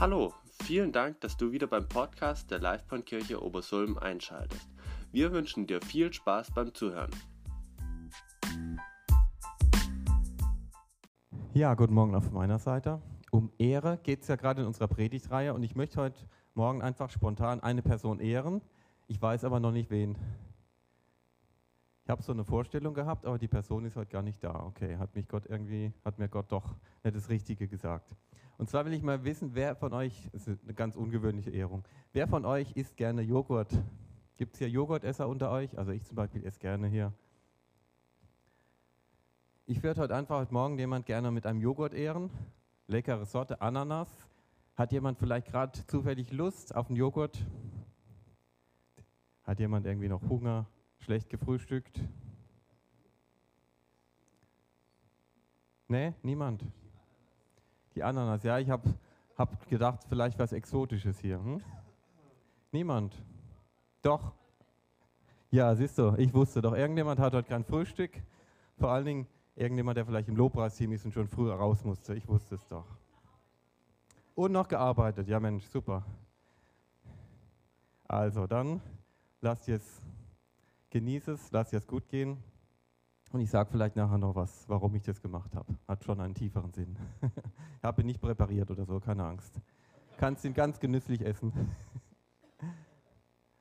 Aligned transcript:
Hallo, 0.00 0.32
vielen 0.62 0.92
Dank, 0.92 1.20
dass 1.22 1.36
du 1.36 1.50
wieder 1.50 1.66
beim 1.66 1.88
Podcast 1.88 2.52
der 2.52 2.60
Livebahnkirche 2.60 3.42
Obersulm 3.42 3.98
einschaltest. 3.98 4.70
Wir 5.10 5.32
wünschen 5.32 5.66
dir 5.66 5.82
viel 5.82 6.12
Spaß 6.12 6.52
beim 6.52 6.72
Zuhören. 6.72 7.10
Ja, 11.52 11.74
guten 11.74 11.94
Morgen 11.94 12.14
auf 12.14 12.30
meiner 12.30 12.60
Seite. 12.60 13.02
Um 13.32 13.50
Ehre 13.58 13.98
geht 14.04 14.22
es 14.22 14.28
ja 14.28 14.36
gerade 14.36 14.60
in 14.60 14.68
unserer 14.68 14.86
Predigtreihe 14.86 15.52
und 15.52 15.64
ich 15.64 15.74
möchte 15.74 16.00
heute 16.00 16.20
Morgen 16.54 16.80
einfach 16.80 17.10
spontan 17.10 17.58
eine 17.58 17.82
Person 17.82 18.20
ehren. 18.20 18.62
Ich 19.08 19.20
weiß 19.20 19.42
aber 19.42 19.58
noch 19.58 19.72
nicht 19.72 19.90
wen. 19.90 20.16
Ich 22.04 22.08
habe 22.08 22.22
so 22.22 22.30
eine 22.30 22.44
Vorstellung 22.44 22.94
gehabt, 22.94 23.26
aber 23.26 23.36
die 23.36 23.48
Person 23.48 23.84
ist 23.84 23.96
heute 23.96 24.12
gar 24.12 24.22
nicht 24.22 24.44
da. 24.44 24.62
Okay, 24.64 24.96
hat 24.96 25.16
mich 25.16 25.26
Gott 25.26 25.46
irgendwie, 25.46 25.92
hat 26.04 26.20
mir 26.20 26.28
Gott 26.28 26.52
doch 26.52 26.76
nicht 27.02 27.16
das 27.16 27.28
Richtige 27.28 27.66
gesagt. 27.66 28.14
Und 28.58 28.68
zwar 28.68 28.84
will 28.84 28.92
ich 28.92 29.02
mal 29.02 29.24
wissen, 29.24 29.54
wer 29.54 29.76
von 29.76 29.92
euch, 29.92 30.28
das 30.32 30.48
ist 30.48 30.64
eine 30.64 30.74
ganz 30.74 30.96
ungewöhnliche 30.96 31.50
Ehrung, 31.50 31.84
wer 32.12 32.26
von 32.26 32.44
euch 32.44 32.72
isst 32.72 32.96
gerne 32.96 33.22
Joghurt? 33.22 33.72
Gibt 34.36 34.54
es 34.54 34.58
hier 34.58 34.68
Joghurtesser 34.68 35.28
unter 35.28 35.50
euch? 35.50 35.78
Also 35.78 35.92
ich 35.92 36.04
zum 36.04 36.16
Beispiel 36.16 36.44
esse 36.44 36.58
gerne 36.58 36.88
hier. 36.88 37.12
Ich 39.66 39.82
würde 39.82 40.00
heute 40.00 40.14
einfach 40.16 40.40
heute 40.40 40.52
Morgen 40.52 40.76
jemand 40.78 41.06
gerne 41.06 41.30
mit 41.30 41.46
einem 41.46 41.60
Joghurt 41.60 41.94
ehren. 41.94 42.30
Leckere 42.88 43.26
Sorte, 43.26 43.60
Ananas. 43.60 44.08
Hat 44.74 44.92
jemand 44.92 45.18
vielleicht 45.18 45.48
gerade 45.48 45.78
zufällig 45.86 46.32
Lust 46.32 46.74
auf 46.74 46.88
einen 46.88 46.96
Joghurt? 46.96 47.44
Hat 49.44 49.60
jemand 49.60 49.86
irgendwie 49.86 50.08
noch 50.08 50.22
Hunger? 50.28 50.66
Schlecht 50.98 51.30
gefrühstückt? 51.30 52.00
Nee, 55.86 56.14
niemand. 56.22 56.64
Die 57.98 58.04
Ananas, 58.04 58.44
ja, 58.44 58.60
ich 58.60 58.70
habe 58.70 58.94
hab 59.36 59.68
gedacht, 59.68 60.04
vielleicht 60.08 60.38
was 60.38 60.52
Exotisches 60.52 61.18
hier. 61.18 61.42
Hm? 61.42 61.60
Niemand. 62.70 63.12
Doch. 64.02 64.34
Ja, 65.50 65.74
siehst 65.74 65.98
du, 65.98 66.14
ich 66.16 66.32
wusste 66.32 66.62
doch, 66.62 66.76
irgendjemand 66.76 67.18
hat 67.18 67.32
heute 67.32 67.48
kein 67.48 67.64
Frühstück. 67.64 68.12
Vor 68.78 68.90
allen 68.92 69.04
Dingen 69.04 69.26
irgendjemand, 69.56 69.96
der 69.96 70.06
vielleicht 70.06 70.28
im 70.28 70.36
Lobpreisteam 70.36 70.92
ist 70.92 71.06
und 71.06 71.12
schon 71.12 71.26
früher 71.26 71.54
raus 71.56 71.82
musste. 71.82 72.14
Ich 72.14 72.28
wusste 72.28 72.54
es 72.54 72.64
doch. 72.68 72.84
Und 74.36 74.52
noch 74.52 74.68
gearbeitet. 74.68 75.26
Ja, 75.26 75.40
Mensch, 75.40 75.64
super. 75.64 76.04
Also, 78.06 78.46
dann 78.46 78.80
lasst 79.40 79.66
jetzt, 79.66 80.02
genieß 80.90 81.26
es, 81.26 81.50
lasst 81.50 81.74
es 81.74 81.84
gut 81.84 82.08
gehen. 82.08 82.40
Und 83.30 83.40
ich 83.40 83.50
sage 83.50 83.68
vielleicht 83.70 83.96
nachher 83.96 84.18
noch 84.18 84.34
was, 84.34 84.68
warum 84.68 84.94
ich 84.94 85.02
das 85.02 85.20
gemacht 85.20 85.54
habe. 85.54 85.74
Hat 85.86 86.04
schon 86.04 86.20
einen 86.20 86.34
tieferen 86.34 86.72
Sinn. 86.72 86.96
ich 87.22 87.84
habe 87.84 88.02
ihn 88.02 88.06
nicht 88.06 88.20
präpariert 88.20 88.70
oder 88.70 88.86
so, 88.86 89.00
keine 89.00 89.24
Angst. 89.24 89.60
Kannst 90.16 90.44
ihn 90.44 90.54
ganz 90.54 90.80
genüsslich 90.80 91.20
essen. 91.20 91.52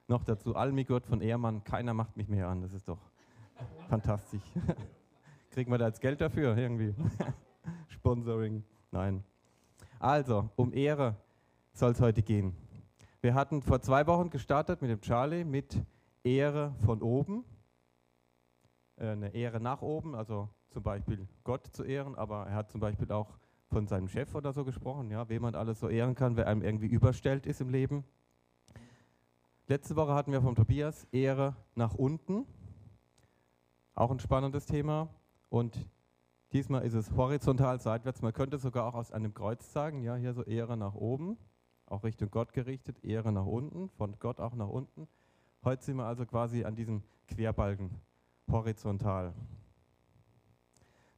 noch 0.07 0.23
dazu 0.23 0.55
Almigurt 0.55 1.05
von 1.05 1.21
Ehrmann, 1.21 1.63
keiner 1.63 1.93
macht 1.93 2.15
mich 2.15 2.29
mehr 2.29 2.47
an, 2.47 2.61
das 2.61 2.71
ist 2.71 2.87
doch 2.87 2.99
fantastisch. 3.89 4.43
Kriegen 5.51 5.71
wir 5.71 5.77
da 5.77 5.87
jetzt 5.87 6.01
Geld 6.01 6.21
dafür 6.21 6.57
irgendwie? 6.57 6.95
Sponsoring? 7.89 8.63
Nein. 8.91 9.23
Also, 9.99 10.49
um 10.55 10.73
Ehre 10.73 11.15
soll 11.73 11.91
es 11.91 11.99
heute 11.99 12.21
gehen. 12.21 12.55
Wir 13.21 13.33
hatten 13.33 13.61
vor 13.61 13.81
zwei 13.81 14.07
Wochen 14.07 14.29
gestartet 14.29 14.81
mit 14.81 14.91
dem 14.91 15.01
Charlie 15.01 15.43
mit 15.43 15.83
Ehre 16.23 16.73
von 16.85 17.01
oben. 17.01 17.43
Äh, 18.97 19.11
eine 19.11 19.33
Ehre 19.33 19.59
nach 19.59 19.81
oben, 19.81 20.15
also 20.15 20.49
zum 20.69 20.83
Beispiel 20.83 21.27
Gott 21.43 21.67
zu 21.67 21.83
ehren, 21.83 22.15
aber 22.15 22.47
er 22.47 22.55
hat 22.55 22.69
zum 22.69 22.81
Beispiel 22.81 23.11
auch 23.11 23.37
von 23.69 23.87
seinem 23.87 24.07
Chef 24.07 24.33
oder 24.35 24.53
so 24.53 24.63
gesprochen, 24.63 25.11
ja, 25.11 25.27
wem 25.29 25.43
man 25.43 25.55
alles 25.55 25.79
so 25.79 25.89
ehren 25.89 26.15
kann, 26.15 26.35
wer 26.35 26.47
einem 26.47 26.61
irgendwie 26.61 26.87
überstellt 26.87 27.45
ist 27.45 27.61
im 27.61 27.69
Leben. 27.69 28.03
Letzte 29.67 29.95
Woche 29.95 30.13
hatten 30.13 30.31
wir 30.31 30.41
vom 30.41 30.55
Tobias 30.55 31.05
Ehre 31.11 31.55
nach 31.75 31.93
unten, 31.93 32.45
auch 33.93 34.11
ein 34.11 34.19
spannendes 34.19 34.65
Thema. 34.65 35.09
Und 35.49 35.89
diesmal 36.53 36.83
ist 36.83 36.93
es 36.93 37.11
horizontal 37.11 37.79
seitwärts. 37.81 38.21
Man 38.21 38.31
könnte 38.31 38.57
sogar 38.57 38.85
auch 38.85 38.93
aus 38.93 39.11
einem 39.11 39.33
Kreuz 39.33 39.73
sagen, 39.73 40.03
ja, 40.03 40.15
hier 40.15 40.33
so 40.33 40.43
Ehre 40.43 40.77
nach 40.77 40.93
oben, 40.93 41.37
auch 41.85 42.03
Richtung 42.03 42.31
Gott 42.31 42.53
gerichtet, 42.53 43.03
Ehre 43.03 43.33
nach 43.33 43.45
unten, 43.45 43.89
von 43.89 44.17
Gott 44.19 44.39
auch 44.39 44.55
nach 44.55 44.69
unten. 44.69 45.07
Heute 45.63 45.83
sind 45.83 45.97
wir 45.97 46.05
also 46.05 46.25
quasi 46.25 46.63
an 46.63 46.75
diesem 46.75 47.03
Querbalken 47.27 47.91
horizontal. 48.49 49.33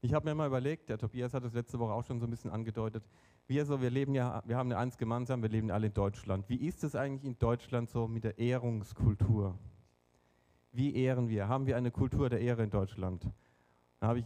Ich 0.01 0.13
habe 0.13 0.29
mir 0.29 0.35
mal 0.35 0.47
überlegt, 0.47 0.90
der 0.90 0.97
Tobias 0.97 1.34
hat 1.34 1.44
es 1.44 1.53
letzte 1.53 1.78
Woche 1.78 1.91
auch 1.91 2.06
schon 2.06 2.19
so 2.19 2.25
ein 2.25 2.29
bisschen 2.29 2.51
angedeutet, 2.51 3.03
wir 3.47 3.66
so, 3.66 3.81
wir 3.81 3.90
leben 3.90 4.13
ja, 4.13 4.44
wir 4.45 4.57
haben 4.57 4.72
eins 4.72 4.97
gemeinsam, 4.97 5.41
wir 5.41 5.50
leben 5.50 5.72
alle 5.72 5.88
in 5.88 5.94
Deutschland. 5.94 6.47
Wie 6.50 6.67
ist 6.67 6.84
es 6.84 6.95
eigentlich 6.95 7.25
in 7.25 7.38
Deutschland 7.40 7.90
so 7.90 8.07
mit 8.07 8.23
der 8.23 8.38
Ehrungskultur? 8.38 9.57
Wie 10.72 10.95
ehren 10.95 11.29
wir? 11.29 11.47
Haben 11.47 11.66
wir 11.66 11.75
eine 11.75 11.90
Kultur 11.90 12.29
der 12.29 12.41
Ehre 12.41 12.63
in 12.63 12.69
Deutschland? 12.69 13.28
Da 14.00 14.07
habe 14.07 14.19
ich, 14.19 14.25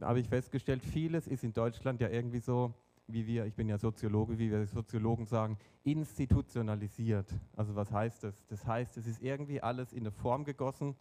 hab 0.00 0.16
ich 0.16 0.28
festgestellt, 0.28 0.82
vieles 0.82 1.28
ist 1.28 1.44
in 1.44 1.52
Deutschland 1.52 2.00
ja 2.00 2.08
irgendwie 2.08 2.40
so, 2.40 2.74
wie 3.06 3.26
wir, 3.26 3.46
ich 3.46 3.54
bin 3.54 3.68
ja 3.68 3.78
Soziologe, 3.78 4.38
wie 4.38 4.50
wir 4.50 4.66
Soziologen 4.66 5.26
sagen, 5.26 5.56
institutionalisiert. 5.84 7.32
Also 7.54 7.76
was 7.76 7.92
heißt 7.92 8.24
das? 8.24 8.44
Das 8.46 8.66
heißt, 8.66 8.96
es 8.96 9.06
ist 9.06 9.22
irgendwie 9.22 9.62
alles 9.62 9.92
in 9.92 10.00
eine 10.00 10.10
Form 10.10 10.44
gegossen, 10.44 10.96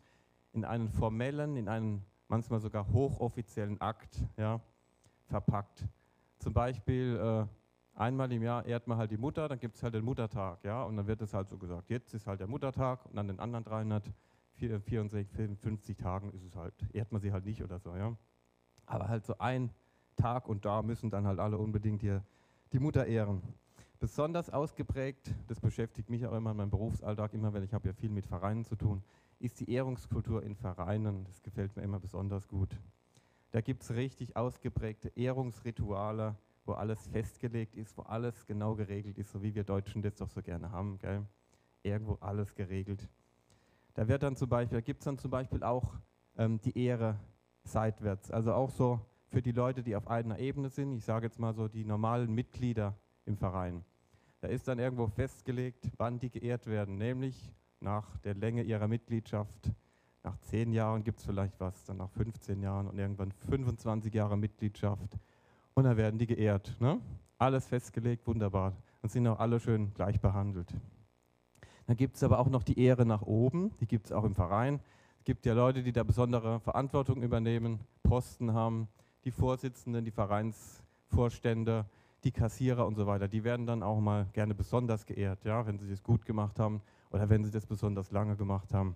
in 0.54 0.66
einen 0.66 0.90
formellen, 0.90 1.58
in 1.58 1.68
einen 1.68 2.04
manchmal 2.28 2.60
sogar 2.60 2.88
hochoffiziellen 2.92 3.80
Akt 3.82 4.24
ja, 4.38 4.62
verpackt. 5.26 5.88
Zum 6.40 6.54
Beispiel 6.54 7.18
äh, 7.18 7.46
einmal 8.00 8.32
im 8.32 8.42
Jahr 8.42 8.66
ehrt 8.66 8.88
man 8.88 8.98
halt 8.98 9.12
die 9.12 9.18
Mutter, 9.18 9.48
dann 9.48 9.60
gibt 9.60 9.76
es 9.76 9.84
halt 9.84 9.94
den 9.94 10.06
Muttertag, 10.06 10.64
ja, 10.64 10.84
und 10.84 10.98
dann 10.98 11.08
wird 11.08 11.22
es 11.22 11.34
halt 11.34 11.50
so 11.50 11.58
gesagt, 11.58 11.90
jetzt 11.90 12.14
ist 12.14 12.28
halt 12.28 12.40
der 12.40 12.48
Muttertag 12.48 13.06
und 13.06 13.18
an 13.18 13.28
den 13.28 13.40
anderen 13.40 13.64
354 13.64 15.98
Tagen 15.98 16.32
ist 16.32 16.44
es 16.44 16.56
halt, 16.56 16.74
ehrt 16.94 17.12
man 17.12 17.22
sie 17.22 17.32
halt 17.32 17.46
nicht 17.46 17.64
oder 17.64 17.80
so, 17.80 17.96
ja. 17.96 18.16
Aber 18.86 19.08
halt 19.08 19.26
so 19.26 19.38
ein 19.38 19.70
Tag 20.16 20.48
und 20.48 20.66
da 20.66 20.82
müssen 20.82 21.10
dann 21.10 21.26
halt 21.26 21.40
alle 21.40 21.58
unbedingt 21.58 22.02
hier 22.02 22.24
die 22.74 22.80
Mutter 22.80 23.06
ehren. 23.06 23.42
Besonders 24.00 24.50
ausgeprägt, 24.50 25.34
das 25.48 25.62
beschäftigt 25.62 26.10
mich 26.10 26.28
auch 26.28 26.34
immer 26.34 26.52
in 26.52 26.58
meinem 26.58 26.70
Berufsalltag, 26.70 27.34
immer 27.34 27.54
wenn 27.54 27.64
ich 27.64 27.74
habe 27.74 27.88
ja 27.88 27.94
viel 27.94 28.10
mit 28.10 28.26
Vereinen 28.26 28.66
zu 28.66 28.76
tun, 28.76 29.02
ist 29.44 29.60
die 29.60 29.70
Ehrungskultur 29.70 30.42
in 30.44 30.56
Vereinen. 30.56 31.26
Das 31.26 31.42
gefällt 31.42 31.76
mir 31.76 31.84
immer 31.84 32.00
besonders 32.00 32.48
gut. 32.48 32.70
Da 33.52 33.62
gibt 33.62 33.84
es 33.84 33.92
richtig 33.92 34.36
ausgeprägte 34.38 35.10
Ehrungsrituale, 35.16 36.36
wo 36.66 36.72
alles 36.74 37.08
festgelegt 37.08 37.76
ist, 37.76 37.98
wo 37.98 38.04
alles 38.04 38.46
genau 38.46 38.76
geregelt 38.76 39.18
ist, 39.18 39.32
so 39.32 39.44
wie 39.44 39.54
wir 39.54 39.66
Deutschen 39.66 40.02
das 40.02 40.16
doch 40.16 40.30
so 40.30 40.42
gerne 40.42 40.72
haben. 40.72 40.98
Gell? 40.98 41.26
Irgendwo 41.84 42.18
alles 42.22 42.56
geregelt. 42.56 43.08
Da 43.96 44.08
wird 44.08 44.24
dann 44.24 44.38
zum 44.38 44.48
Beispiel, 44.48 44.82
gibt 44.82 45.02
es 45.02 45.06
dann 45.06 45.18
zum 45.18 45.30
Beispiel 45.30 45.62
auch 45.62 45.94
ähm, 46.38 46.60
die 46.62 46.78
Ehre 46.78 47.20
seitwärts. 47.66 48.32
Also 48.32 48.54
auch 48.54 48.72
so 48.72 49.02
für 49.28 49.42
die 49.42 49.52
Leute, 49.52 49.84
die 49.84 49.96
auf 49.96 50.08
einer 50.08 50.40
Ebene 50.40 50.70
sind, 50.70 50.94
ich 50.94 51.04
sage 51.04 51.26
jetzt 51.26 51.38
mal 51.38 51.54
so 51.54 51.68
die 51.68 51.84
normalen 51.84 52.34
Mitglieder 52.34 52.96
im 53.26 53.36
Verein. 53.36 53.84
Da 54.40 54.48
ist 54.48 54.68
dann 54.68 54.80
irgendwo 54.80 55.08
festgelegt, 55.08 55.92
wann 55.98 56.20
die 56.20 56.30
geehrt 56.30 56.66
werden, 56.66 56.98
nämlich 56.98 57.54
nach 57.84 58.18
der 58.20 58.34
Länge 58.34 58.64
ihrer 58.64 58.88
Mitgliedschaft. 58.88 59.72
Nach 60.24 60.38
zehn 60.40 60.72
Jahren 60.72 61.04
gibt 61.04 61.20
es 61.20 61.26
vielleicht 61.26 61.60
was, 61.60 61.84
dann 61.86 61.98
nach 61.98 62.10
15 62.10 62.62
Jahren 62.62 62.88
und 62.88 62.98
irgendwann 62.98 63.32
25 63.32 64.14
Jahre 64.14 64.38
Mitgliedschaft. 64.38 65.18
Und 65.74 65.84
dann 65.84 65.98
werden 65.98 66.18
die 66.18 66.28
geehrt. 66.28 66.76
Ne? 66.80 67.00
Alles 67.38 67.68
festgelegt, 67.68 68.26
wunderbar. 68.26 68.74
Und 69.02 69.12
sind 69.12 69.28
auch 69.28 69.40
alle 69.40 69.60
schön 69.60 69.94
gleich 69.94 70.22
behandelt. 70.22 70.74
Dann 71.86 71.98
gibt 71.98 72.16
es 72.16 72.24
aber 72.24 72.40
auch 72.40 72.48
noch 72.48 72.64
die 72.64 72.80
Ehre 72.80 73.06
nach 73.06 73.24
oben, 73.24 73.72
die 73.82 73.88
gibt 73.88 74.06
es 74.06 74.12
auch 74.14 74.24
im 74.24 74.34
Verein. 74.34 74.80
Es 75.20 75.26
gibt 75.26 75.46
ja 75.46 75.54
Leute, 75.54 75.84
die 75.84 75.92
da 75.92 76.04
besondere 76.04 76.62
Verantwortung 76.62 77.22
übernehmen, 77.22 77.82
Posten 78.04 78.54
haben, 78.54 78.88
die 79.26 79.32
Vorsitzenden, 79.32 80.06
die 80.06 80.12
Vereinsvorstände, 80.12 81.86
die 82.24 82.32
Kassierer 82.32 82.88
und 82.88 82.96
so 82.96 83.06
weiter. 83.06 83.28
Die 83.28 83.44
werden 83.44 83.66
dann 83.66 83.84
auch 83.84 84.00
mal 84.00 84.28
gerne 84.32 84.56
besonders 84.56 85.06
geehrt, 85.06 85.44
ja, 85.44 85.66
wenn 85.66 85.78
sie 85.80 85.90
das 85.90 86.02
gut 86.02 86.26
gemacht 86.26 86.60
haben 86.60 86.82
oder 87.14 87.30
wenn 87.30 87.46
sie 87.46 87.52
das 87.52 87.66
besonders 87.66 88.12
lange 88.12 88.36
gemacht 88.36 88.74
haben. 88.74 88.96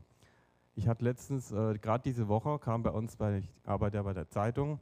Ich 0.76 0.88
hatte 0.88 1.04
letztens, 1.04 1.52
äh, 1.52 1.78
gerade 1.78 2.04
diese 2.04 2.28
Woche, 2.28 2.60
kam 2.60 2.84
bei 2.84 2.90
uns, 2.90 3.16
bei, 3.16 3.38
ich 3.38 3.50
arbeite 3.64 3.98
ja 3.98 4.04
bei 4.04 4.14
der 4.14 4.28
Zeitung, 4.28 4.80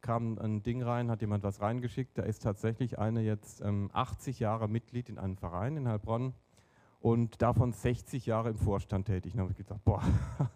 kam 0.00 0.38
ein 0.38 0.62
Ding 0.62 0.82
rein, 0.82 1.10
hat 1.10 1.20
jemand 1.20 1.42
was 1.42 1.60
reingeschickt. 1.60 2.16
Da 2.16 2.22
ist 2.22 2.42
tatsächlich 2.42 2.98
eine 2.98 3.20
jetzt 3.20 3.60
ähm, 3.60 3.90
80 3.92 4.38
Jahre 4.38 4.68
Mitglied 4.68 5.08
in 5.08 5.18
einem 5.18 5.36
Verein 5.36 5.76
in 5.76 5.88
Heilbronn 5.88 6.34
und 7.00 7.42
davon 7.42 7.72
60 7.72 8.26
Jahre 8.26 8.50
im 8.50 8.58
Vorstand 8.58 9.06
tätig. 9.06 9.32
Da 9.34 9.40
habe 9.40 9.50
ich 9.50 9.58
gedacht, 9.58 9.84
boah, 9.84 10.02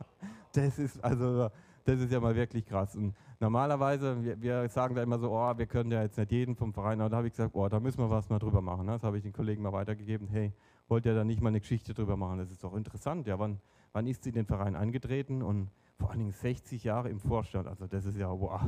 das 0.53 0.79
ist 0.79 1.03
also, 1.03 1.51
das 1.85 2.01
ist 2.01 2.13
ja 2.13 2.21
mal 2.21 2.37
wirklich 2.37 2.67
krass. 2.67 2.95
Und 2.95 3.17
normalerweise, 3.41 4.23
wir, 4.23 4.41
wir, 4.41 4.69
sagen 4.69 4.95
da 4.95 5.03
immer 5.03 5.19
so, 5.19 5.33
oh, 5.33 5.59
wir 5.59 5.67
können 5.67 5.91
ja 5.91 6.03
jetzt 6.03 6.19
nicht 6.19 6.31
jeden 6.31 6.55
vom 6.55 6.73
Verein, 6.73 7.01
aber 7.01 7.11
da 7.11 7.17
habe 7.17 7.27
ich 7.27 7.33
gesagt, 7.33 7.53
boah, 7.53 7.69
da 7.69 7.81
müssen 7.81 7.99
wir 7.99 8.11
was 8.11 8.29
mal 8.29 8.39
drüber 8.39 8.61
machen. 8.61 8.87
Das 8.87 9.03
habe 9.03 9.17
ich 9.17 9.25
den 9.25 9.33
Kollegen 9.33 9.63
mal 9.63 9.73
weitergegeben, 9.73 10.29
hey, 10.29 10.53
wollt 10.93 11.07
ihr 11.07 11.15
da 11.15 11.25
nicht 11.25 11.41
mal 11.41 11.49
eine 11.49 11.61
Geschichte 11.61 11.95
drüber 11.95 12.19
machen? 12.19 12.37
Das 12.37 12.51
ist 12.51 12.63
doch 12.63 12.75
interessant. 12.75 13.27
Ja, 13.27 13.39
wann, 13.39 13.59
wann 13.95 14.07
ist 14.07 14.25
sie 14.25 14.29
in 14.29 14.35
den 14.35 14.45
Verein 14.45 14.77
eingetreten 14.77 15.41
und 15.41 15.71
vor 15.99 16.11
allen 16.11 16.19
Dingen 16.19 16.33
60 16.33 16.85
Jahre 16.85 17.09
im 17.09 17.19
Vorstand. 17.19 17.67
Also 17.67 17.87
das 17.87 18.05
ist 18.05 18.19
ja, 18.19 18.29
wow. 18.29 18.61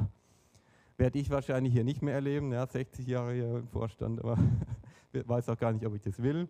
Werde 0.97 1.19
ich 1.19 1.29
wahrscheinlich 1.29 1.75
hier 1.75 1.85
nicht 1.85 2.01
mehr 2.01 2.15
erleben, 2.15 2.51
ja, 2.51 2.67
60 2.67 3.07
Jahre 3.07 3.35
hier 3.35 3.59
im 3.59 3.69
Vorstand, 3.69 4.21
aber 4.21 4.39
weiß 5.13 5.51
auch 5.51 5.59
gar 5.59 5.75
nicht, 5.75 5.85
ob 5.85 5.95
ich 5.95 6.01
das 6.01 6.23
will. 6.23 6.49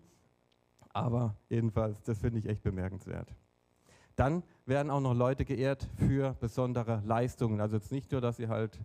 Aber 0.91 1.35
jedenfalls, 1.49 2.01
das 2.05 2.21
finde 2.21 2.39
ich 2.39 2.47
echt 2.47 2.63
bemerkenswert. 2.63 3.35
Dann 4.15 4.45
werden 4.67 4.93
auch 4.93 5.01
noch 5.01 5.15
Leute 5.15 5.45
geehrt 5.45 5.89
für 5.97 6.35
besondere 6.35 7.03
Leistungen. 7.05 7.61
Also 7.61 7.79
jetzt 7.79 7.91
nicht 7.91 8.13
nur, 8.13 8.21
dass 8.21 8.37
sie 8.37 8.47
halt 8.47 8.79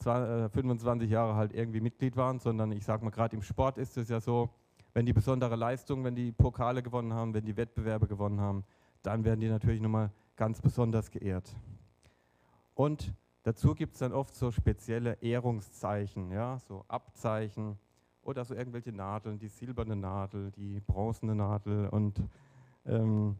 25 0.00 1.08
äh, 1.08 1.12
Jahre 1.12 1.36
halt 1.36 1.54
irgendwie 1.54 1.80
Mitglied 1.80 2.16
waren, 2.16 2.40
sondern 2.40 2.72
ich 2.72 2.84
sage 2.84 3.04
mal, 3.04 3.12
gerade 3.12 3.36
im 3.36 3.42
Sport 3.42 3.78
ist 3.78 3.96
es 3.96 4.08
ja 4.08 4.20
so, 4.20 4.50
wenn 4.94 5.06
die 5.06 5.12
besondere 5.12 5.56
Leistungen, 5.56 6.04
wenn 6.04 6.14
die 6.14 6.32
Pokale 6.32 6.82
gewonnen 6.82 7.14
haben, 7.14 7.34
wenn 7.34 7.44
die 7.44 7.56
Wettbewerbe 7.56 8.06
gewonnen 8.06 8.40
haben, 8.40 8.64
dann 9.02 9.24
werden 9.24 9.40
die 9.40 9.48
natürlich 9.48 9.80
nochmal 9.80 10.10
ganz 10.36 10.60
besonders 10.60 11.10
geehrt. 11.10 11.54
Und 12.74 13.14
dazu 13.42 13.74
gibt 13.74 13.94
es 13.94 14.00
dann 14.00 14.12
oft 14.12 14.34
so 14.34 14.50
spezielle 14.50 15.14
Ehrungszeichen, 15.20 16.30
ja, 16.30 16.58
so 16.58 16.84
Abzeichen 16.88 17.78
oder 18.22 18.44
so 18.44 18.54
irgendwelche 18.54 18.92
Nadeln, 18.92 19.38
die 19.38 19.48
silberne 19.48 19.96
Nadel, 19.96 20.50
die 20.52 20.80
bronzene 20.80 21.34
Nadel 21.34 21.88
und 21.88 22.22
ähm, 22.86 23.36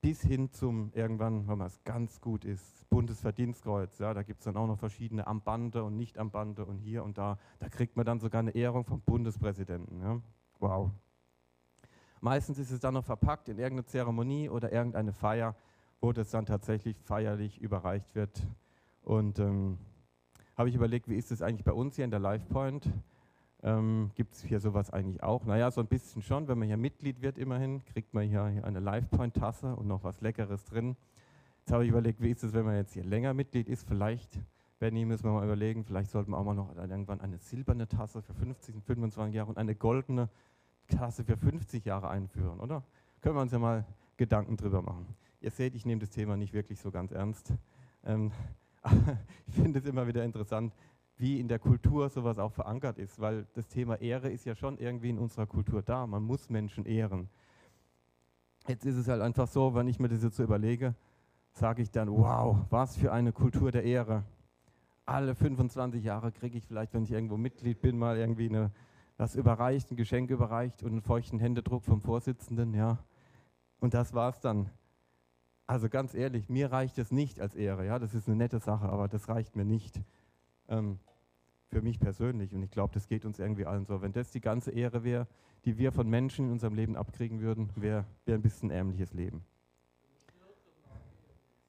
bis 0.00 0.22
hin 0.22 0.50
zum 0.52 0.92
irgendwann, 0.94 1.48
wenn 1.48 1.58
man 1.58 1.66
es 1.66 1.82
ganz 1.84 2.20
gut 2.20 2.44
ist, 2.44 2.88
Bundesverdienstkreuz. 2.90 3.98
Ja, 3.98 4.14
da 4.14 4.22
gibt 4.22 4.40
es 4.40 4.44
dann 4.44 4.56
auch 4.56 4.66
noch 4.66 4.78
verschiedene 4.78 5.26
am 5.26 5.40
Bande 5.40 5.82
und 5.82 5.96
nicht 5.96 6.18
am 6.18 6.30
Bande 6.30 6.64
und 6.64 6.78
hier 6.78 7.02
und 7.02 7.18
da. 7.18 7.38
Da 7.58 7.68
kriegt 7.68 7.96
man 7.96 8.06
dann 8.06 8.20
sogar 8.20 8.40
eine 8.40 8.54
Ehrung 8.54 8.84
vom 8.84 9.00
Bundespräsidenten. 9.00 10.00
Ja. 10.00 10.20
Wow. 10.58 10.90
Meistens 12.20 12.58
ist 12.58 12.70
es 12.70 12.80
dann 12.80 12.94
noch 12.94 13.04
verpackt 13.04 13.48
in 13.48 13.58
irgendeine 13.58 13.84
Zeremonie 13.84 14.48
oder 14.48 14.72
irgendeine 14.72 15.12
Feier, 15.12 15.54
wo 16.00 16.12
das 16.12 16.30
dann 16.30 16.46
tatsächlich 16.46 16.98
feierlich 17.00 17.60
überreicht 17.60 18.14
wird. 18.14 18.46
Und 19.02 19.38
ähm, 19.38 19.78
habe 20.56 20.68
ich 20.68 20.74
überlegt, 20.74 21.08
wie 21.08 21.16
ist 21.16 21.30
es 21.30 21.42
eigentlich 21.42 21.64
bei 21.64 21.72
uns 21.72 21.96
hier 21.96 22.04
in 22.04 22.10
der 22.10 22.20
LivePoint? 22.20 22.90
Ähm, 23.62 24.10
Gibt 24.14 24.34
es 24.34 24.42
hier 24.42 24.60
sowas 24.60 24.90
eigentlich 24.90 25.22
auch? 25.22 25.44
Naja, 25.44 25.70
so 25.70 25.80
ein 25.80 25.86
bisschen 25.86 26.22
schon. 26.22 26.48
Wenn 26.48 26.58
man 26.58 26.68
hier 26.68 26.76
Mitglied 26.76 27.20
wird, 27.20 27.38
immerhin, 27.38 27.84
kriegt 27.84 28.14
man 28.14 28.26
hier, 28.26 28.42
eine 28.42 28.80
LivePoint-Tasse 28.80 29.76
und 29.76 29.86
noch 29.86 30.02
was 30.04 30.20
Leckeres 30.20 30.64
drin. 30.64 30.96
Jetzt 31.60 31.72
habe 31.72 31.84
ich 31.84 31.90
überlegt, 31.90 32.20
wie 32.20 32.30
ist 32.30 32.44
es, 32.44 32.52
wenn 32.52 32.64
man 32.64 32.76
jetzt 32.76 32.94
hier 32.94 33.04
länger 33.04 33.34
Mitglied 33.34 33.68
ist? 33.68 33.86
Vielleicht, 33.86 34.40
Benny, 34.78 35.06
müssen 35.06 35.24
wir 35.24 35.32
mal 35.32 35.44
überlegen, 35.44 35.84
vielleicht 35.84 36.10
sollten 36.10 36.32
wir 36.32 36.38
auch 36.38 36.44
mal 36.44 36.54
noch 36.54 36.76
irgendwann 36.76 37.20
eine 37.20 37.38
silberne 37.38 37.88
Tasse 37.88 38.20
für 38.20 38.34
50 38.34 38.74
und 38.74 38.84
25 38.84 39.34
Jahre 39.34 39.48
und 39.48 39.56
eine 39.58 39.74
goldene 39.74 40.28
Tasse 40.88 41.24
für 41.24 41.36
50 41.36 41.84
Jahre 41.84 42.08
einführen, 42.10 42.60
oder? 42.60 42.82
Können 43.22 43.36
wir 43.36 43.42
uns 43.42 43.52
ja 43.52 43.58
mal 43.58 43.86
Gedanken 44.16 44.56
drüber 44.56 44.82
machen. 44.82 45.06
Ihr 45.40 45.50
seht, 45.50 45.74
ich 45.74 45.86
nehme 45.86 46.00
das 46.00 46.10
Thema 46.10 46.36
nicht 46.36 46.52
wirklich 46.52 46.78
so 46.78 46.90
ganz 46.90 47.12
ernst. 47.12 47.54
Ähm, 48.04 48.32
ich 49.46 49.54
finde 49.54 49.78
es 49.78 49.86
immer 49.86 50.06
wieder 50.06 50.24
interessant, 50.24 50.74
wie 51.16 51.40
in 51.40 51.48
der 51.48 51.58
Kultur 51.58 52.10
sowas 52.10 52.38
auch 52.38 52.52
verankert 52.52 52.98
ist, 52.98 53.18
weil 53.20 53.46
das 53.54 53.68
Thema 53.68 54.00
Ehre 54.00 54.28
ist 54.28 54.44
ja 54.44 54.54
schon 54.54 54.76
irgendwie 54.78 55.10
in 55.10 55.18
unserer 55.18 55.46
Kultur 55.46 55.82
da. 55.82 56.06
Man 56.06 56.22
muss 56.22 56.50
Menschen 56.50 56.84
ehren. 56.84 57.30
Jetzt 58.68 58.84
ist 58.84 58.96
es 58.96 59.08
halt 59.08 59.22
einfach 59.22 59.48
so, 59.48 59.74
wenn 59.74 59.88
ich 59.88 59.98
mir 59.98 60.08
das 60.08 60.22
jetzt 60.22 60.36
so 60.36 60.42
überlege, 60.42 60.94
sage 61.52 61.80
ich 61.80 61.90
dann, 61.90 62.10
wow, 62.10 62.58
was 62.68 62.96
für 62.96 63.12
eine 63.12 63.32
Kultur 63.32 63.70
der 63.70 63.84
Ehre. 63.84 64.24
Alle 65.06 65.36
25 65.36 66.02
Jahre 66.02 66.32
kriege 66.32 66.58
ich 66.58 66.66
vielleicht, 66.66 66.92
wenn 66.92 67.04
ich 67.04 67.12
irgendwo 67.12 67.36
Mitglied 67.36 67.80
bin, 67.80 67.96
mal 67.96 68.16
irgendwie 68.16 68.48
eine, 68.48 68.72
das 69.16 69.36
überreicht, 69.36 69.90
ein 69.90 69.96
Geschenk 69.96 70.30
überreicht 70.30 70.82
und 70.82 70.90
einen 70.90 71.00
feuchten 71.00 71.38
Händedruck 71.38 71.84
vom 71.84 72.00
Vorsitzenden, 72.00 72.74
ja. 72.74 72.98
Und 73.78 73.94
das 73.94 74.14
war's 74.14 74.40
dann. 74.40 74.68
Also 75.68 75.88
ganz 75.88 76.14
ehrlich, 76.14 76.48
mir 76.48 76.72
reicht 76.72 76.98
es 76.98 77.12
nicht 77.12 77.40
als 77.40 77.54
Ehre, 77.54 77.86
ja. 77.86 78.00
Das 78.00 78.14
ist 78.14 78.26
eine 78.26 78.36
nette 78.36 78.58
Sache, 78.58 78.88
aber 78.88 79.06
das 79.06 79.28
reicht 79.28 79.54
mir 79.54 79.64
nicht 79.64 80.00
ähm, 80.68 80.98
für 81.68 81.82
mich 81.82 82.00
persönlich. 82.00 82.52
Und 82.52 82.64
ich 82.64 82.72
glaube, 82.72 82.92
das 82.92 83.06
geht 83.06 83.24
uns 83.24 83.38
irgendwie 83.38 83.64
allen 83.64 83.86
so. 83.86 84.02
Wenn 84.02 84.12
das 84.12 84.32
die 84.32 84.40
ganze 84.40 84.72
Ehre 84.72 85.04
wäre, 85.04 85.28
die 85.64 85.78
wir 85.78 85.92
von 85.92 86.08
Menschen 86.08 86.46
in 86.46 86.52
unserem 86.52 86.74
Leben 86.74 86.96
abkriegen 86.96 87.40
würden, 87.40 87.70
wäre 87.76 88.06
wär 88.24 88.34
ein 88.34 88.42
bisschen 88.42 88.70
ärmliches 88.70 89.12
Leben. 89.12 89.44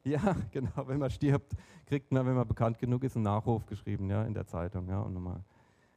Ja, 0.07 0.35
genau. 0.51 0.87
Wenn 0.87 0.99
man 0.99 1.09
stirbt, 1.09 1.53
kriegt 1.85 2.11
man, 2.11 2.25
wenn 2.25 2.35
man 2.35 2.47
bekannt 2.47 2.79
genug 2.79 3.03
ist, 3.03 3.15
einen 3.15 3.23
Nachruf 3.23 3.65
geschrieben, 3.65 4.09
ja, 4.09 4.23
in 4.23 4.33
der 4.33 4.47
Zeitung, 4.47 4.87
ja, 4.87 5.01
und 5.01 5.13
nochmal. 5.13 5.43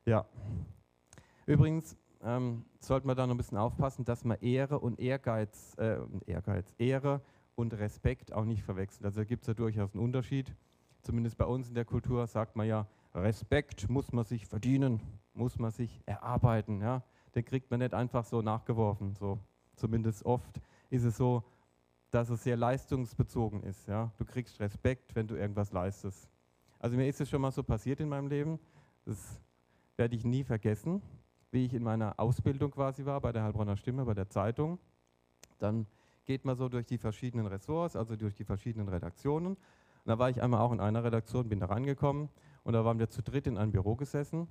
Ja. 0.05 0.27
Übrigens 1.47 1.97
ähm, 2.23 2.65
sollte 2.81 3.07
man 3.07 3.17
da 3.17 3.27
noch 3.27 3.35
ein 3.35 3.37
bisschen 3.37 3.59
aufpassen, 3.59 4.05
dass 4.05 4.25
man 4.25 4.39
Ehre 4.41 4.79
und 4.81 4.99
Ehrgeiz, 4.99 5.77
äh, 5.79 5.99
Ehrgeiz, 6.27 6.75
Ehre 6.79 7.21
und 7.55 7.73
Respekt 7.75 8.33
auch 8.33 8.45
nicht 8.45 8.63
verwechselt. 8.63 9.05
Also 9.05 9.21
da 9.21 9.25
gibt 9.25 9.43
es 9.43 9.49
ja 9.49 9.55
durchaus 9.55 9.95
einen 9.95 10.03
Unterschied 10.03 10.55
zumindest 11.03 11.39
bei 11.39 11.45
uns 11.45 11.69
in 11.69 11.75
der 11.75 11.85
Kultur, 11.85 12.27
sagt 12.27 12.57
man 12.57 12.67
ja, 12.67 12.87
Respekt 13.15 13.89
muss 13.89 14.13
man 14.13 14.25
sich 14.25 14.47
verdienen, 14.47 15.01
muss 15.35 15.59
man 15.59 15.71
sich 15.71 16.03
erarbeiten. 16.07 16.81
Ja? 16.81 17.03
Den 17.35 17.45
kriegt 17.45 17.71
man 17.71 17.81
nicht 17.81 17.95
einfach 17.95 18.25
so 18.25 18.43
nachgeworfen. 18.43 19.15
So. 19.15 19.39
Zumindest 19.77 20.25
oft 20.25 20.61
ist 20.91 21.05
es 21.05 21.17
so, 21.17 21.45
dass 22.11 22.31
es 22.31 22.43
sehr 22.43 22.57
leistungsbezogen 22.57 23.63
ist. 23.63 23.87
Ja? 23.87 24.13
Du 24.19 24.25
kriegst 24.25 24.59
Respekt, 24.61 25.15
wenn 25.15 25.27
du 25.27 25.37
irgendwas 25.37 25.73
leistest. 25.73 26.29
Also 26.79 26.97
mir 26.97 27.09
ist 27.09 27.21
es 27.21 27.29
schon 27.29 27.41
mal 27.41 27.53
so 27.53 27.63
passiert 27.63 28.01
in 28.01 28.09
meinem 28.09 28.29
Leben, 28.29 28.59
das 29.05 29.41
werde 29.97 30.17
ich 30.17 30.25
nie 30.25 30.45
vergessen, 30.45 31.03
wie 31.51 31.67
ich 31.67 31.75
in 31.75 31.83
meiner 31.83 32.19
Ausbildung 32.19 32.71
quasi 32.71 33.05
war 33.05 33.21
bei 33.21 33.33
der 33.33 33.43
Heilbronner 33.43 33.77
Stimme, 33.77 34.05
bei 34.05 34.15
der 34.15 34.29
Zeitung. 34.29 34.79
Dann 35.59 35.87
geht 36.25 36.45
man 36.45 36.57
so 36.57 36.69
durch 36.69 36.87
die 36.87 36.99
verschiedenen 36.99 37.47
Ressorts, 37.47 37.97
also 37.97 38.17
durch 38.17 38.35
die 38.35 38.45
verschiedenen 38.45 38.89
Redaktionen 38.89 39.57
und 40.05 40.09
da 40.09 40.19
war 40.19 40.31
ich 40.31 40.43
einmal 40.43 40.61
auch 40.61 40.73
in 40.73 40.81
einer 40.81 41.05
Redaktion, 41.05 41.49
bin 41.49 41.61
da 41.61 41.67
reingekommen 41.67 42.31
und 42.63 42.73
da 42.73 42.85
waren 42.85 42.99
wir 42.99 43.11
zu 43.11 43.23
dritt 43.23 43.47
in 43.47 43.59
einem 43.59 43.73
Büro 43.73 43.97
gesessen 43.97 44.49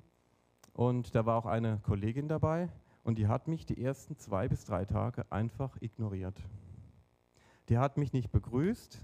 und 0.74 1.16
da 1.16 1.26
war 1.26 1.38
auch 1.38 1.48
eine 1.48 1.80
Kollegin 1.84 2.28
dabei 2.28 2.70
und 3.04 3.18
die 3.18 3.28
hat 3.28 3.48
mich 3.48 3.66
die 3.66 3.84
ersten 3.84 4.16
zwei 4.18 4.48
bis 4.48 4.66
drei 4.66 4.86
Tage 4.86 5.26
einfach 5.32 5.76
ignoriert. 5.82 6.40
Die 7.70 7.78
hat 7.78 7.98
mich 7.98 8.14
nicht 8.14 8.32
begrüßt, 8.32 9.00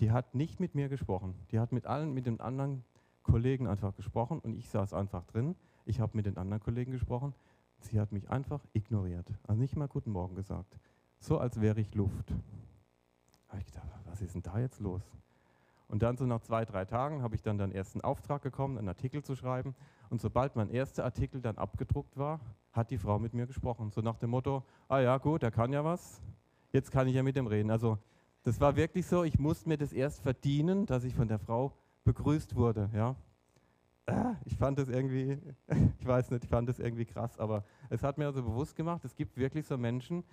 die 0.00 0.12
hat 0.12 0.34
nicht 0.34 0.60
mit 0.60 0.74
mir 0.74 0.90
gesprochen. 0.90 1.34
Die 1.50 1.58
hat 1.58 1.72
mit 1.72 1.86
allen, 1.86 2.12
mit 2.12 2.26
den 2.26 2.38
anderen 2.38 2.84
Kollegen 3.22 3.66
einfach 3.66 3.96
gesprochen 3.96 4.38
und 4.40 4.54
ich 4.54 4.68
saß 4.68 4.92
einfach 4.92 5.24
drin. 5.24 5.56
Ich 5.86 6.00
habe 6.00 6.16
mit 6.16 6.26
den 6.26 6.36
anderen 6.36 6.62
Kollegen 6.62 6.92
gesprochen. 6.92 7.34
Sie 7.80 7.98
hat 7.98 8.12
mich 8.12 8.30
einfach 8.30 8.60
ignoriert. 8.74 9.26
Also 9.46 9.60
nicht 9.60 9.74
mal 9.74 9.88
Guten 9.88 10.10
Morgen 10.10 10.34
gesagt. 10.34 10.78
So 11.18 11.38
als 11.38 11.60
wäre 11.60 11.80
ich 11.80 11.94
Luft. 11.94 12.34
Habe 13.48 13.60
ich 13.60 13.66
gedacht, 13.66 13.88
was 14.04 14.20
ist 14.20 14.34
denn 14.34 14.42
da 14.42 14.58
jetzt 14.58 14.80
los? 14.80 15.02
Und 15.88 16.02
dann 16.02 16.18
so 16.18 16.26
nach 16.26 16.40
zwei, 16.40 16.66
drei 16.66 16.84
Tagen 16.84 17.22
habe 17.22 17.34
ich 17.34 17.42
dann 17.42 17.56
den 17.56 17.72
ersten 17.72 18.02
Auftrag 18.02 18.42
bekommen, 18.42 18.76
einen 18.76 18.88
Artikel 18.88 19.24
zu 19.24 19.34
schreiben. 19.34 19.74
Und 20.10 20.20
sobald 20.20 20.56
mein 20.56 20.68
erster 20.68 21.04
Artikel 21.04 21.40
dann 21.40 21.56
abgedruckt 21.56 22.18
war, 22.18 22.40
hat 22.72 22.90
die 22.90 22.98
Frau 22.98 23.18
mit 23.18 23.32
mir 23.32 23.46
gesprochen. 23.46 23.90
So 23.90 24.02
nach 24.02 24.18
dem 24.18 24.30
Motto, 24.30 24.62
ah 24.88 25.00
ja 25.00 25.16
gut, 25.16 25.42
er 25.42 25.50
kann 25.50 25.72
ja 25.72 25.82
was, 25.82 26.20
jetzt 26.72 26.90
kann 26.90 27.08
ich 27.08 27.14
ja 27.14 27.22
mit 27.22 27.36
ihm 27.36 27.46
reden. 27.46 27.70
Also 27.70 27.98
das 28.42 28.60
war 28.60 28.76
wirklich 28.76 29.06
so, 29.06 29.24
ich 29.24 29.38
musste 29.38 29.68
mir 29.68 29.78
das 29.78 29.92
erst 29.92 30.20
verdienen, 30.20 30.86
dass 30.86 31.04
ich 31.04 31.14
von 31.14 31.28
der 31.28 31.38
Frau 31.38 31.72
begrüßt 32.04 32.54
wurde. 32.54 32.90
Ja. 32.94 33.16
Ah, 34.06 34.36
ich 34.44 34.56
fand 34.56 34.78
das 34.78 34.88
irgendwie, 34.88 35.38
ich 36.00 36.06
weiß 36.06 36.30
nicht, 36.30 36.44
ich 36.44 36.50
fand 36.50 36.68
das 36.68 36.78
irgendwie 36.78 37.04
krass, 37.04 37.38
aber 37.38 37.64
es 37.90 38.02
hat 38.02 38.16
mir 38.16 38.26
also 38.26 38.42
bewusst 38.42 38.74
gemacht, 38.74 39.04
es 39.04 39.14
gibt 39.14 39.36
wirklich 39.36 39.66
so 39.66 39.76
Menschen, 39.76 40.24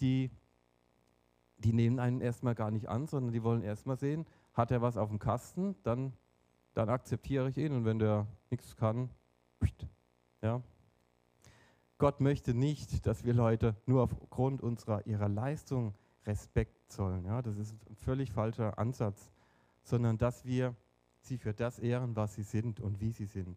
die, 0.00 0.30
die 1.56 1.72
nehmen 1.72 1.98
einen 1.98 2.20
erstmal 2.20 2.54
gar 2.54 2.70
nicht 2.70 2.88
an, 2.88 3.06
sondern 3.06 3.32
die 3.32 3.42
wollen 3.42 3.62
erstmal 3.62 3.96
sehen, 3.96 4.26
hat 4.52 4.70
er 4.70 4.82
was 4.82 4.98
auf 4.98 5.08
dem 5.08 5.18
Kasten, 5.18 5.76
dann, 5.82 6.12
dann 6.74 6.90
akzeptiere 6.90 7.48
ich 7.48 7.56
ihn 7.56 7.72
und 7.72 7.86
wenn 7.86 7.98
der 7.98 8.26
nichts 8.50 8.76
kann, 8.76 9.08
ja. 10.42 10.60
Gott 12.02 12.20
möchte 12.20 12.52
nicht, 12.52 13.06
dass 13.06 13.24
wir 13.24 13.32
Leute 13.32 13.76
nur 13.86 14.02
aufgrund 14.02 14.60
unserer 14.60 15.06
ihrer 15.06 15.28
Leistung 15.28 15.94
Respekt 16.26 16.90
zollen. 16.90 17.24
Ja, 17.26 17.42
das 17.42 17.56
ist 17.56 17.76
ein 17.88 17.94
völlig 17.94 18.32
falscher 18.32 18.76
Ansatz, 18.76 19.30
sondern 19.84 20.18
dass 20.18 20.44
wir 20.44 20.74
sie 21.20 21.38
für 21.38 21.54
das 21.54 21.78
ehren, 21.78 22.16
was 22.16 22.34
sie 22.34 22.42
sind 22.42 22.80
und 22.80 23.00
wie 23.00 23.12
sie 23.12 23.26
sind. 23.26 23.56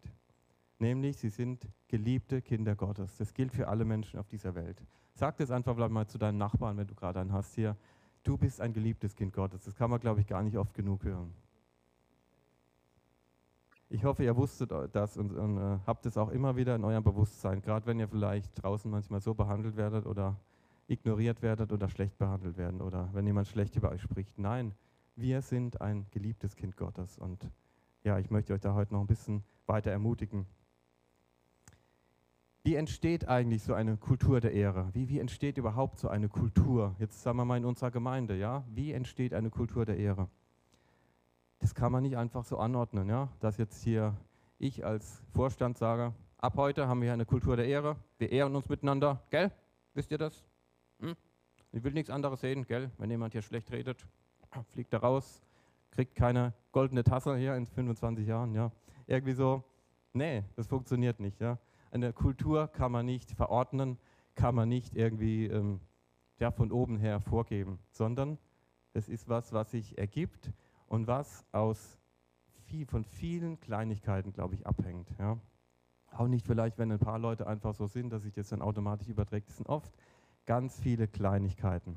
Nämlich, 0.78 1.16
sie 1.16 1.30
sind 1.30 1.68
geliebte 1.88 2.40
Kinder 2.40 2.76
Gottes. 2.76 3.16
Das 3.16 3.34
gilt 3.34 3.52
für 3.52 3.66
alle 3.66 3.84
Menschen 3.84 4.20
auf 4.20 4.28
dieser 4.28 4.54
Welt. 4.54 4.80
Sag 5.14 5.38
das 5.38 5.50
einfach 5.50 5.76
mal 5.88 6.06
zu 6.06 6.16
deinen 6.16 6.38
Nachbarn, 6.38 6.76
wenn 6.76 6.86
du 6.86 6.94
gerade 6.94 7.18
einen 7.18 7.32
hast 7.32 7.56
hier. 7.56 7.76
Du 8.22 8.38
bist 8.38 8.60
ein 8.60 8.72
geliebtes 8.72 9.16
Kind 9.16 9.32
Gottes. 9.32 9.64
Das 9.64 9.74
kann 9.74 9.90
man, 9.90 9.98
glaube 9.98 10.20
ich, 10.20 10.26
gar 10.28 10.44
nicht 10.44 10.56
oft 10.56 10.72
genug 10.72 11.02
hören. 11.02 11.34
Ich 13.88 14.04
hoffe, 14.04 14.24
ihr 14.24 14.36
wusstet 14.36 14.72
das 14.92 15.16
und, 15.16 15.32
und 15.32 15.58
äh, 15.58 15.78
habt 15.86 16.06
es 16.06 16.18
auch 16.18 16.30
immer 16.30 16.56
wieder 16.56 16.74
in 16.74 16.84
eurem 16.84 17.04
Bewusstsein, 17.04 17.62
gerade 17.62 17.86
wenn 17.86 18.00
ihr 18.00 18.08
vielleicht 18.08 18.60
draußen 18.60 18.90
manchmal 18.90 19.20
so 19.20 19.34
behandelt 19.34 19.76
werdet 19.76 20.06
oder 20.06 20.36
ignoriert 20.88 21.40
werdet 21.40 21.72
oder 21.72 21.88
schlecht 21.88 22.18
behandelt 22.18 22.56
werden 22.56 22.80
oder 22.80 23.08
wenn 23.12 23.26
jemand 23.26 23.46
schlecht 23.46 23.76
über 23.76 23.90
euch 23.90 24.02
spricht. 24.02 24.38
Nein, 24.38 24.74
wir 25.14 25.40
sind 25.40 25.80
ein 25.80 26.06
geliebtes 26.10 26.56
Kind 26.56 26.76
Gottes 26.76 27.16
und 27.18 27.48
ja, 28.02 28.18
ich 28.18 28.30
möchte 28.30 28.54
euch 28.54 28.60
da 28.60 28.74
heute 28.74 28.92
noch 28.92 29.00
ein 29.00 29.06
bisschen 29.06 29.44
weiter 29.66 29.92
ermutigen. 29.92 30.46
Wie 32.64 32.74
entsteht 32.74 33.28
eigentlich 33.28 33.62
so 33.62 33.74
eine 33.74 33.96
Kultur 33.96 34.40
der 34.40 34.52
Ehre? 34.52 34.90
Wie, 34.92 35.08
wie 35.08 35.20
entsteht 35.20 35.58
überhaupt 35.58 36.00
so 36.00 36.08
eine 36.08 36.28
Kultur? 36.28 36.96
Jetzt 36.98 37.22
sagen 37.22 37.38
wir 37.38 37.44
mal 37.44 37.56
in 37.56 37.64
unserer 37.64 37.92
Gemeinde, 37.92 38.36
ja? 38.36 38.64
Wie 38.74 38.92
entsteht 38.92 39.32
eine 39.32 39.50
Kultur 39.50 39.84
der 39.84 39.96
Ehre? 39.96 40.28
Das 41.66 41.74
kann 41.74 41.90
man 41.90 42.04
nicht 42.04 42.16
einfach 42.16 42.44
so 42.44 42.58
anordnen, 42.58 43.08
ja? 43.08 43.28
Dass 43.40 43.56
jetzt 43.56 43.82
hier 43.82 44.14
ich 44.60 44.86
als 44.86 45.20
Vorstand 45.32 45.76
sage, 45.76 46.14
ab 46.38 46.52
heute 46.58 46.86
haben 46.86 47.02
wir 47.02 47.12
eine 47.12 47.26
Kultur 47.26 47.56
der 47.56 47.66
Ehre. 47.66 47.96
Wir 48.18 48.30
ehren 48.30 48.54
uns 48.54 48.68
miteinander, 48.68 49.20
gell? 49.30 49.50
Wisst 49.92 50.12
ihr 50.12 50.18
das? 50.18 50.44
Hm? 51.00 51.16
Ich 51.72 51.82
will 51.82 51.92
nichts 51.92 52.08
anderes 52.08 52.40
sehen, 52.40 52.68
gell? 52.68 52.92
Wenn 52.98 53.10
jemand 53.10 53.32
hier 53.32 53.42
schlecht 53.42 53.72
redet, 53.72 54.06
fliegt 54.70 54.92
er 54.92 55.00
raus, 55.00 55.42
kriegt 55.90 56.14
keine 56.14 56.52
goldene 56.70 57.02
Tasse 57.02 57.36
hier 57.36 57.56
in 57.56 57.66
25 57.66 58.28
Jahren, 58.28 58.54
ja. 58.54 58.70
Irgendwie 59.08 59.34
so, 59.34 59.64
nee, 60.12 60.44
das 60.54 60.68
funktioniert 60.68 61.18
nicht, 61.18 61.40
ja. 61.40 61.58
Eine 61.90 62.12
Kultur 62.12 62.68
kann 62.68 62.92
man 62.92 63.06
nicht 63.06 63.32
verordnen, 63.32 63.98
kann 64.36 64.54
man 64.54 64.68
nicht 64.68 64.94
irgendwie 64.94 65.46
ähm, 65.46 65.80
ja, 66.38 66.52
von 66.52 66.70
oben 66.70 66.96
her 66.96 67.18
vorgeben, 67.18 67.80
sondern 67.90 68.38
es 68.92 69.08
ist 69.08 69.28
was, 69.28 69.52
was 69.52 69.72
sich 69.72 69.98
ergibt 69.98 70.52
und 70.86 71.06
was 71.06 71.44
aus 71.52 71.98
viel, 72.66 72.86
von 72.86 73.04
vielen 73.04 73.60
Kleinigkeiten, 73.60 74.32
glaube 74.32 74.54
ich, 74.54 74.66
abhängt. 74.66 75.08
Ja. 75.18 75.38
Auch 76.10 76.28
nicht 76.28 76.46
vielleicht, 76.46 76.78
wenn 76.78 76.90
ein 76.90 76.98
paar 76.98 77.18
Leute 77.18 77.46
einfach 77.46 77.74
so 77.74 77.86
sind, 77.86 78.10
dass 78.10 78.22
sich 78.22 78.32
das 78.32 78.48
dann 78.48 78.62
automatisch 78.62 79.08
überträgt. 79.08 79.48
Es 79.48 79.56
sind 79.56 79.68
oft 79.68 79.92
ganz 80.46 80.80
viele 80.80 81.08
Kleinigkeiten, 81.08 81.96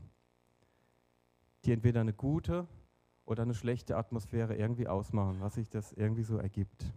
die 1.63 1.71
entweder 1.71 2.01
eine 2.01 2.13
gute 2.13 2.67
oder 3.25 3.43
eine 3.43 3.53
schlechte 3.53 3.95
Atmosphäre 3.95 4.55
irgendwie 4.55 4.87
ausmachen, 4.87 5.37
was 5.39 5.55
sich 5.55 5.69
das 5.69 5.93
irgendwie 5.93 6.23
so 6.23 6.37
ergibt. 6.37 6.91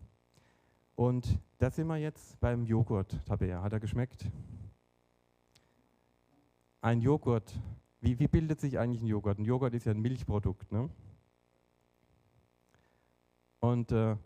Und 0.95 1.39
da 1.59 1.71
sind 1.71 1.87
wir 1.87 1.97
jetzt 1.97 2.39
beim 2.41 2.65
Joghurt, 2.65 3.21
Tabea. 3.27 3.63
Hat 3.63 3.73
er 3.73 3.81
geschmeckt? 3.81 4.31
Ein 6.81 7.01
Joghurt, 7.01 7.55
wie, 8.01 8.19
wie 8.19 8.29
bildet 8.29 8.61
sich 8.61 8.79
eigentlich 8.79 9.03
ein 9.03 9.07
Joghurt? 9.07 9.39
Ein 9.39 9.45
Joghurt 9.45 9.75
ist 9.75 9.87
ja 9.87 9.93
ein 9.93 10.01
Milchprodukt. 10.01 10.73
Ne? 10.73 10.91
Und 13.63 13.93
äh, 13.93 14.17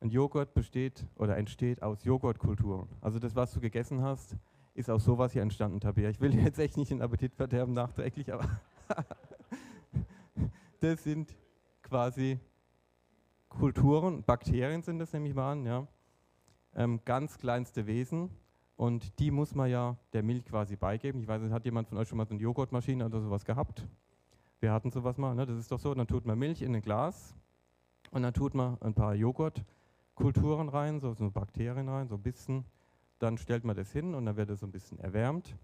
ein 0.00 0.10
Joghurt 0.10 0.54
besteht 0.54 1.04
oder 1.16 1.36
entsteht 1.36 1.82
aus 1.82 2.04
Joghurtkulturen. 2.04 2.88
Also 3.00 3.18
das, 3.18 3.34
was 3.34 3.52
du 3.52 3.58
gegessen 3.60 4.02
hast, 4.02 4.36
ist 4.74 4.88
aus 4.88 5.04
sowas 5.04 5.32
hier 5.32 5.42
entstanden, 5.42 5.80
Tabea. 5.80 6.10
Ich 6.10 6.20
will 6.20 6.32
jetzt 6.44 6.60
echt 6.60 6.76
nicht 6.76 6.92
den 6.92 7.02
Appetit 7.02 7.34
verderben 7.34 7.72
nachträglich, 7.72 8.32
aber 8.32 8.48
das 10.80 11.02
sind 11.02 11.34
quasi 11.82 12.38
Kulturen, 13.48 14.22
Bakterien 14.22 14.84
sind 14.84 15.00
das 15.00 15.12
nämlich 15.12 15.34
waren, 15.34 15.66
ja, 15.66 15.88
ähm, 16.76 17.00
ganz 17.04 17.36
kleinste 17.36 17.88
Wesen 17.88 18.30
und 18.76 19.18
die 19.18 19.32
muss 19.32 19.56
man 19.56 19.68
ja 19.68 19.96
der 20.12 20.22
Milch 20.22 20.44
quasi 20.44 20.76
beigeben. 20.76 21.20
Ich 21.20 21.26
weiß 21.26 21.42
nicht, 21.42 21.52
hat 21.52 21.64
jemand 21.64 21.88
von 21.88 21.98
euch 21.98 22.06
schon 22.06 22.18
mal 22.18 22.26
so 22.26 22.34
eine 22.34 22.42
Joghurtmaschine 22.42 23.04
oder 23.04 23.20
sowas 23.20 23.44
gehabt? 23.44 23.88
Wir 24.62 24.72
hatten 24.72 24.92
sowas 24.92 25.18
mal, 25.18 25.34
ne? 25.34 25.44
das 25.44 25.58
ist 25.58 25.72
doch 25.72 25.80
so, 25.80 25.92
dann 25.92 26.06
tut 26.06 26.24
man 26.24 26.38
Milch 26.38 26.62
in 26.62 26.72
ein 26.72 26.82
Glas 26.82 27.34
und 28.12 28.22
dann 28.22 28.32
tut 28.32 28.54
man 28.54 28.80
ein 28.80 28.94
paar 28.94 29.12
Joghurtkulturen 29.12 30.68
rein, 30.68 31.00
so, 31.00 31.14
so 31.14 31.28
Bakterien 31.32 31.88
rein, 31.88 32.06
so 32.06 32.14
ein 32.14 32.22
bisschen, 32.22 32.64
dann 33.18 33.38
stellt 33.38 33.64
man 33.64 33.74
das 33.74 33.90
hin 33.90 34.14
und 34.14 34.24
dann 34.24 34.36
wird 34.36 34.50
es 34.50 34.60
so 34.60 34.66
ein 34.66 34.70
bisschen 34.70 35.00
erwärmt 35.00 35.56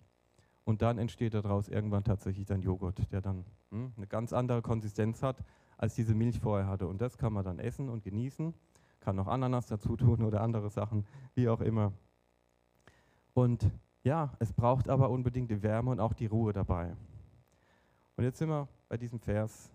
und 0.64 0.83
dann 0.83 0.99
entsteht 0.99 1.35
daraus 1.35 1.69
irgendwann 1.69 2.02
tatsächlich 2.02 2.45
dann 2.47 2.61
Joghurt, 2.61 3.12
der 3.12 3.21
dann 3.21 3.45
hm, 3.71 3.93
eine 3.97 4.09
ganz 4.09 4.33
andere 4.33 4.62
Konsistenz 4.62 5.23
hat, 5.23 5.45
als 5.76 5.95
diese 5.95 6.17
Milch 6.17 6.40
vorher 6.40 6.67
hatte. 6.67 6.88
Und 6.88 7.00
das 7.00 7.19
kann 7.19 7.33
man 7.33 7.45
dann 7.45 7.61
essen 7.61 7.88
und 7.90 8.02
genießen, 8.02 8.52
kann 8.99 9.14
noch 9.14 9.28
Ananas 9.28 9.67
dazu 9.67 9.97
tun 9.97 10.25
oder 10.25 10.40
andere 10.40 10.71
Sachen, 10.71 11.07
wie 11.37 11.49
auch 11.49 11.61
immer. 11.61 11.93
Und 13.33 13.71
ja, 14.02 14.33
es 14.40 14.52
braucht 14.52 14.88
aber 14.88 15.09
unbedingt 15.11 15.52
die 15.52 15.62
Wärme 15.62 15.93
und 15.93 16.00
auch 16.00 16.14
die 16.14 16.26
Ruhe 16.26 16.52
dabei. 16.52 16.97
Und 18.17 18.25
jetzt 18.25 18.38
sind 18.38 18.49
wir 18.49 18.67
bei 18.88 18.97
diesem 18.97 19.21
Vers, 19.21 19.71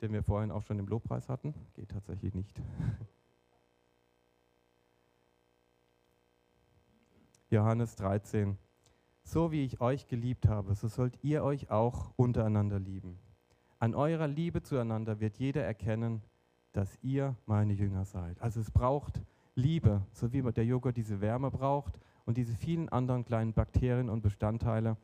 den 0.00 0.12
wir 0.12 0.22
vorhin 0.22 0.50
auch 0.50 0.62
schon 0.62 0.78
im 0.78 0.86
Lobpreis 0.86 1.28
hatten. 1.28 1.54
Geht 1.74 1.90
tatsächlich 1.90 2.34
nicht. 2.34 2.60
Johannes 7.50 7.96
13. 7.96 8.56
So 9.24 9.52
wie 9.52 9.64
ich 9.64 9.80
euch 9.80 10.06
geliebt 10.06 10.46
habe, 10.48 10.74
so 10.74 10.88
sollt 10.88 11.18
ihr 11.22 11.44
euch 11.44 11.70
auch 11.70 12.12
untereinander 12.16 12.78
lieben. 12.78 13.18
An 13.78 13.94
eurer 13.94 14.26
Liebe 14.26 14.62
zueinander 14.62 15.20
wird 15.20 15.38
jeder 15.38 15.62
erkennen, 15.62 16.22
dass 16.72 16.98
ihr 17.02 17.36
meine 17.46 17.72
Jünger 17.72 18.04
seid. 18.04 18.40
Also 18.40 18.60
es 18.60 18.70
braucht 18.70 19.20
Liebe, 19.54 20.06
so 20.12 20.32
wie 20.32 20.42
der 20.52 20.64
Joghurt 20.64 20.96
diese 20.96 21.20
Wärme 21.20 21.50
braucht 21.50 21.98
und 22.24 22.36
diese 22.36 22.54
vielen 22.54 22.88
anderen 22.88 23.24
kleinen 23.24 23.52
Bakterien 23.52 24.08
und 24.08 24.22
Bestandteile, 24.22 24.96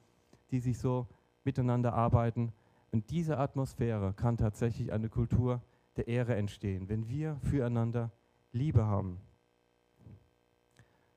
die 0.50 0.60
sich 0.60 0.78
so 0.78 1.06
miteinander 1.44 1.92
arbeiten. 1.92 2.52
Und 2.90 3.10
diese 3.10 3.38
Atmosphäre 3.38 4.14
kann 4.14 4.36
tatsächlich 4.36 4.92
eine 4.92 5.08
Kultur 5.08 5.62
der 5.96 6.08
Ehre 6.08 6.36
entstehen, 6.36 6.88
wenn 6.88 7.08
wir 7.08 7.36
füreinander 7.42 8.10
Liebe 8.52 8.86
haben. 8.86 9.20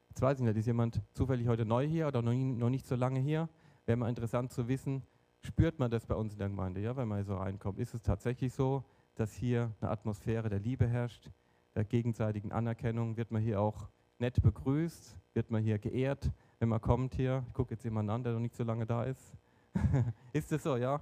Jetzt 0.09 0.21
weiß 0.21 0.39
ich 0.39 0.43
nicht, 0.43 0.57
ist 0.57 0.65
jemand 0.65 1.01
zufällig 1.13 1.47
heute 1.47 1.65
neu 1.65 1.87
hier 1.87 2.07
oder 2.07 2.21
noch, 2.21 2.33
noch 2.33 2.69
nicht 2.69 2.85
so 2.85 2.95
lange 2.95 3.19
hier? 3.19 3.47
Wäre 3.85 3.97
mal 3.97 4.09
interessant 4.09 4.51
zu 4.51 4.67
wissen, 4.67 5.03
spürt 5.39 5.79
man 5.79 5.89
das 5.89 6.05
bei 6.05 6.15
uns 6.15 6.33
in 6.33 6.39
der 6.39 6.49
Gemeinde, 6.49 6.81
ja, 6.81 6.95
wenn 6.97 7.07
man 7.07 7.19
hier 7.19 7.25
so 7.25 7.35
reinkommt? 7.37 7.79
Ist 7.79 7.93
es 7.93 8.01
tatsächlich 8.01 8.53
so, 8.53 8.83
dass 9.15 9.33
hier 9.33 9.71
eine 9.79 9.89
Atmosphäre 9.89 10.49
der 10.49 10.59
Liebe 10.59 10.87
herrscht, 10.87 11.31
der 11.75 11.85
gegenseitigen 11.85 12.51
Anerkennung? 12.51 13.15
Wird 13.15 13.31
man 13.31 13.41
hier 13.41 13.61
auch 13.61 13.87
nett 14.19 14.41
begrüßt? 14.41 15.17
Wird 15.33 15.49
man 15.49 15.63
hier 15.63 15.79
geehrt, 15.79 16.29
wenn 16.59 16.69
man 16.69 16.81
kommt 16.81 17.15
hier? 17.15 17.45
Ich 17.47 17.53
gucke 17.53 17.73
jetzt 17.73 17.83
jemanden 17.83 18.11
an, 18.11 18.23
der 18.23 18.33
noch 18.33 18.39
nicht 18.41 18.55
so 18.55 18.63
lange 18.63 18.85
da 18.85 19.05
ist. 19.05 19.33
ist 20.33 20.51
das 20.51 20.63
so, 20.63 20.75
ja? 20.75 21.01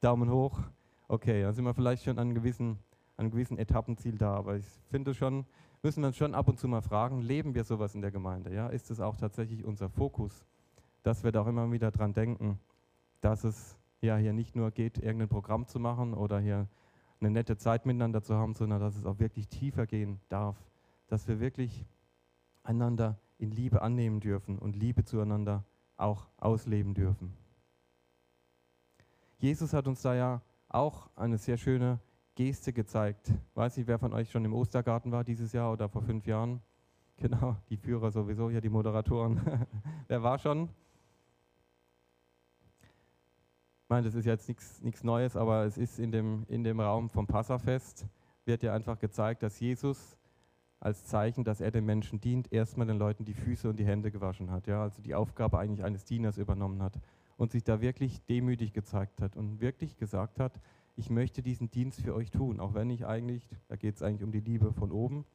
Daumen 0.00 0.30
hoch. 0.30 0.58
Okay, 1.08 1.42
dann 1.42 1.54
sind 1.54 1.64
wir 1.64 1.74
vielleicht 1.74 2.04
schon 2.04 2.18
an 2.18 2.34
gewissen, 2.34 2.78
an 3.16 3.30
gewissen 3.30 3.58
Etappenziel 3.58 4.18
da, 4.18 4.34
aber 4.34 4.56
ich 4.56 4.66
finde 4.88 5.14
schon, 5.14 5.46
müssen 5.82 6.02
wir 6.02 6.08
uns 6.08 6.16
schon 6.16 6.34
ab 6.34 6.48
und 6.48 6.58
zu 6.58 6.68
mal 6.68 6.82
fragen, 6.82 7.20
leben 7.20 7.54
wir 7.54 7.64
sowas 7.64 7.94
in 7.94 8.00
der 8.00 8.10
Gemeinde? 8.10 8.52
Ja? 8.52 8.68
Ist 8.68 8.90
es 8.90 9.00
auch 9.00 9.16
tatsächlich 9.16 9.64
unser 9.64 9.88
Fokus, 9.88 10.44
dass 11.02 11.24
wir 11.24 11.32
da 11.32 11.42
auch 11.42 11.46
immer 11.46 11.70
wieder 11.70 11.90
dran 11.90 12.12
denken, 12.12 12.58
dass 13.20 13.44
es 13.44 13.78
ja 14.00 14.16
hier 14.16 14.32
nicht 14.32 14.56
nur 14.56 14.70
geht, 14.70 14.98
irgendein 14.98 15.28
Programm 15.28 15.66
zu 15.66 15.78
machen 15.78 16.14
oder 16.14 16.38
hier 16.40 16.68
eine 17.20 17.30
nette 17.30 17.56
Zeit 17.56 17.86
miteinander 17.86 18.22
zu 18.22 18.34
haben, 18.34 18.54
sondern 18.54 18.80
dass 18.80 18.96
es 18.96 19.06
auch 19.06 19.18
wirklich 19.18 19.48
tiefer 19.48 19.86
gehen 19.86 20.20
darf, 20.28 20.56
dass 21.08 21.28
wir 21.28 21.40
wirklich 21.40 21.86
einander 22.62 23.18
in 23.38 23.50
Liebe 23.50 23.82
annehmen 23.82 24.20
dürfen 24.20 24.58
und 24.58 24.76
Liebe 24.76 25.04
zueinander 25.04 25.64
auch 25.96 26.28
ausleben 26.36 26.94
dürfen. 26.94 27.32
Jesus 29.38 29.74
hat 29.74 29.86
uns 29.86 30.00
da 30.00 30.14
ja 30.14 30.42
auch 30.68 31.10
eine 31.14 31.36
sehr 31.36 31.58
schöne 31.58 32.00
Geste 32.34 32.72
gezeigt. 32.72 33.32
Weiß 33.54 33.76
nicht, 33.76 33.86
wer 33.86 33.98
von 33.98 34.12
euch 34.12 34.30
schon 34.30 34.44
im 34.44 34.54
Ostergarten 34.54 35.12
war 35.12 35.24
dieses 35.24 35.52
Jahr 35.52 35.72
oder 35.72 35.88
vor 35.88 36.02
fünf 36.02 36.26
Jahren? 36.26 36.60
Genau, 37.18 37.56
die 37.70 37.78
Führer 37.78 38.10
sowieso, 38.10 38.50
ja, 38.50 38.60
die 38.60 38.68
Moderatoren. 38.68 39.40
wer 40.06 40.22
war 40.22 40.38
schon? 40.38 40.68
Ich 43.84 43.88
meine, 43.88 44.04
das 44.04 44.14
ist 44.14 44.26
jetzt 44.26 44.50
nichts 44.84 45.02
Neues, 45.02 45.34
aber 45.34 45.64
es 45.64 45.78
ist 45.78 45.98
in 45.98 46.12
dem, 46.12 46.44
in 46.46 46.62
dem 46.62 46.78
Raum 46.78 47.08
vom 47.08 47.26
Passafest, 47.26 48.06
wird 48.44 48.62
ja 48.62 48.74
einfach 48.74 48.98
gezeigt, 48.98 49.42
dass 49.42 49.58
Jesus 49.60 50.18
als 50.78 51.06
Zeichen, 51.06 51.42
dass 51.42 51.62
er 51.62 51.70
den 51.70 51.86
Menschen 51.86 52.20
dient, 52.20 52.52
erstmal 52.52 52.86
den 52.86 52.98
Leuten 52.98 53.24
die 53.24 53.32
Füße 53.32 53.66
und 53.70 53.78
die 53.78 53.86
Hände 53.86 54.10
gewaschen 54.10 54.50
hat. 54.50 54.66
Ja? 54.66 54.82
Also 54.82 55.00
die 55.00 55.14
Aufgabe 55.14 55.58
eigentlich 55.58 55.86
eines 55.86 56.04
Dieners 56.04 56.36
übernommen 56.36 56.82
hat 56.82 57.00
und 57.36 57.52
sich 57.52 57.64
da 57.64 57.80
wirklich 57.80 58.24
demütig 58.26 58.72
gezeigt 58.72 59.20
hat 59.20 59.36
und 59.36 59.60
wirklich 59.60 59.96
gesagt 59.96 60.40
hat, 60.40 60.60
ich 60.96 61.10
möchte 61.10 61.42
diesen 61.42 61.70
Dienst 61.70 62.00
für 62.00 62.14
euch 62.14 62.30
tun, 62.30 62.58
auch 62.58 62.74
wenn 62.74 62.88
ich 62.90 63.06
eigentlich, 63.06 63.48
da 63.68 63.76
geht 63.76 63.96
es 63.96 64.02
eigentlich 64.02 64.24
um 64.24 64.32
die 64.32 64.40
Liebe 64.40 64.72
von 64.72 64.90
oben, 64.90 65.26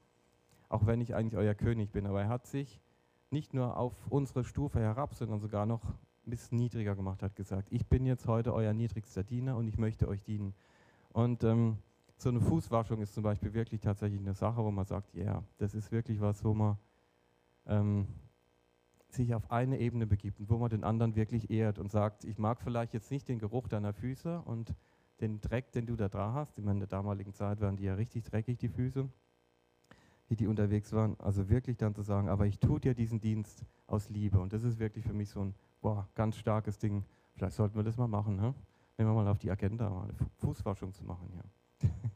auch 0.70 0.88
wenn 0.88 1.02
ich 1.02 1.14
eigentlich 1.14 1.38
euer 1.38 1.54
König 1.54 1.92
bin. 1.92 2.08
Aber 2.08 2.22
er 2.22 2.30
hat 2.30 2.48
sich 2.48 2.82
nicht 3.30 3.54
nur 3.54 3.78
auf 3.78 3.94
unsere 4.10 4.44
Stufe 4.44 4.80
herab, 4.80 5.14
sondern 5.14 5.40
sogar 5.40 5.66
noch 5.66 5.84
ein 5.84 6.32
bisschen 6.32 6.58
niedriger 6.58 6.96
gemacht, 6.96 7.22
hat 7.22 7.36
gesagt, 7.36 7.68
ich 7.72 7.86
bin 7.88 8.06
jetzt 8.06 8.28
heute 8.28 8.54
euer 8.54 8.74
niedrigster 8.74 9.24
Diener 9.24 9.56
und 9.56 9.68
ich 9.68 9.78
möchte 9.78 10.08
euch 10.08 10.24
dienen. 10.24 10.54
Und 11.10 11.44
ähm, 11.44 11.78
so 12.18 12.30
eine 12.30 12.42
Fußwaschung 12.42 13.02
ist 13.02 13.14
zum 13.14 13.24
Beispiel 13.24 13.54
wirklich 13.54 13.82
tatsächlich 13.82 14.22
eine 14.22 14.34
Sache, 14.34 14.64
wo 14.64 14.72
man 14.72 14.86
sagt, 14.86 15.14
ja, 15.16 15.24
yeah, 15.24 15.44
das 15.58 15.74
ist 15.74 15.92
wirklich 15.92 16.22
was, 16.22 16.44
wo 16.44 16.54
man 16.54 16.78
ähm, 17.66 18.08
sich 19.14 19.34
auf 19.36 19.52
eine 19.52 19.80
Ebene 19.80 20.08
begibt 20.08 20.40
und 20.40 20.50
wo 20.50 20.58
man 20.58 20.70
den 20.70 20.84
anderen 20.84 21.16
wirklich 21.16 21.50
ehrt 21.50 21.80
und 21.80 21.92
sagt, 21.92 22.24
ich 22.24 22.38
mag 22.38 22.62
vielleicht 22.62 22.94
jetzt 22.94 23.12
nicht 23.12 23.28
den 23.28 23.40
Geruch 23.40 23.68
deiner 23.68 23.94
Füße 23.94 24.42
und 24.42 24.74
den 25.20 25.40
Dreck, 25.40 25.72
den 25.72 25.86
du 25.86 25.96
da 25.96 26.10
dran 26.10 26.34
hast. 26.34 26.58
Ich 26.58 26.64
meine, 26.64 26.78
in 26.78 26.80
der 26.80 26.88
damaligen 26.88 27.34
Zeit 27.34 27.62
waren 27.62 27.78
die 27.78 27.84
ja 27.84 27.94
richtig 27.94 28.24
dreckig, 28.24 28.58
die 28.58 28.70
Füße, 28.70 29.08
wie 30.28 30.36
die 30.36 30.48
unterwegs 30.48 30.92
waren. 30.94 31.20
Also 31.20 31.50
wirklich 31.50 31.78
dann 31.78 31.94
zu 31.94 32.02
sagen, 32.02 32.30
aber 32.30 32.48
ich 32.48 32.60
tue 32.60 32.80
dir 32.80 32.94
diesen 32.94 33.22
Dienst 33.22 33.66
aus 33.88 34.10
Liebe. 34.10 34.40
Und 34.40 34.54
das 34.54 34.64
ist 34.64 34.80
wirklich 34.80 35.06
für 35.06 35.14
mich 35.14 35.30
so 35.30 35.42
ein 35.42 35.56
boah, 35.82 36.10
ganz 36.16 36.38
starkes 36.38 36.80
Ding. 36.80 37.04
Vielleicht 37.36 37.56
sollten 37.56 37.76
wir 37.76 37.84
das 37.84 37.98
mal 37.98 38.08
machen. 38.08 38.36
Ne? 38.36 38.54
Nehmen 38.98 39.10
wir 39.12 39.14
mal 39.14 39.28
auf 39.28 39.40
die 39.40 39.52
Agenda, 39.52 39.90
mal 39.90 40.04
eine 40.04 40.16
Fußwaschung 40.40 40.94
zu 40.94 41.04
machen. 41.06 41.32
Ja. 41.36 41.90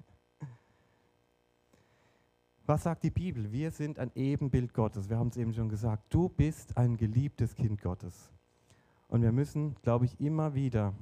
Was 2.68 2.82
sagt 2.82 3.04
die 3.04 3.12
Bibel? 3.12 3.52
Wir 3.52 3.70
sind 3.70 4.00
ein 4.00 4.12
Ebenbild 4.16 4.74
Gottes. 4.74 5.08
Wir 5.08 5.20
haben 5.20 5.28
es 5.28 5.38
eben 5.38 5.54
schon 5.54 5.70
gesagt. 5.70 6.12
Du 6.12 6.30
bist 6.30 6.76
ein 6.78 6.98
geliebtes 6.98 7.54
Kind 7.54 7.80
Gottes. 7.80 8.32
Und 9.08 9.22
wir 9.22 9.32
müssen, 9.32 9.76
glaube 9.84 10.06
ich, 10.06 10.20
immer 10.20 10.56
wieder 10.56 10.96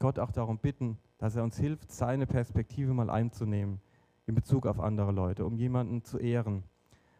Gott 0.00 0.18
auch 0.18 0.32
darum 0.32 0.58
bitten, 0.58 0.98
dass 1.18 1.36
er 1.36 1.44
uns 1.44 1.56
hilft, 1.56 1.92
seine 1.92 2.26
Perspektive 2.26 2.92
mal 2.94 3.10
einzunehmen 3.10 3.80
in 4.26 4.34
Bezug 4.34 4.66
auf 4.66 4.80
andere 4.80 5.12
Leute, 5.12 5.46
um 5.46 5.56
jemanden 5.56 6.02
zu 6.02 6.18
ehren. 6.18 6.64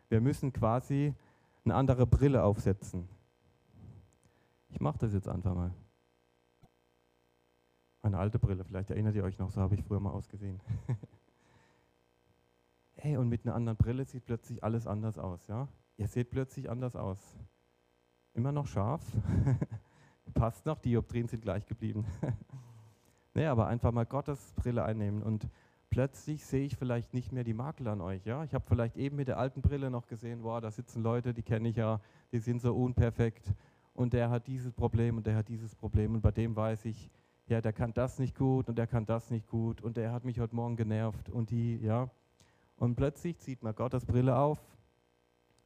Wir 0.09 0.21
müssen 0.21 0.53
quasi 0.53 1.15
eine 1.65 1.77
andere 1.77 2.05
Brille 2.05 2.43
aufsetzen. 2.43 3.09
Ich 4.71 4.81
mache 4.81 4.99
das 4.99 5.13
jetzt 5.13 5.29
einfach 5.29 5.55
mal. 5.55 5.73
Eine 8.03 8.19
alte 8.19 8.41
Brille, 8.41 8.65
vielleicht 8.65 8.91
erinnert 8.91 9.15
ihr 9.15 9.23
euch 9.23 9.39
noch, 9.39 9.51
so 9.53 9.61
habe 9.61 9.77
ich 9.77 9.85
früher 9.85 10.01
mal 10.01 10.11
ausgesehen. 10.11 10.61
hey, 13.07 13.17
und 13.17 13.29
mit 13.29 13.47
einer 13.47 13.55
anderen 13.55 13.77
Brille 13.77 14.05
sieht 14.05 14.27
plötzlich 14.27 14.65
alles 14.65 14.87
anders 14.87 15.17
aus, 15.17 15.47
ja? 15.47 15.69
Ihr 15.97 16.09
seht 16.09 16.31
plötzlich 16.31 16.69
anders 16.69 16.97
aus. 16.97 17.19
Immer 18.35 18.51
noch 18.51 18.67
scharf. 18.67 19.01
Passt 20.35 20.67
noch, 20.67 20.79
die 20.81 20.91
Dioptrien 20.91 21.29
sind 21.29 21.41
gleich 21.41 21.65
geblieben. 21.67 22.05
nee, 23.35 23.47
aber 23.47 23.69
einfach 23.69 23.93
mal 23.93 24.07
Gottes 24.07 24.53
Brille 24.57 24.85
einnehmen 24.85 25.23
und 25.23 25.49
plötzlich 25.89 26.45
sehe 26.45 26.67
ich 26.67 26.77
vielleicht 26.77 27.15
nicht 27.15 27.31
mehr 27.31 27.45
die 27.45 27.55
Makel 27.55 27.87
an 27.87 28.01
euch. 28.01 28.27
Ja? 28.27 28.43
Ich 28.43 28.53
habe 28.55 28.65
vielleicht 28.67 28.97
eben 28.97 29.17
mit 29.17 29.29
der 29.29 29.39
alten 29.39 29.63
Brille 29.63 29.89
noch 29.89 30.09
gesehen, 30.09 30.43
wow, 30.43 30.61
da 30.61 30.73
sitzen 30.73 31.03
Leute, 31.03 31.33
die 31.33 31.43
kenne 31.43 31.69
ich 31.69 31.77
ja, 31.77 32.01
die 32.33 32.41
sind 32.41 32.61
so 32.61 32.75
unperfekt 32.75 33.55
und 33.95 34.15
der 34.15 34.31
hat 34.31 34.49
dieses 34.49 34.73
Problem 34.73 35.17
und 35.17 35.27
der 35.29 35.37
hat 35.37 35.49
dieses 35.49 35.77
Problem 35.77 36.17
und 36.17 36.23
bei 36.23 36.33
dem 36.33 36.57
weiß 36.57 36.85
ich, 36.87 37.09
ja, 37.47 37.61
der 37.61 37.73
kann 37.73 37.95
das 37.95 38.19
nicht 38.19 38.37
gut 38.37 38.69
und 38.69 38.77
der 38.77 38.89
kann 38.89 39.07
das 39.07 39.31
nicht 39.31 39.47
gut 39.47 39.81
und 39.81 39.97
der 39.97 40.11
hat 40.11 40.25
mich 40.25 40.41
heute 40.41 40.57
Morgen 40.57 40.75
genervt 40.75 41.29
und 41.29 41.51
die, 41.51 41.77
ja. 41.77 42.11
Und 42.77 42.97
plötzlich 42.97 43.39
zieht 43.39 43.63
man 43.63 43.75
Gottes 43.75 44.05
Brille 44.05 44.37
auf 44.37 44.59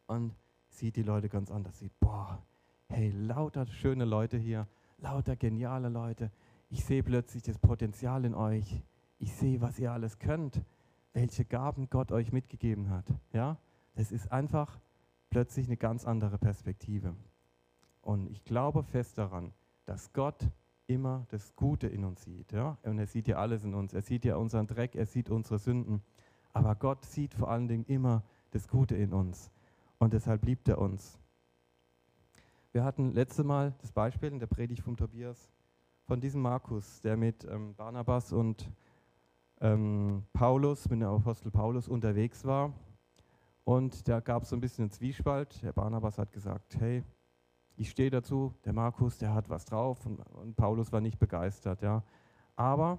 und 0.07 0.35
sieht 0.69 0.97
die 0.97 1.03
Leute 1.03 1.29
ganz 1.29 1.51
anders. 1.51 1.79
Sieht, 1.79 1.99
boah, 2.01 2.43
hey, 2.89 3.11
lauter 3.11 3.67
schöne 3.67 4.05
Leute 4.05 4.39
hier, 4.39 4.69
lauter 4.99 5.37
geniale 5.37 5.89
Leute. 5.89 6.31
Ich 6.69 6.85
sehe 6.85 7.03
plötzlich 7.03 7.43
das 7.43 7.59
Potenzial 7.59 8.25
in 8.25 8.35
euch. 8.35 8.83
Ich 9.19 9.35
sehe, 9.35 9.61
was 9.61 9.79
ihr 9.79 9.93
alles 9.93 10.19
könnt, 10.19 10.63
welche 11.13 11.45
Gaben 11.45 11.91
Gott 11.91 12.13
euch 12.13 12.33
mitgegeben 12.33 12.91
hat. 12.91 13.07
Ja, 13.33 13.59
das 13.95 14.13
ist 14.13 14.31
einfach 14.31 14.79
plötzlich 15.31 15.67
eine 15.67 15.77
ganz 15.77 16.05
andere 16.05 16.39
Perspektive. 16.39 17.15
Und 18.03 18.31
ich 18.31 18.45
glaube 18.45 18.83
fest 18.83 19.19
daran, 19.19 19.53
dass 19.85 20.13
Gott 20.13 20.49
immer 20.87 21.27
das 21.31 21.55
Gute 21.55 21.87
in 21.87 22.05
uns 22.05 22.25
sieht. 22.25 22.53
Ja? 22.53 22.79
Und 22.83 22.99
er 22.99 23.07
sieht 23.07 23.29
ja 23.29 23.37
alles 23.37 23.65
in 23.65 23.75
uns. 23.75 23.93
Er 23.95 24.03
sieht 24.03 24.25
ja 24.25 24.37
unseren 24.37 24.67
Dreck, 24.67 24.97
er 24.97 25.07
sieht 25.07 25.31
unsere 25.31 25.59
Sünden. 25.59 26.03
Aber 26.53 26.75
Gott 26.75 27.05
sieht 27.05 27.35
vor 27.35 27.51
allen 27.51 27.69
Dingen 27.69 27.85
immer 27.87 28.23
das 28.51 28.69
Gute 28.69 28.97
in 28.97 29.13
uns. 29.13 29.51
Und 29.99 30.13
deshalb 30.13 30.45
liebt 30.45 30.69
er 30.69 30.79
uns. 30.79 31.19
Wir 32.73 32.85
hatten 32.85 33.13
letzte 33.13 33.45
Mal 33.45 33.75
das 33.81 33.93
Beispiel 33.93 34.31
in 34.31 34.39
der 34.39 34.47
Predigt 34.47 34.83
von 34.83 34.97
Tobias 34.97 35.51
von 36.11 36.21
diesem 36.21 36.43
Markus, 36.43 37.01
der 37.03 37.17
mit 37.17 37.45
ähm, 37.45 37.75
Barnabas 37.77 38.33
und 38.33 38.69
ähm, 39.61 40.25
Paulus, 40.33 40.89
mit 40.89 41.01
dem 41.01 41.09
Apostel 41.09 41.53
Paulus 41.53 41.87
unterwegs 41.87 42.45
war. 42.45 42.73
Und 43.63 44.09
da 44.09 44.19
gab 44.19 44.43
es 44.43 44.49
so 44.49 44.57
ein 44.57 44.61
bisschen 44.61 44.85
einen 44.85 44.91
Zwiespalt. 44.91 45.63
Der 45.63 45.73
Barnabas 45.73 46.19
hat 46.19 46.33
gesagt, 46.33 46.77
hey, 46.81 47.05
ich 47.77 47.91
stehe 47.91 48.11
dazu, 48.11 48.53
der 48.65 48.73
Markus, 48.73 49.19
der 49.19 49.33
hat 49.33 49.49
was 49.49 49.65
drauf 49.65 50.05
und, 50.05 50.19
und, 50.19 50.57
Paulus 50.57 50.91
war 50.91 51.01
nicht 51.01 51.19
begeistert, 51.19 51.81
ja. 51.83 52.03
Aber 52.57 52.99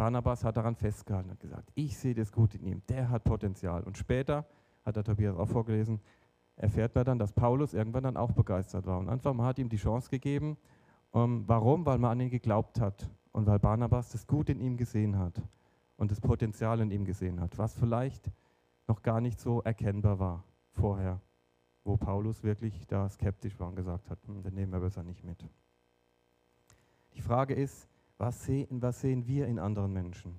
Barnabas 0.00 0.44
hat 0.44 0.56
daran 0.56 0.76
festgehalten 0.76 1.30
und 1.30 1.40
gesagt, 1.40 1.70
ich 1.74 1.96
sehe 1.96 2.14
das 2.14 2.32
gut 2.32 2.54
in 2.54 2.64
ihm, 2.64 2.82
der 2.88 3.10
hat 3.10 3.24
Potenzial. 3.24 3.82
Und 3.82 3.98
später, 3.98 4.46
hat 4.84 4.96
der 4.96 5.04
Tobias 5.04 5.36
auch 5.36 5.48
vorgelesen, 5.48 6.00
erfährt 6.56 6.94
man 6.94 7.04
dann, 7.04 7.18
dass 7.18 7.32
Paulus 7.32 7.74
irgendwann 7.74 8.04
dann 8.04 8.16
auch 8.16 8.32
begeistert 8.32 8.86
war. 8.86 8.98
Und 8.98 9.08
einfach, 9.08 9.34
man 9.34 9.46
hat 9.46 9.58
ihm 9.58 9.68
die 9.68 9.76
Chance 9.76 10.08
gegeben. 10.08 10.56
Um, 11.10 11.22
ähm, 11.22 11.44
warum? 11.46 11.84
Weil 11.84 11.98
man 11.98 12.12
an 12.12 12.20
ihn 12.20 12.30
geglaubt 12.30 12.80
hat 12.80 13.10
und 13.32 13.46
weil 13.46 13.58
Barnabas 13.58 14.10
das 14.10 14.26
Gute 14.26 14.52
in 14.52 14.60
ihm 14.60 14.76
gesehen 14.76 15.18
hat 15.18 15.42
und 15.96 16.10
das 16.10 16.20
Potenzial 16.20 16.80
in 16.80 16.90
ihm 16.90 17.04
gesehen 17.04 17.40
hat, 17.40 17.58
was 17.58 17.74
vielleicht 17.74 18.30
noch 18.86 19.02
gar 19.02 19.20
nicht 19.20 19.40
so 19.40 19.60
erkennbar 19.62 20.18
war 20.18 20.44
vorher 20.70 21.20
wo 21.84 21.96
Paulus 21.96 22.42
wirklich 22.42 22.86
da 22.86 23.08
skeptisch 23.08 23.58
war 23.58 23.68
und 23.68 23.76
gesagt 23.76 24.10
hat, 24.10 24.18
hm, 24.26 24.42
den 24.42 24.54
nehmen 24.54 24.72
wir 24.72 24.80
besser 24.80 25.02
nicht 25.02 25.24
mit. 25.24 25.44
Die 27.14 27.20
Frage 27.20 27.54
ist, 27.54 27.88
was 28.20 28.44
sehen, 28.44 28.82
was 28.82 29.00
sehen 29.00 29.26
wir 29.26 29.46
in 29.46 29.58
anderen 29.58 29.92
Menschen? 29.92 30.38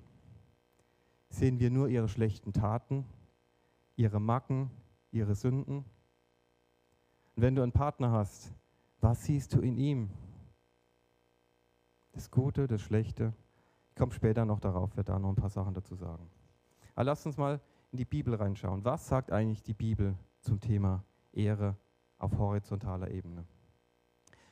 Sehen 1.28 1.58
wir 1.58 1.70
nur 1.70 1.88
ihre 1.88 2.08
schlechten 2.08 2.52
Taten, 2.52 3.04
ihre 3.96 4.20
Macken, 4.20 4.70
ihre 5.10 5.34
Sünden? 5.34 5.78
Und 7.34 7.42
wenn 7.42 7.56
du 7.56 7.62
einen 7.62 7.72
Partner 7.72 8.12
hast, 8.12 8.54
was 9.00 9.24
siehst 9.24 9.52
du 9.54 9.60
in 9.60 9.76
ihm? 9.76 10.10
Das 12.12 12.30
Gute, 12.30 12.68
das 12.68 12.80
Schlechte? 12.80 13.32
Ich 13.90 13.96
komme 13.96 14.12
später 14.12 14.44
noch 14.44 14.60
darauf, 14.60 14.96
werde 14.96 15.12
da 15.12 15.18
noch 15.18 15.30
ein 15.30 15.36
paar 15.36 15.50
Sachen 15.50 15.74
dazu 15.74 15.96
sagen. 15.96 16.30
Aber 16.94 17.04
lasst 17.04 17.26
uns 17.26 17.36
mal 17.36 17.60
in 17.90 17.98
die 17.98 18.04
Bibel 18.04 18.34
reinschauen. 18.34 18.84
Was 18.84 19.08
sagt 19.08 19.32
eigentlich 19.32 19.62
die 19.62 19.74
Bibel 19.74 20.14
zum 20.40 20.60
Thema 20.60 21.04
Ehre 21.32 21.76
auf 22.18 22.38
horizontaler 22.38 23.10
Ebene. 23.10 23.44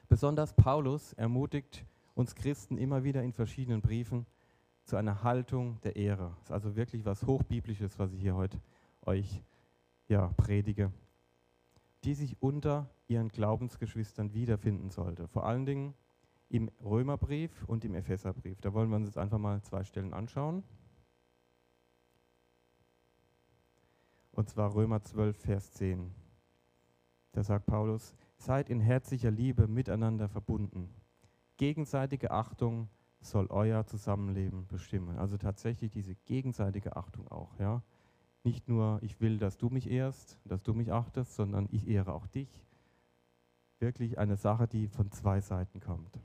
Besonders 0.09 0.53
Paulus 0.55 1.13
ermutigt 1.13 1.85
uns 2.15 2.35
Christen 2.35 2.79
immer 2.79 3.05
wieder 3.05 3.23
in 3.23 3.33
verschiedenen 3.33 3.81
Briefen 3.81 4.27
zu 4.85 4.97
einer 4.97 5.23
Haltung 5.23 5.81
der 5.83 5.97
Ehre. 5.97 6.33
Das 6.37 6.45
ist 6.47 6.53
also 6.53 6.77
wirklich 6.77 7.05
was 7.05 7.27
Hochbiblisches, 7.27 7.99
was 7.99 8.13
ich 8.13 8.21
hier 8.21 8.35
heute 8.35 8.61
euch 9.03 9.43
ja, 10.09 10.29
predige, 10.37 10.93
die 12.05 12.15
sich 12.15 12.37
unter 12.41 12.91
ihren 13.07 13.29
Glaubensgeschwistern 13.29 14.35
wiederfinden 14.35 14.91
sollte. 14.91 15.29
Vor 15.29 15.47
allen 15.47 15.65
Dingen 15.65 15.95
im 16.49 16.69
Römerbrief 16.83 17.65
und 17.65 17.85
im 17.85 17.95
Epheserbrief. 17.95 18.61
Da 18.61 18.75
wollen 18.75 18.91
wir 18.91 18.97
uns 18.97 19.07
jetzt 19.07 19.19
einfach 19.19 19.39
mal 19.39 19.63
zwei 19.63 19.85
Stellen 19.85 20.13
anschauen. 20.13 20.65
Und 24.33 24.49
zwar 24.49 24.75
Römer 24.75 25.03
12, 25.03 25.37
Vers 25.37 25.73
10. 25.75 26.13
Da 27.33 27.45
sagt 27.45 27.67
Paulus, 27.67 28.15
seid 28.37 28.71
in 28.71 28.81
herzlicher 28.81 29.31
Liebe 29.31 29.69
miteinander 29.69 30.29
verbunden. 30.29 30.89
Gegenseitige 31.61 32.31
Achtung 32.31 32.89
soll 33.21 33.49
euer 33.51 33.85
Zusammenleben 33.85 34.67
bestimmen. 34.67 35.19
Also 35.19 35.37
tatsächlich 35.37 35.91
diese 35.91 36.15
gegenseitige 36.15 36.97
Achtung 36.97 37.29
auch. 37.29 37.59
Ja? 37.59 37.83
Nicht 38.45 38.67
nur, 38.67 38.99
ich 39.03 39.21
will, 39.21 39.37
dass 39.37 39.59
du 39.59 39.69
mich 39.69 39.91
ehrst, 39.91 40.39
dass 40.47 40.63
du 40.63 40.73
mich 40.73 40.91
achtest, 40.91 41.37
sondern 41.37 41.69
ich 41.71 41.87
ehre 41.87 42.15
auch 42.15 42.27
dich. 42.29 42.65
Wirklich 43.79 44.17
eine 44.17 44.39
Sache, 44.39 44.69
die 44.69 44.89
von 44.89 45.11
zwei 45.11 45.43
Seiten 45.43 45.81
kommt. 45.81 46.19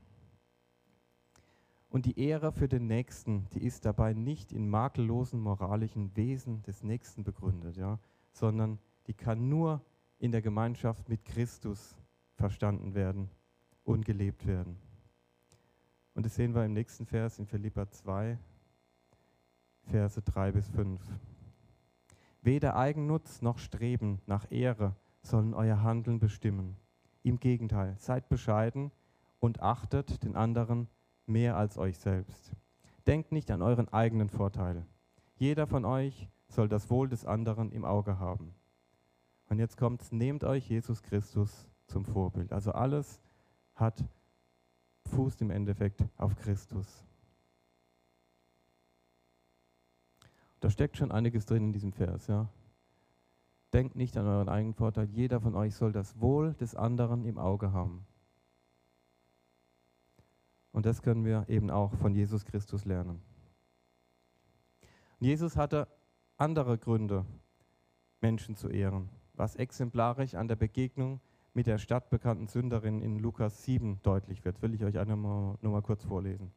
Und 1.90 2.06
die 2.06 2.18
Ehre 2.18 2.50
für 2.50 2.66
den 2.66 2.86
Nächsten, 2.86 3.46
die 3.52 3.62
ist 3.62 3.84
dabei 3.84 4.14
nicht 4.14 4.52
in 4.52 4.70
makellosen 4.70 5.38
moralischen 5.38 6.16
Wesen 6.16 6.62
des 6.62 6.82
Nächsten 6.82 7.24
begründet, 7.24 7.76
ja, 7.76 7.98
sondern 8.32 8.78
die 9.06 9.12
kann 9.12 9.50
nur 9.50 9.84
in 10.18 10.32
der 10.32 10.40
Gemeinschaft 10.40 11.10
mit 11.10 11.26
Christus 11.26 11.94
verstanden 12.36 12.94
werden 12.94 13.28
und 13.84 14.06
gelebt 14.06 14.46
werden. 14.46 14.78
Und 16.16 16.24
das 16.24 16.34
sehen 16.34 16.54
wir 16.54 16.64
im 16.64 16.72
nächsten 16.72 17.04
Vers 17.04 17.38
in 17.38 17.44
Philippa 17.46 17.90
2, 17.90 18.38
Verse 19.82 20.22
3 20.22 20.52
bis 20.52 20.66
5. 20.70 20.98
Weder 22.40 22.74
Eigennutz 22.74 23.42
noch 23.42 23.58
Streben 23.58 24.22
nach 24.24 24.50
Ehre 24.50 24.96
sollen 25.20 25.52
euer 25.52 25.82
Handeln 25.82 26.18
bestimmen. 26.18 26.78
Im 27.22 27.38
Gegenteil, 27.38 27.96
seid 27.98 28.30
bescheiden 28.30 28.92
und 29.40 29.60
achtet 29.60 30.22
den 30.22 30.36
anderen 30.36 30.88
mehr 31.26 31.58
als 31.58 31.76
euch 31.76 31.98
selbst. 31.98 32.50
Denkt 33.06 33.30
nicht 33.30 33.50
an 33.50 33.60
euren 33.60 33.90
eigenen 33.90 34.30
Vorteil. 34.30 34.86
Jeder 35.34 35.66
von 35.66 35.84
euch 35.84 36.30
soll 36.48 36.70
das 36.70 36.88
Wohl 36.88 37.10
des 37.10 37.26
anderen 37.26 37.70
im 37.72 37.84
Auge 37.84 38.18
haben. 38.18 38.54
Und 39.50 39.58
jetzt 39.58 39.76
kommt, 39.76 40.10
nehmt 40.12 40.44
euch 40.44 40.66
Jesus 40.66 41.02
Christus 41.02 41.68
zum 41.86 42.06
Vorbild. 42.06 42.54
Also 42.54 42.72
alles 42.72 43.20
hat 43.74 44.02
Fuß 45.06 45.40
im 45.40 45.50
Endeffekt 45.50 46.04
auf 46.16 46.36
Christus. 46.36 47.04
Da 50.60 50.70
steckt 50.70 50.96
schon 50.96 51.12
einiges 51.12 51.46
drin 51.46 51.64
in 51.64 51.72
diesem 51.72 51.92
Vers, 51.92 52.26
ja. 52.26 52.48
Denkt 53.72 53.96
nicht 53.96 54.16
an 54.16 54.26
euren 54.26 54.48
eigenen 54.48 54.74
Vorteil. 54.74 55.06
Jeder 55.06 55.40
von 55.40 55.54
euch 55.54 55.74
soll 55.74 55.92
das 55.92 56.20
Wohl 56.20 56.54
des 56.54 56.74
anderen 56.74 57.24
im 57.24 57.38
Auge 57.38 57.72
haben. 57.72 58.06
Und 60.72 60.86
das 60.86 61.02
können 61.02 61.24
wir 61.24 61.44
eben 61.48 61.70
auch 61.70 61.94
von 61.94 62.14
Jesus 62.14 62.44
Christus 62.44 62.84
lernen. 62.84 63.20
Jesus 65.18 65.56
hatte 65.56 65.88
andere 66.36 66.78
Gründe, 66.78 67.24
Menschen 68.20 68.56
zu 68.56 68.68
ehren 68.68 69.08
was 69.36 69.56
exemplarisch 69.56 70.34
an 70.34 70.48
der 70.48 70.56
Begegnung 70.56 71.20
mit 71.56 71.66
der 71.66 71.78
stadtbekannten 71.78 72.48
Sünderin 72.48 73.00
in 73.00 73.18
Lukas 73.18 73.64
7 73.64 74.02
deutlich 74.02 74.44
wird. 74.44 74.60
Will 74.60 74.74
ich 74.74 74.84
euch 74.84 74.98
einmal 74.98 75.56
nur 75.62 75.72
mal 75.72 75.80
kurz 75.80 76.04
vorlesen. 76.04 76.52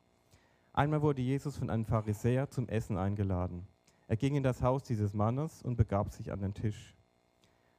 Einmal 0.73 1.01
wurde 1.01 1.21
Jesus 1.21 1.55
von 1.55 1.69
einem 1.69 1.85
Pharisäer 1.85 2.49
zum 2.49 2.67
Essen 2.67 2.97
eingeladen. 2.97 3.65
Er 4.09 4.17
ging 4.17 4.35
in 4.35 4.43
das 4.43 4.61
Haus 4.61 4.83
dieses 4.83 5.13
Mannes 5.13 5.63
und 5.63 5.77
begab 5.77 6.11
sich 6.11 6.33
an 6.33 6.41
den 6.41 6.53
Tisch. 6.53 6.97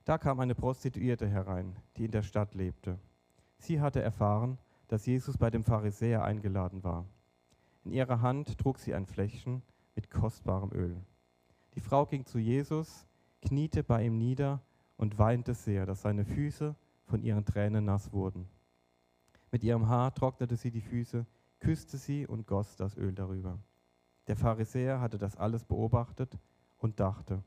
Da 0.07 0.17
kam 0.17 0.41
eine 0.41 0.55
Prostituierte 0.55 1.29
herein, 1.29 1.77
die 1.99 2.07
in 2.07 2.11
der 2.11 2.23
Stadt 2.23 2.55
lebte. 2.55 2.99
Sie 3.59 3.83
hatte 3.83 4.01
erfahren, 4.01 4.57
dass 4.89 5.05
Jesus 5.05 5.37
bei 5.37 5.51
dem 5.51 5.63
Pharisäer 5.63 6.25
eingeladen 6.25 6.83
war. 6.83 7.05
In 7.85 7.93
ihrer 7.93 8.23
Hand 8.23 8.57
trug 8.57 8.79
sie 8.79 8.95
ein 8.95 9.05
Fläschchen 9.05 9.61
mit 9.95 10.11
kostbarem 10.11 10.73
Öl. 10.73 10.97
Die 11.75 11.81
Frau 11.81 12.07
ging 12.07 12.25
zu 12.25 12.39
Jesus, 12.39 13.07
kniete 13.43 13.85
bei 13.85 14.07
ihm 14.07 14.17
nieder 14.17 14.63
und 14.97 15.19
weinte 15.19 15.53
sehr, 15.53 15.85
dass 15.85 16.01
seine 16.01 16.25
Füße 16.25 16.75
von 17.11 17.23
ihren 17.23 17.45
Tränen 17.45 17.85
nass 17.85 18.13
wurden. 18.13 18.49
Mit 19.51 19.65
ihrem 19.65 19.89
Haar 19.89 20.15
trocknete 20.15 20.57
sie 20.57 20.71
die 20.71 20.81
Füße, 20.81 21.27
küsste 21.59 21.99
sie 21.99 22.27
und 22.27 22.47
goss 22.47 22.77
das 22.77 22.97
Öl 22.97 23.13
darüber. 23.13 23.59
Der 24.29 24.37
Pharisäer 24.37 25.01
hatte 25.01 25.19
das 25.19 25.37
alles 25.37 25.65
beobachtet 25.65 26.39
und 26.79 27.01
dachte, 27.01 27.43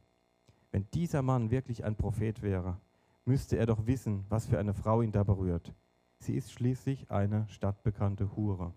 wenn 0.71 0.89
dieser 0.91 1.21
Mann 1.21 1.49
wirklich 1.49 1.83
ein 1.83 1.95
Prophet 1.95 2.41
wäre, 2.41 2.77
müsste 3.25 3.57
er 3.57 3.65
doch 3.65 3.85
wissen, 3.85 4.25
was 4.27 4.47
für 4.47 4.59
eine 4.59 4.73
Frau 4.73 5.01
ihn 5.01 5.11
da 5.11 5.23
berührt. 5.23 5.73
Sie 6.19 6.35
ist 6.35 6.51
schließlich 6.51 7.09
eine 7.09 7.47
stadtbekannte 7.47 8.35
Hure. 8.35 8.73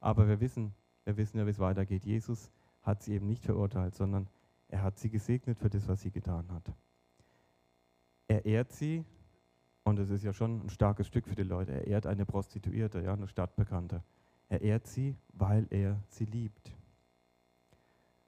Aber 0.00 0.28
wir 0.28 0.40
wissen, 0.40 0.74
wir 1.04 1.16
wissen 1.16 1.38
ja, 1.38 1.46
wie 1.46 1.50
es 1.50 1.58
weitergeht. 1.58 2.04
Jesus 2.04 2.50
hat 2.82 3.02
sie 3.02 3.14
eben 3.14 3.26
nicht 3.26 3.44
verurteilt, 3.44 3.94
sondern 3.94 4.28
er 4.68 4.82
hat 4.82 4.98
sie 4.98 5.10
gesegnet 5.10 5.58
für 5.58 5.68
das, 5.68 5.88
was 5.88 6.00
sie 6.00 6.10
getan 6.10 6.50
hat. 6.52 6.72
Er 8.28 8.44
ehrt 8.44 8.72
sie, 8.72 9.04
und 9.88 9.98
es 9.98 10.10
ist 10.10 10.24
ja 10.24 10.32
schon 10.32 10.66
ein 10.66 10.70
starkes 10.70 11.06
Stück 11.06 11.26
für 11.26 11.34
die 11.34 11.42
Leute, 11.42 11.72
er 11.72 11.86
ehrt 11.86 12.06
eine 12.06 12.26
Prostituierte, 12.26 13.00
ja, 13.00 13.14
eine 13.14 13.28
Stadtbekannte. 13.28 14.02
Er 14.48 14.62
ehrt 14.62 14.86
sie, 14.86 15.16
weil 15.32 15.66
er 15.70 16.02
sie 16.08 16.24
liebt. 16.24 16.74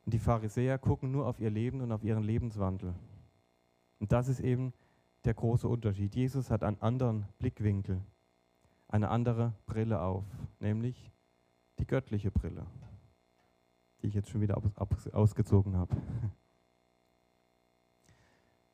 Und 0.04 0.14
die 0.14 0.18
Pharisäer 0.18 0.78
gucken 0.78 1.10
nur 1.10 1.26
auf 1.26 1.40
ihr 1.40 1.50
Leben 1.50 1.80
und 1.80 1.92
auf 1.92 2.04
ihren 2.04 2.24
Lebenswandel. 2.24 2.94
Und 3.98 4.12
das 4.12 4.28
ist 4.28 4.40
eben 4.40 4.72
der 5.24 5.34
große 5.34 5.68
Unterschied. 5.68 6.14
Jesus 6.14 6.50
hat 6.50 6.62
einen 6.62 6.80
anderen 6.80 7.26
Blickwinkel, 7.38 8.00
eine 8.88 9.08
andere 9.10 9.54
Brille 9.66 10.00
auf, 10.00 10.24
nämlich 10.58 11.10
die 11.78 11.86
göttliche 11.86 12.30
Brille, 12.30 12.66
die 14.02 14.08
ich 14.08 14.14
jetzt 14.14 14.30
schon 14.30 14.40
wieder 14.40 14.60
ausgezogen 15.12 15.76
habe. 15.76 15.96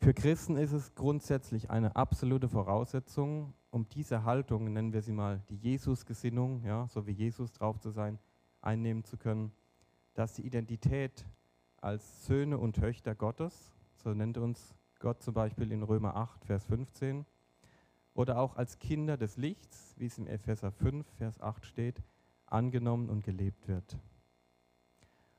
Für 0.06 0.14
Christen 0.14 0.56
ist 0.56 0.70
es 0.70 0.94
grundsätzlich 0.94 1.68
eine 1.68 1.96
absolute 1.96 2.48
Voraussetzung, 2.48 3.54
um 3.70 3.88
diese 3.88 4.22
Haltung, 4.22 4.72
nennen 4.72 4.92
wir 4.92 5.02
sie 5.02 5.10
mal 5.10 5.42
die 5.48 5.56
Jesus-Gesinnung, 5.56 6.62
ja, 6.62 6.86
so 6.86 7.08
wie 7.08 7.10
Jesus 7.10 7.50
drauf 7.50 7.80
zu 7.80 7.90
sein, 7.90 8.20
einnehmen 8.60 9.02
zu 9.02 9.16
können, 9.16 9.50
dass 10.14 10.34
die 10.34 10.46
Identität 10.46 11.26
als 11.80 12.24
Söhne 12.24 12.56
und 12.58 12.76
Töchter 12.76 13.16
Gottes, 13.16 13.74
so 13.96 14.14
nennt 14.14 14.38
uns 14.38 14.76
Gott 15.00 15.24
zum 15.24 15.34
Beispiel 15.34 15.72
in 15.72 15.82
Römer 15.82 16.14
8, 16.14 16.44
Vers 16.44 16.64
15, 16.66 17.26
oder 18.14 18.38
auch 18.38 18.54
als 18.54 18.78
Kinder 18.78 19.16
des 19.16 19.36
Lichts, 19.36 19.96
wie 19.98 20.06
es 20.06 20.18
im 20.18 20.28
Epheser 20.28 20.70
5, 20.70 21.04
Vers 21.18 21.40
8 21.40 21.66
steht, 21.66 22.00
angenommen 22.46 23.10
und 23.10 23.24
gelebt 23.24 23.66
wird. 23.66 23.98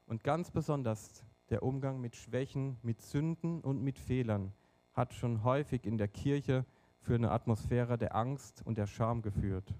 Und 0.07 0.25
ganz 0.25 0.51
besonders 0.51 1.23
der 1.49 1.63
Umgang 1.63 2.01
mit 2.01 2.15
Schwächen, 2.15 2.77
mit 2.81 3.01
Sünden 3.01 3.61
und 3.61 3.81
mit 3.81 3.99
Fehlern 3.99 4.53
hat 4.93 5.13
schon 5.13 5.43
häufig 5.43 5.85
in 5.85 5.97
der 5.97 6.07
Kirche 6.07 6.65
für 6.99 7.15
eine 7.15 7.31
Atmosphäre 7.31 7.97
der 7.97 8.15
Angst 8.15 8.63
und 8.65 8.77
der 8.77 8.87
Scham 8.87 9.21
geführt. 9.21 9.73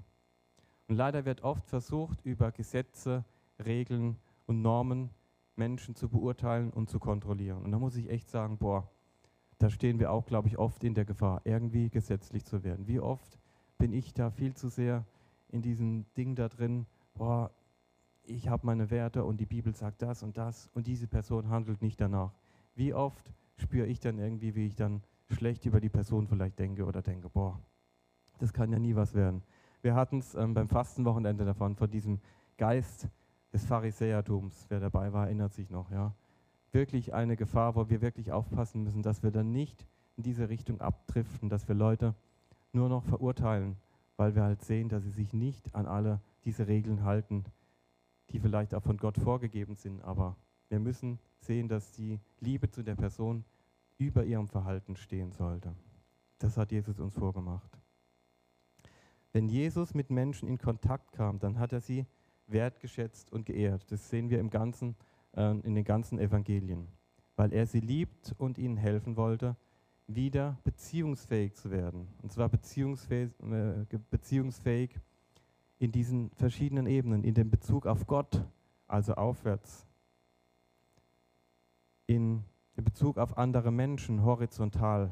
Und 0.88 0.96
leider 0.96 1.26
wird 1.26 1.42
oft 1.42 1.68
versucht, 1.68 2.24
über 2.24 2.52
Gesetze, 2.52 3.26
Regeln 3.64 4.18
und 4.46 4.62
Normen 4.62 5.10
Menschen 5.56 5.96
zu 5.96 6.08
beurteilen 6.08 6.72
und 6.72 6.90
zu 6.90 7.00
kontrollieren. 7.00 7.64
Und 7.64 7.72
da 7.72 7.80
muss 7.80 7.96
ich 7.96 8.10
echt 8.10 8.30
sagen, 8.30 8.58
boah, 8.58 8.90
da 9.58 9.70
stehen 9.70 10.00
wir 10.00 10.12
auch, 10.12 10.26
glaube 10.26 10.48
ich, 10.48 10.58
oft 10.58 10.84
in 10.84 10.94
der 10.94 11.06
Gefahr, 11.06 11.42
irgendwie 11.44 11.90
gesetzlich 11.90 12.46
zu 12.46 12.64
werden. 12.64 12.88
Wie 12.88 13.00
oft 13.00 13.40
bin 13.78 13.92
ich 13.92 14.14
da 14.14 14.30
viel 14.30 14.54
zu 14.54 14.70
sehr 14.70 15.06
in 15.50 15.62
diesem 15.62 16.06
Ding 16.16 16.36
da 16.36 16.48
drin, 16.48 16.86
boah, 17.16 17.52
ich 18.30 18.50
habe 18.50 18.66
meine 18.66 18.90
Werte 18.90 19.24
und 19.24 19.40
die 19.40 19.46
Bibel 19.46 19.74
sagt 19.74 20.02
das 20.02 20.24
und 20.24 20.38
das 20.38 20.70
und 20.74 20.88
diese 20.88 21.08
Person 21.08 21.50
handelt 21.50 21.82
nicht 21.82 22.00
danach. 22.00 22.34
Wie 22.76 22.94
oft 22.94 23.32
spüre 23.56 23.88
ich 23.88 24.00
dann 24.00 24.20
irgendwie, 24.20 24.56
wie 24.56 24.68
ich 24.68 24.76
dann 24.76 25.02
schlecht 25.30 25.66
über 25.66 25.80
die 25.80 25.90
Person 25.90 26.28
vielleicht 26.28 26.60
denke 26.60 26.86
oder 26.86 27.02
denke, 27.02 27.30
boah, 27.30 27.60
das 28.40 28.54
kann 28.54 28.72
ja 28.72 28.80
nie 28.80 28.96
was 28.96 29.14
werden. 29.14 29.44
Wir 29.82 29.96
hatten 29.96 30.20
es 30.20 30.36
ähm, 30.36 30.54
beim 30.54 30.68
Fastenwochenende 30.68 31.46
davon, 31.46 31.76
von 31.76 31.90
diesem 31.90 32.20
Geist 32.58 33.08
des 33.54 33.66
Pharisäertums. 33.66 34.66
Wer 34.70 34.80
dabei 34.80 35.14
war, 35.14 35.26
erinnert 35.26 35.54
sich 35.54 35.70
noch. 35.70 35.92
Ja. 35.92 36.14
Wirklich 36.72 37.14
eine 37.14 37.36
Gefahr, 37.36 37.76
wo 37.76 37.90
wir 37.90 38.02
wirklich 38.02 38.32
aufpassen 38.32 38.84
müssen, 38.84 39.02
dass 39.02 39.24
wir 39.24 39.32
dann 39.32 39.52
nicht 39.52 39.88
in 40.18 40.24
diese 40.24 40.50
Richtung 40.50 40.82
abdriften, 40.82 41.50
dass 41.50 41.68
wir 41.68 41.76
Leute 41.76 42.16
nur 42.74 42.90
noch 42.90 43.04
verurteilen, 43.04 43.78
weil 44.18 44.36
wir 44.36 44.44
halt 44.44 44.62
sehen, 44.62 44.90
dass 44.90 45.04
sie 45.04 45.12
sich 45.12 45.34
nicht 45.34 45.74
an 45.74 45.86
alle 45.86 46.22
diese 46.44 46.68
Regeln 46.68 47.04
halten, 47.04 47.46
die 48.32 48.40
vielleicht 48.40 48.74
auch 48.74 48.84
von 48.84 48.98
Gott 48.98 49.18
vorgegeben 49.18 49.76
sind. 49.76 50.02
Aber 50.04 50.36
wir 50.70 50.80
müssen 50.80 51.20
sehen, 51.40 51.68
dass 51.68 51.92
die 51.92 52.20
Liebe 52.40 52.70
zu 52.70 52.84
der 52.84 52.96
Person 52.96 53.46
über 53.98 54.26
ihrem 54.26 54.48
Verhalten 54.48 54.96
stehen 54.96 55.32
sollte. 55.32 55.74
Das 56.40 56.58
hat 56.58 56.72
Jesus 56.72 57.00
uns 57.00 57.16
vorgemacht. 57.16 57.78
Wenn 59.34 59.48
Jesus 59.48 59.94
mit 59.94 60.10
Menschen 60.10 60.48
in 60.48 60.58
Kontakt 60.58 61.12
kam, 61.12 61.40
dann 61.40 61.60
hat 61.60 61.74
er 61.74 61.82
sie 61.82 62.06
wertgeschätzt 62.48 63.32
und 63.32 63.46
geehrt. 63.46 63.92
Das 63.92 64.10
sehen 64.10 64.30
wir 64.30 64.40
im 64.40 64.50
ganzen, 64.50 64.96
äh, 65.36 65.52
in 65.60 65.76
den 65.76 65.84
ganzen 65.84 66.20
Evangelien. 66.20 66.88
Weil 67.36 67.54
er 67.54 67.66
sie 67.66 67.80
liebt 67.80 68.34
und 68.38 68.58
ihnen 68.58 68.78
helfen 68.78 69.16
wollte, 69.16 69.56
wieder 70.08 70.58
beziehungsfähig 70.64 71.56
zu 71.56 71.70
werden. 71.70 72.08
Und 72.22 72.32
zwar 72.32 72.50
beziehungsfähig, 72.50 73.32
äh, 73.42 73.86
beziehungsfähig 74.10 75.00
in 75.80 75.92
diesen 75.92 76.32
verschiedenen 76.32 76.88
Ebenen, 76.88 77.24
in 77.24 77.34
dem 77.34 77.50
Bezug 77.50 77.86
auf 77.86 78.08
Gott, 78.08 78.44
also 78.88 79.14
aufwärts, 79.16 79.86
in, 82.08 82.44
Bezug 82.76 83.18
auf 83.18 83.38
andere 83.38 83.72
Menschen, 83.72 84.24
horizontal 84.24 85.12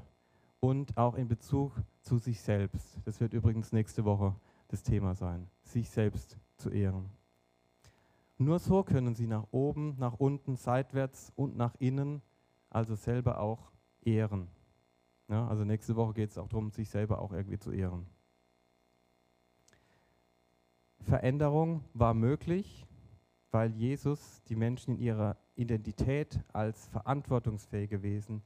und 0.59 0.97
auch 0.97 1.15
in 1.15 1.27
Bezug 1.27 1.71
zu 2.01 2.17
sich 2.17 2.39
selbst. 2.39 2.99
Das 3.05 3.19
wird 3.19 3.33
übrigens 3.33 3.71
nächste 3.71 4.05
Woche 4.05 4.35
das 4.67 4.83
Thema 4.83 5.15
sein, 5.15 5.47
sich 5.63 5.89
selbst 5.89 6.37
zu 6.57 6.69
ehren. 6.69 7.09
Nur 8.37 8.59
so 8.59 8.83
können 8.83 9.15
sie 9.15 9.27
nach 9.27 9.47
oben, 9.51 9.95
nach 9.97 10.13
unten, 10.13 10.57
seitwärts 10.57 11.31
und 11.35 11.55
nach 11.55 11.73
innen, 11.79 12.21
also 12.69 12.95
selber 12.95 13.39
auch 13.39 13.71
ehren. 14.03 14.47
Ja, 15.27 15.47
also 15.47 15.63
nächste 15.63 15.95
Woche 15.95 16.13
geht 16.13 16.29
es 16.29 16.37
auch 16.37 16.47
darum, 16.47 16.69
sich 16.71 16.89
selber 16.89 17.19
auch 17.19 17.31
irgendwie 17.31 17.57
zu 17.57 17.71
ehren. 17.71 18.05
Veränderung 20.99 21.83
war 21.93 22.13
möglich, 22.13 22.85
weil 23.51 23.71
Jesus 23.71 24.41
die 24.49 24.55
Menschen 24.55 24.95
in 24.95 25.01
ihrer 25.01 25.37
Identität 25.55 26.41
als 26.51 26.87
verantwortungsfähige 26.87 28.01
Wesen 28.01 28.41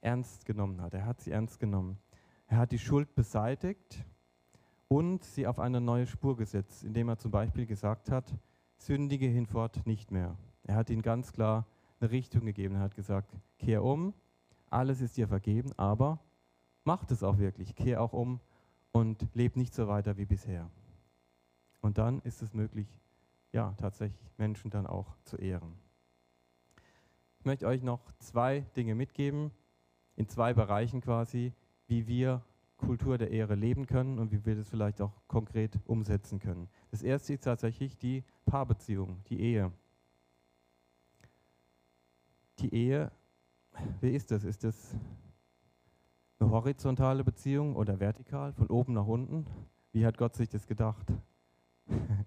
ernst 0.00 0.44
genommen 0.44 0.80
hat. 0.80 0.94
Er 0.94 1.06
hat 1.06 1.20
sie 1.20 1.30
ernst 1.30 1.58
genommen. 1.58 1.98
Er 2.46 2.58
hat 2.58 2.72
die 2.72 2.78
Schuld 2.78 3.14
beseitigt 3.14 4.04
und 4.88 5.24
sie 5.24 5.46
auf 5.46 5.58
eine 5.58 5.80
neue 5.80 6.06
Spur 6.06 6.36
gesetzt, 6.36 6.84
indem 6.84 7.08
er 7.08 7.18
zum 7.18 7.30
Beispiel 7.30 7.66
gesagt 7.66 8.10
hat, 8.10 8.34
sündige 8.76 9.26
hinfort 9.26 9.86
nicht 9.86 10.10
mehr. 10.10 10.36
Er 10.64 10.74
hat 10.74 10.90
ihnen 10.90 11.02
ganz 11.02 11.32
klar 11.32 11.66
eine 12.00 12.10
Richtung 12.10 12.44
gegeben. 12.44 12.74
Er 12.74 12.82
hat 12.82 12.94
gesagt, 12.94 13.32
kehr 13.58 13.82
um, 13.82 14.12
alles 14.70 15.00
ist 15.00 15.16
dir 15.16 15.28
vergeben, 15.28 15.72
aber 15.76 16.20
mach 16.84 17.08
es 17.10 17.22
auch 17.22 17.38
wirklich. 17.38 17.74
Kehr 17.74 18.02
auch 18.02 18.12
um 18.12 18.40
und 18.92 19.26
leb 19.34 19.56
nicht 19.56 19.74
so 19.74 19.88
weiter 19.88 20.16
wie 20.16 20.26
bisher. 20.26 20.70
Und 21.82 21.98
dann 21.98 22.20
ist 22.20 22.40
es 22.40 22.54
möglich, 22.54 22.88
ja, 23.52 23.74
tatsächlich 23.76 24.32
Menschen 24.38 24.70
dann 24.70 24.86
auch 24.86 25.14
zu 25.24 25.36
ehren. 25.36 25.74
Ich 27.38 27.44
möchte 27.44 27.66
euch 27.66 27.82
noch 27.82 28.12
zwei 28.20 28.60
Dinge 28.76 28.94
mitgeben, 28.94 29.50
in 30.16 30.28
zwei 30.28 30.54
Bereichen 30.54 31.00
quasi, 31.00 31.52
wie 31.88 32.06
wir 32.06 32.42
Kultur 32.76 33.18
der 33.18 33.30
Ehre 33.30 33.56
leben 33.56 33.86
können 33.86 34.18
und 34.18 34.30
wie 34.30 34.44
wir 34.44 34.54
das 34.54 34.68
vielleicht 34.68 35.00
auch 35.00 35.12
konkret 35.26 35.78
umsetzen 35.84 36.38
können. 36.38 36.68
Das 36.90 37.02
erste 37.02 37.34
ist 37.34 37.44
tatsächlich 37.44 37.98
die 37.98 38.24
Paarbeziehung, 38.46 39.22
die 39.28 39.40
Ehe. 39.40 39.72
Die 42.60 42.72
Ehe, 42.72 43.10
wie 44.00 44.10
ist 44.10 44.30
das? 44.30 44.44
Ist 44.44 44.62
das 44.62 44.94
eine 46.38 46.50
horizontale 46.50 47.24
Beziehung 47.24 47.74
oder 47.74 47.98
vertikal, 47.98 48.52
von 48.52 48.68
oben 48.68 48.92
nach 48.92 49.06
unten? 49.06 49.46
Wie 49.92 50.06
hat 50.06 50.16
Gott 50.16 50.34
sich 50.34 50.48
das 50.48 50.66
gedacht? 50.66 51.12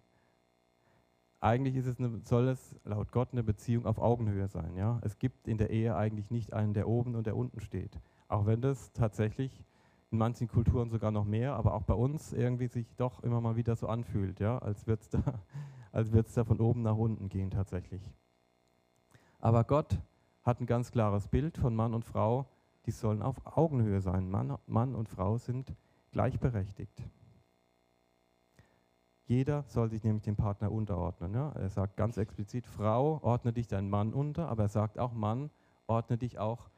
eigentlich 1.40 1.76
ist 1.76 1.86
es 1.86 2.00
eine, 2.00 2.22
soll 2.24 2.48
es 2.48 2.76
laut 2.84 3.12
Gott 3.12 3.30
eine 3.32 3.44
Beziehung 3.44 3.86
auf 3.86 4.00
Augenhöhe 4.00 4.48
sein. 4.48 4.76
Ja? 4.76 5.00
Es 5.04 5.20
gibt 5.20 5.48
in 5.48 5.58
der 5.58 5.70
Ehe 5.70 5.96
eigentlich 5.96 6.32
nicht 6.32 6.54
einen, 6.54 6.74
der 6.74 6.88
oben 6.88 7.16
und 7.16 7.28
der 7.28 7.38
unten 7.38 7.60
steht. 7.60 8.00
Auch 8.28 8.46
wenn 8.46 8.62
das 8.62 8.92
tatsächlich 8.94 9.64
in 10.12 10.18
manchen 10.18 10.48
Kulturen 10.48 10.90
sogar 10.90 11.12
noch 11.12 11.26
mehr, 11.26 11.54
aber 11.56 11.74
auch 11.74 11.84
bei 11.84 11.94
uns 11.94 12.34
irgendwie 12.34 12.68
sich 12.68 12.96
doch 12.96 13.22
immer 13.24 13.42
mal 13.42 13.56
wieder 13.56 13.76
so 13.76 13.88
anfühlt, 13.88 14.40
ja? 14.40 14.58
als 14.60 14.88
würde 14.88 15.02
es 15.02 15.10
da, 15.10 16.24
da 16.36 16.44
von 16.44 16.60
oben 16.60 16.82
nach 16.82 16.98
unten 16.98 17.30
gehen 17.30 17.52
tatsächlich. 17.52 18.02
Aber 19.40 19.64
Gott 19.64 20.00
hat 20.44 20.60
ein 20.62 20.66
ganz 20.66 20.92
klares 20.92 21.28
Bild 21.28 21.58
von 21.58 21.76
Mann 21.76 21.94
und 21.94 22.06
Frau, 22.06 22.48
die 22.86 22.92
sollen 22.92 23.22
auf 23.22 23.36
Augenhöhe 23.46 24.02
sein. 24.02 24.30
Mann, 24.30 24.58
Mann 24.68 24.96
und 24.96 25.10
Frau 25.10 25.38
sind 25.38 25.74
gleichberechtigt. 26.12 27.04
Jeder 29.28 29.64
soll 29.68 29.90
sich 29.90 30.04
nämlich 30.04 30.24
dem 30.24 30.36
Partner 30.36 30.72
unterordnen. 30.72 31.34
Ja? 31.34 31.52
Er 31.54 31.70
sagt 31.70 31.98
ganz 31.98 32.18
explizit, 32.18 32.68
Frau, 32.68 33.20
ordne 33.24 33.54
dich 33.54 33.68
deinem 33.68 33.90
Mann 33.90 34.14
unter, 34.14 34.50
aber 34.50 34.64
er 34.64 34.70
sagt 34.70 35.00
auch, 35.00 35.14
Mann, 35.14 35.50
ordne 35.88 36.18
dich 36.18 36.38
auch 36.38 36.70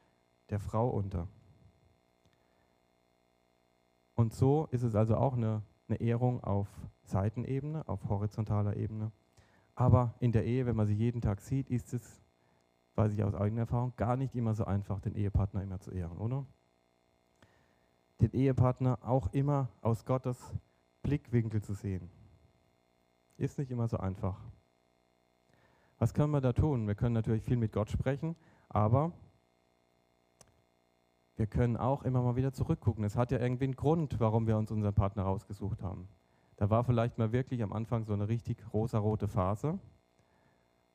der 0.48 0.58
Frau 0.58 0.88
unter. 0.88 1.28
Und 4.14 4.32
so 4.32 4.66
ist 4.70 4.82
es 4.82 4.94
also 4.94 5.16
auch 5.16 5.34
eine, 5.34 5.62
eine 5.88 6.00
Ehrung 6.00 6.42
auf 6.42 6.68
Seitenebene, 7.04 7.86
auf 7.86 8.08
horizontaler 8.08 8.76
Ebene. 8.76 9.12
Aber 9.74 10.14
in 10.18 10.32
der 10.32 10.44
Ehe, 10.44 10.66
wenn 10.66 10.74
man 10.74 10.86
sie 10.86 10.94
jeden 10.94 11.20
Tag 11.20 11.40
sieht, 11.40 11.68
ist 11.68 11.92
es, 11.92 12.20
weiß 12.96 13.12
ich 13.12 13.22
aus 13.22 13.34
eigener 13.34 13.60
Erfahrung, 13.60 13.92
gar 13.96 14.16
nicht 14.16 14.34
immer 14.34 14.54
so 14.54 14.64
einfach, 14.64 15.00
den 15.00 15.14
Ehepartner 15.14 15.62
immer 15.62 15.78
zu 15.78 15.92
ehren, 15.92 16.18
oder? 16.18 16.46
Den 18.20 18.32
Ehepartner 18.32 18.98
auch 19.02 19.32
immer 19.32 19.68
aus 19.82 20.04
Gottes 20.04 20.52
Blickwinkel 21.02 21.62
zu 21.62 21.74
sehen. 21.74 22.10
Ist 23.38 23.56
nicht 23.56 23.70
immer 23.70 23.86
so 23.86 23.96
einfach. 23.98 24.36
Was 25.98 26.12
können 26.12 26.32
wir 26.32 26.40
da 26.40 26.52
tun? 26.52 26.86
Wir 26.88 26.96
können 26.96 27.14
natürlich 27.14 27.44
viel 27.44 27.56
mit 27.56 27.72
Gott 27.72 27.88
sprechen, 27.88 28.36
aber 28.68 29.12
wir 31.36 31.46
können 31.46 31.76
auch 31.76 32.02
immer 32.02 32.20
mal 32.20 32.34
wieder 32.34 32.52
zurückgucken. 32.52 33.04
Es 33.04 33.14
hat 33.14 33.30
ja 33.30 33.38
irgendwie 33.38 33.64
einen 33.64 33.76
Grund, 33.76 34.18
warum 34.18 34.48
wir 34.48 34.58
uns 34.58 34.72
unseren 34.72 34.92
Partner 34.92 35.22
rausgesucht 35.22 35.82
haben. 35.82 36.08
Da 36.56 36.68
war 36.68 36.82
vielleicht 36.82 37.16
mal 37.16 37.30
wirklich 37.30 37.62
am 37.62 37.72
Anfang 37.72 38.04
so 38.04 38.12
eine 38.12 38.26
richtig 38.26 38.58
rosarote 38.72 39.28
Phase. 39.28 39.78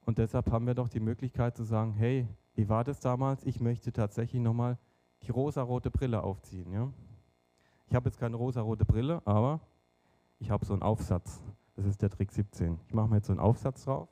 Und 0.02 0.18
deshalb 0.18 0.52
haben 0.52 0.68
wir 0.68 0.74
doch 0.74 0.90
die 0.90 1.00
Möglichkeit 1.00 1.56
zu 1.56 1.64
sagen, 1.64 1.94
hey, 1.94 2.28
wie 2.56 2.68
war 2.68 2.84
das 2.84 3.00
damals? 3.00 3.46
Ich 3.46 3.62
möchte 3.62 3.94
tatsächlich 3.94 4.42
nochmal 4.42 4.78
die 5.22 5.32
rosarote 5.32 5.90
Brille 5.90 6.22
aufziehen. 6.22 6.74
Ja? 6.74 6.92
Ich 7.88 7.96
habe 7.96 8.10
jetzt 8.10 8.20
keine 8.20 8.36
rosarote 8.36 8.84
Brille, 8.84 9.22
aber 9.24 9.62
ich 10.40 10.52
habe 10.52 10.66
so 10.66 10.74
einen 10.74 10.82
Aufsatz. 10.82 11.42
Das 11.76 11.86
ist 11.86 12.02
der 12.02 12.10
Trick 12.10 12.32
17. 12.32 12.80
Ich 12.88 12.94
mache 12.94 13.08
mir 13.10 13.16
jetzt 13.18 13.28
so 13.28 13.34
einen 13.34 13.40
Aufsatz 13.40 13.86
drauf. 13.86 14.10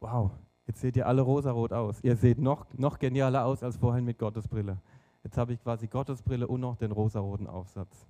Wow, 0.00 0.30
jetzt 0.66 0.80
seht 0.80 0.96
ihr 0.96 1.06
alle 1.06 1.22
rosarot 1.22 1.72
aus. 1.72 1.98
Ihr 2.04 2.16
seht 2.16 2.38
noch, 2.38 2.66
noch 2.74 2.98
genialer 2.98 3.44
aus 3.44 3.62
als 3.62 3.76
vorhin 3.76 4.04
mit 4.04 4.18
Gottes 4.18 4.46
Brille. 4.46 4.80
Jetzt 5.24 5.36
habe 5.38 5.52
ich 5.52 5.60
quasi 5.60 5.88
Gottes 5.88 6.22
Brille 6.22 6.46
und 6.46 6.60
noch 6.60 6.76
den 6.76 6.92
rosaroten 6.92 7.46
Aufsatz. 7.48 8.06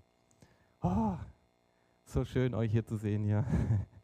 Oh, 0.83 1.15
so 2.05 2.25
schön 2.25 2.55
euch 2.55 2.71
hier 2.71 2.85
zu 2.85 2.97
sehen 2.97 3.25
hier. 3.25 3.47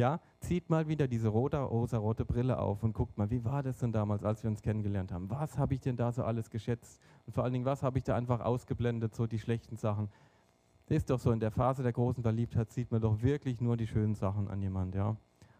ja, 0.00 0.20
zieht 0.40 0.70
mal 0.70 0.88
wieder 0.88 1.06
diese 1.06 1.28
rote, 1.28 1.58
rosarote 1.58 2.24
Brille 2.24 2.58
auf 2.58 2.82
und 2.82 2.94
guckt 2.94 3.18
mal, 3.18 3.30
wie 3.30 3.44
war 3.44 3.62
das 3.62 3.78
denn 3.78 3.92
damals, 3.92 4.24
als 4.24 4.42
wir 4.42 4.50
uns 4.50 4.62
kennengelernt 4.62 5.12
haben? 5.12 5.30
Was 5.30 5.58
habe 5.58 5.74
ich 5.74 5.80
denn 5.80 5.96
da 5.96 6.10
so 6.10 6.24
alles 6.24 6.50
geschätzt? 6.50 7.00
Und 7.26 7.34
vor 7.34 7.44
allen 7.44 7.52
Dingen, 7.52 7.66
was 7.66 7.82
habe 7.82 7.98
ich 7.98 8.04
da 8.04 8.16
einfach 8.16 8.40
ausgeblendet, 8.40 9.14
so 9.14 9.26
die 9.26 9.38
schlechten 9.38 9.76
Sachen? 9.76 10.08
Ist 10.88 11.10
doch 11.10 11.20
so, 11.20 11.30
in 11.30 11.38
der 11.38 11.52
Phase 11.52 11.82
der 11.82 11.92
großen 11.92 12.22
Verliebtheit 12.22 12.72
sieht 12.72 12.90
man 12.90 13.00
doch 13.00 13.22
wirklich 13.22 13.60
nur 13.60 13.76
die 13.76 13.86
schönen 13.86 14.14
Sachen 14.14 14.48
an 14.48 14.60
jemand, 14.60 14.94
ja 14.94 15.16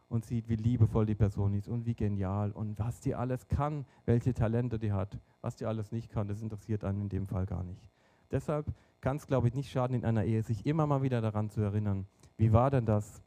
und 0.09 0.25
sieht, 0.25 0.49
wie 0.49 0.57
liebevoll 0.57 1.07
die 1.07 1.15
Person 1.15 1.55
ist 1.55 1.69
und 1.69 1.87
wie 1.87 1.95
genial 1.95 2.51
und 2.51 2.79
was 2.81 2.99
die 3.01 3.15
alles 3.15 3.47
kann, 3.47 3.87
welche 4.07 4.35
Talente 4.35 4.79
die 4.79 4.93
hat. 4.93 5.17
Was 5.41 5.55
die 5.55 5.67
alles 5.67 5.93
nicht 5.93 6.11
kann, 6.11 6.27
das 6.27 6.43
interessiert 6.43 6.83
einen 6.83 7.03
in 7.03 7.09
dem 7.09 7.29
Fall 7.29 7.47
gar 7.47 7.63
nicht. 7.63 7.89
Deshalb 8.33 8.67
kann 9.01 9.17
es, 9.19 9.27
glaube 9.29 9.47
ich, 9.47 9.55
nicht 9.55 9.71
schaden 9.71 9.95
in 9.95 10.05
einer 10.05 10.25
Ehe, 10.25 10.43
sich 10.43 10.67
immer 10.67 10.87
mal 10.87 11.03
wieder 11.03 11.21
daran 11.21 11.49
zu 11.49 11.61
erinnern, 11.61 12.07
wie 12.37 12.53
war 12.53 12.71
denn 12.71 12.87
das? 12.87 13.23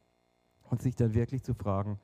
Und 0.70 0.82
sich 0.82 0.96
dann 0.96 1.14
wirklich 1.14 1.42
zu 1.42 1.54
fragen, 1.54 1.98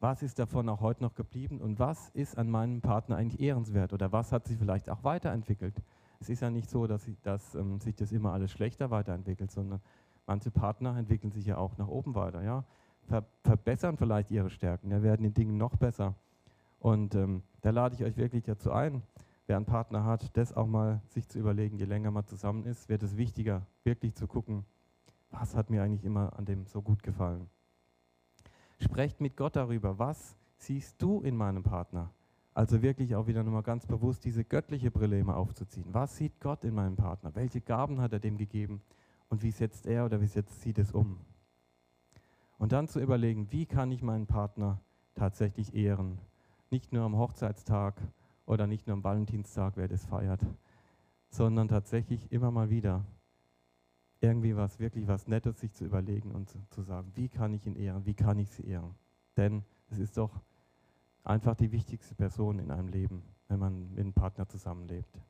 was 0.00 0.22
ist 0.22 0.38
davon 0.38 0.68
auch 0.68 0.80
heute 0.80 1.02
noch 1.02 1.14
geblieben 1.14 1.60
und 1.60 1.78
was 1.78 2.10
ist 2.10 2.36
an 2.36 2.50
meinem 2.50 2.80
Partner 2.80 3.16
eigentlich 3.16 3.40
ehrenswert 3.40 3.92
oder 3.92 4.12
was 4.12 4.32
hat 4.32 4.46
sich 4.46 4.58
vielleicht 4.58 4.90
auch 4.90 5.04
weiterentwickelt. 5.04 5.80
Es 6.20 6.28
ist 6.28 6.40
ja 6.40 6.50
nicht 6.50 6.68
so, 6.68 6.86
dass, 6.86 7.06
ich, 7.08 7.20
dass 7.22 7.54
ähm, 7.54 7.80
sich 7.80 7.94
das 7.94 8.12
immer 8.12 8.32
alles 8.32 8.50
schlechter 8.50 8.90
weiterentwickelt, 8.90 9.50
sondern 9.50 9.80
manche 10.26 10.50
Partner 10.50 10.96
entwickeln 10.96 11.32
sich 11.32 11.46
ja 11.46 11.56
auch 11.56 11.78
nach 11.78 11.88
oben 11.88 12.14
weiter. 12.14 12.42
Ja? 12.42 12.64
ver 13.08 13.24
verbessern 13.42 13.96
vielleicht 13.96 14.30
ihre 14.30 14.50
Stärken, 14.50 14.90
ja, 14.90 15.02
werden 15.02 15.24
in 15.24 15.34
Dingen 15.34 15.56
noch 15.56 15.76
besser. 15.76 16.14
Und 16.78 17.14
ähm, 17.14 17.42
da 17.60 17.70
lade 17.70 17.94
ich 17.94 18.04
euch 18.04 18.16
wirklich 18.16 18.44
dazu 18.44 18.72
ein, 18.72 19.02
wer 19.46 19.56
einen 19.56 19.66
Partner 19.66 20.04
hat, 20.04 20.36
das 20.36 20.52
auch 20.52 20.66
mal 20.66 21.00
sich 21.08 21.28
zu 21.28 21.38
überlegen, 21.38 21.76
je 21.76 21.84
länger 21.84 22.10
man 22.10 22.26
zusammen 22.26 22.64
ist, 22.64 22.88
wird 22.88 23.02
es 23.02 23.16
wichtiger, 23.16 23.66
wirklich 23.84 24.14
zu 24.14 24.26
gucken, 24.26 24.64
was 25.30 25.54
hat 25.54 25.70
mir 25.70 25.82
eigentlich 25.82 26.04
immer 26.04 26.36
an 26.38 26.44
dem 26.44 26.66
so 26.66 26.82
gut 26.82 27.02
gefallen. 27.02 27.48
Sprecht 28.82 29.20
mit 29.20 29.36
Gott 29.36 29.54
darüber, 29.54 30.00
was 30.00 30.36
siehst 30.56 31.00
du 31.00 31.20
in 31.20 31.36
meinem 31.36 31.62
Partner? 31.62 32.10
Also 32.52 32.82
wirklich 32.82 33.14
auch 33.14 33.28
wieder 33.28 33.44
nochmal 33.44 33.62
ganz 33.62 33.86
bewusst 33.86 34.24
diese 34.24 34.44
göttliche 34.44 34.90
Brille 34.90 35.20
immer 35.20 35.36
aufzuziehen. 35.36 35.86
Was 35.92 36.16
sieht 36.16 36.40
Gott 36.40 36.64
in 36.64 36.74
meinem 36.74 36.96
Partner? 36.96 37.32
Welche 37.36 37.60
Gaben 37.60 38.00
hat 38.00 38.12
er 38.12 38.18
dem 38.18 38.36
gegeben? 38.36 38.82
Und 39.28 39.44
wie 39.44 39.52
setzt 39.52 39.86
er 39.86 40.04
oder 40.04 40.20
wie 40.20 40.26
setzt 40.26 40.62
sie 40.62 40.72
das 40.72 40.90
um? 40.90 41.20
Und 42.58 42.72
dann 42.72 42.88
zu 42.88 43.00
überlegen, 43.00 43.52
wie 43.52 43.66
kann 43.66 43.92
ich 43.92 44.02
meinen 44.02 44.26
Partner 44.26 44.80
tatsächlich 45.14 45.74
ehren? 45.74 46.18
Nicht 46.70 46.92
nur 46.92 47.04
am 47.04 47.16
Hochzeitstag 47.16 47.94
oder 48.46 48.66
nicht 48.66 48.88
nur 48.88 48.96
am 48.96 49.04
Valentinstag, 49.04 49.76
wer 49.76 49.86
das 49.86 50.04
feiert, 50.06 50.40
sondern 51.28 51.68
tatsächlich 51.68 52.32
immer 52.32 52.50
mal 52.50 52.68
wieder 52.68 53.04
irgendwie 54.22 54.56
was, 54.56 54.78
wirklich 54.78 55.06
was 55.08 55.28
Nettes 55.28 55.60
sich 55.60 55.72
zu 55.72 55.84
überlegen 55.84 56.32
und 56.32 56.48
zu, 56.48 56.58
zu 56.70 56.82
sagen, 56.82 57.12
wie 57.14 57.28
kann 57.28 57.52
ich 57.52 57.66
ihn 57.66 57.76
ehren, 57.76 58.06
wie 58.06 58.14
kann 58.14 58.38
ich 58.38 58.50
sie 58.50 58.66
ehren? 58.66 58.94
Denn 59.36 59.62
es 59.90 59.98
ist 59.98 60.16
doch 60.16 60.40
einfach 61.24 61.54
die 61.54 61.72
wichtigste 61.72 62.14
Person 62.14 62.58
in 62.58 62.70
einem 62.70 62.88
Leben, 62.88 63.22
wenn 63.48 63.58
man 63.58 63.90
mit 63.90 64.00
einem 64.00 64.12
Partner 64.12 64.48
zusammenlebt. 64.48 65.20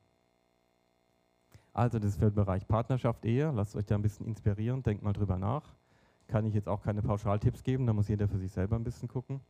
Also 1.73 1.99
das 1.99 2.11
ist 2.11 2.19
für 2.19 2.29
den 2.29 2.35
Bereich 2.35 2.67
Partnerschaft, 2.67 3.25
Ehe. 3.25 3.51
Lasst 3.51 3.75
euch 3.75 3.85
da 3.85 3.95
ein 3.95 4.01
bisschen 4.03 4.27
inspirieren, 4.27 4.83
denkt 4.83 5.03
mal 5.03 5.13
drüber 5.13 5.37
nach 5.37 5.73
kann 6.27 6.45
ich 6.45 6.53
jetzt 6.53 6.67
auch 6.67 6.81
keine 6.81 7.01
Pauschaltipps 7.01 7.63
geben, 7.63 7.85
da 7.85 7.93
muss 7.93 8.07
jeder 8.07 8.27
für 8.27 8.37
sich 8.37 8.51
selber 8.51 8.75
ein 8.75 8.83
bisschen 8.83 9.07
gucken. 9.07 9.41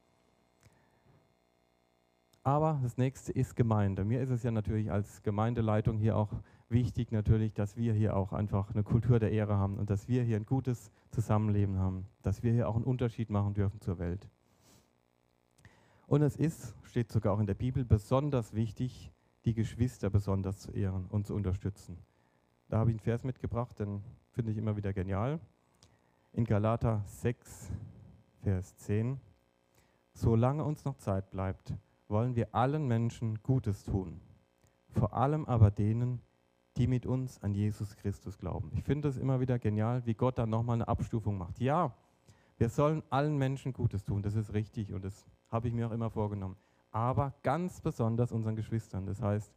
Aber 2.44 2.80
das 2.84 2.98
nächste 2.98 3.32
ist 3.32 3.56
Gemeinde. 3.56 4.04
Mir 4.04 4.22
ist 4.22 4.30
es 4.30 4.44
ja 4.44 4.52
natürlich 4.52 4.92
als 4.92 5.24
Gemeindeleitung 5.24 5.98
hier 5.98 6.18
auch 6.18 6.30
wichtig, 6.68 7.12
natürlich, 7.12 7.54
dass 7.54 7.78
wir 7.78 7.94
hier 7.94 8.18
auch 8.18 8.34
einfach 8.34 8.72
eine 8.72 8.84
Kultur 8.84 9.20
der 9.20 9.32
Ehre 9.32 9.56
haben 9.58 9.78
und 9.78 9.90
dass 9.90 10.10
wir 10.10 10.24
hier 10.24 10.36
ein 10.36 10.46
gutes 10.46 10.92
Zusammenleben 11.12 11.80
haben, 11.80 12.06
dass 12.22 12.44
wir 12.44 12.52
hier 12.52 12.68
auch 12.68 12.76
einen 12.76 12.84
Unterschied 12.84 13.30
machen 13.30 13.54
dürfen 13.54 13.80
zur 13.80 13.98
Welt. 13.98 14.28
Und 16.06 16.22
es 16.22 16.36
ist, 16.36 16.76
steht 16.84 17.12
sogar 17.12 17.34
auch 17.34 17.40
in 17.40 17.48
der 17.48 17.54
Bibel, 17.54 17.86
besonders 17.86 18.54
wichtig, 18.54 19.12
die 19.46 19.54
Geschwister 19.54 20.10
besonders 20.10 20.60
zu 20.60 20.72
ehren 20.72 21.06
und 21.10 21.26
zu 21.26 21.34
unterstützen. 21.34 21.98
Da 22.68 22.78
habe 22.78 22.90
ich 22.90 22.96
einen 22.96 23.00
Vers 23.00 23.24
mitgebracht, 23.24 23.80
den 23.80 24.04
finde 24.32 24.52
ich 24.52 24.58
immer 24.58 24.76
wieder 24.76 24.92
genial 24.94 25.40
in 26.34 26.46
Galater 26.46 27.04
6, 27.06 27.72
Vers 28.42 28.76
10. 28.78 29.20
Solange 30.14 30.64
uns 30.64 30.84
noch 30.84 30.98
Zeit 30.98 31.30
bleibt, 31.32 31.74
wollen 32.14 32.36
wir 32.36 32.56
allen 32.56 32.88
Menschen 32.88 33.42
Gutes 33.44 33.84
tun, 33.84 34.22
vor 34.92 35.14
allem 35.14 35.46
aber 35.46 35.72
denen, 35.72 36.22
die 36.78 36.88
mit 36.88 37.06
uns 37.06 37.42
an 37.42 37.54
Jesus 37.54 37.98
Christus 37.98 38.38
glauben. 38.38 38.72
Ich 38.76 38.84
finde 38.84 39.10
es 39.10 39.18
immer 39.18 39.40
wieder 39.40 39.60
genial, 39.60 40.06
wie 40.06 40.14
Gott 40.14 40.38
da 40.38 40.46
nochmal 40.46 40.76
eine 40.76 40.88
Abstufung 40.88 41.38
macht. 41.38 41.60
Ja, 41.60 41.94
wir 42.58 42.70
sollen 42.70 43.04
allen 43.10 43.38
Menschen 43.38 43.74
Gutes 43.74 44.04
tun, 44.04 44.22
das 44.22 44.36
ist 44.36 44.54
richtig 44.54 44.94
und 44.94 45.04
das 45.04 45.26
habe 45.50 45.68
ich 45.68 45.74
mir 45.74 45.88
auch 45.88 45.92
immer 45.92 46.12
vorgenommen. 46.12 46.56
Aber 46.92 47.34
ganz 47.42 47.82
besonders 47.82 48.32
unseren 48.32 48.56
Geschwistern. 48.56 49.08
Das 49.08 49.20
heißt, 49.20 49.52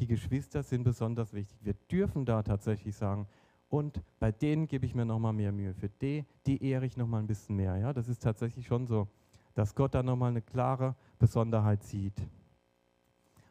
die 0.00 0.06
Geschwister 0.06 0.64
sind 0.64 0.82
besonders 0.82 1.32
wichtig. 1.32 1.56
Wir 1.62 1.74
dürfen 1.90 2.24
da 2.24 2.42
tatsächlich 2.42 2.96
sagen, 2.96 3.28
und 3.68 4.02
bei 4.18 4.32
denen 4.32 4.66
gebe 4.66 4.84
ich 4.84 4.94
mir 4.94 5.04
nochmal 5.04 5.32
mehr 5.32 5.52
Mühe. 5.52 5.72
Für 5.72 5.88
die, 5.88 6.26
die 6.46 6.62
ehre 6.62 6.84
ich 6.84 6.96
nochmal 6.96 7.22
ein 7.22 7.26
bisschen 7.26 7.56
mehr. 7.56 7.76
Ja? 7.76 7.92
Das 7.92 8.08
ist 8.08 8.22
tatsächlich 8.22 8.66
schon 8.66 8.86
so, 8.86 9.08
dass 9.54 9.74
Gott 9.74 9.94
da 9.94 10.02
nochmal 10.02 10.30
eine 10.30 10.42
klare 10.42 10.94
Besonderheit 11.18 11.82
sieht. 11.82 12.18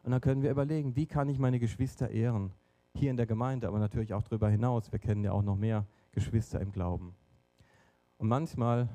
Und 0.02 0.10
dann 0.10 0.20
können 0.20 0.42
wir 0.42 0.50
überlegen, 0.50 0.96
wie 0.96 1.06
kann 1.06 1.28
ich 1.28 1.38
meine 1.38 1.58
Geschwister 1.58 2.10
ehren? 2.10 2.52
Hier 2.94 3.10
in 3.10 3.16
der 3.16 3.26
Gemeinde, 3.26 3.68
aber 3.68 3.78
natürlich 3.78 4.12
auch 4.12 4.22
darüber 4.22 4.48
hinaus. 4.48 4.92
Wir 4.92 4.98
kennen 4.98 5.24
ja 5.24 5.32
auch 5.32 5.42
noch 5.42 5.56
mehr 5.56 5.86
Geschwister 6.12 6.60
im 6.60 6.72
Glauben. 6.72 7.14
Und 8.18 8.28
manchmal, 8.28 8.88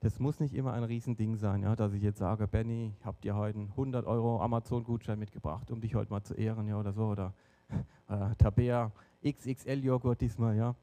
das 0.00 0.20
muss 0.20 0.40
nicht 0.40 0.54
immer 0.54 0.74
ein 0.74 0.84
Riesending 0.84 1.36
sein, 1.36 1.62
ja, 1.62 1.74
dass 1.74 1.92
ich 1.92 2.02
jetzt 2.02 2.18
sage, 2.18 2.46
Benny, 2.46 2.94
ich 2.98 3.04
habe 3.04 3.16
dir 3.22 3.34
heute 3.34 3.58
einen 3.58 3.70
100 3.70 4.06
Euro 4.06 4.40
Amazon-Gutschein 4.40 5.18
mitgebracht, 5.18 5.70
um 5.70 5.80
dich 5.80 5.94
heute 5.94 6.10
mal 6.10 6.22
zu 6.22 6.34
ehren, 6.34 6.68
ja, 6.68 6.78
oder 6.78 6.92
so. 6.92 7.06
Oder 7.06 7.34
äh, 8.08 8.34
Tabea, 8.36 8.92
XXL-Joghurt 9.26 10.20
diesmal, 10.20 10.56
ja. 10.56 10.76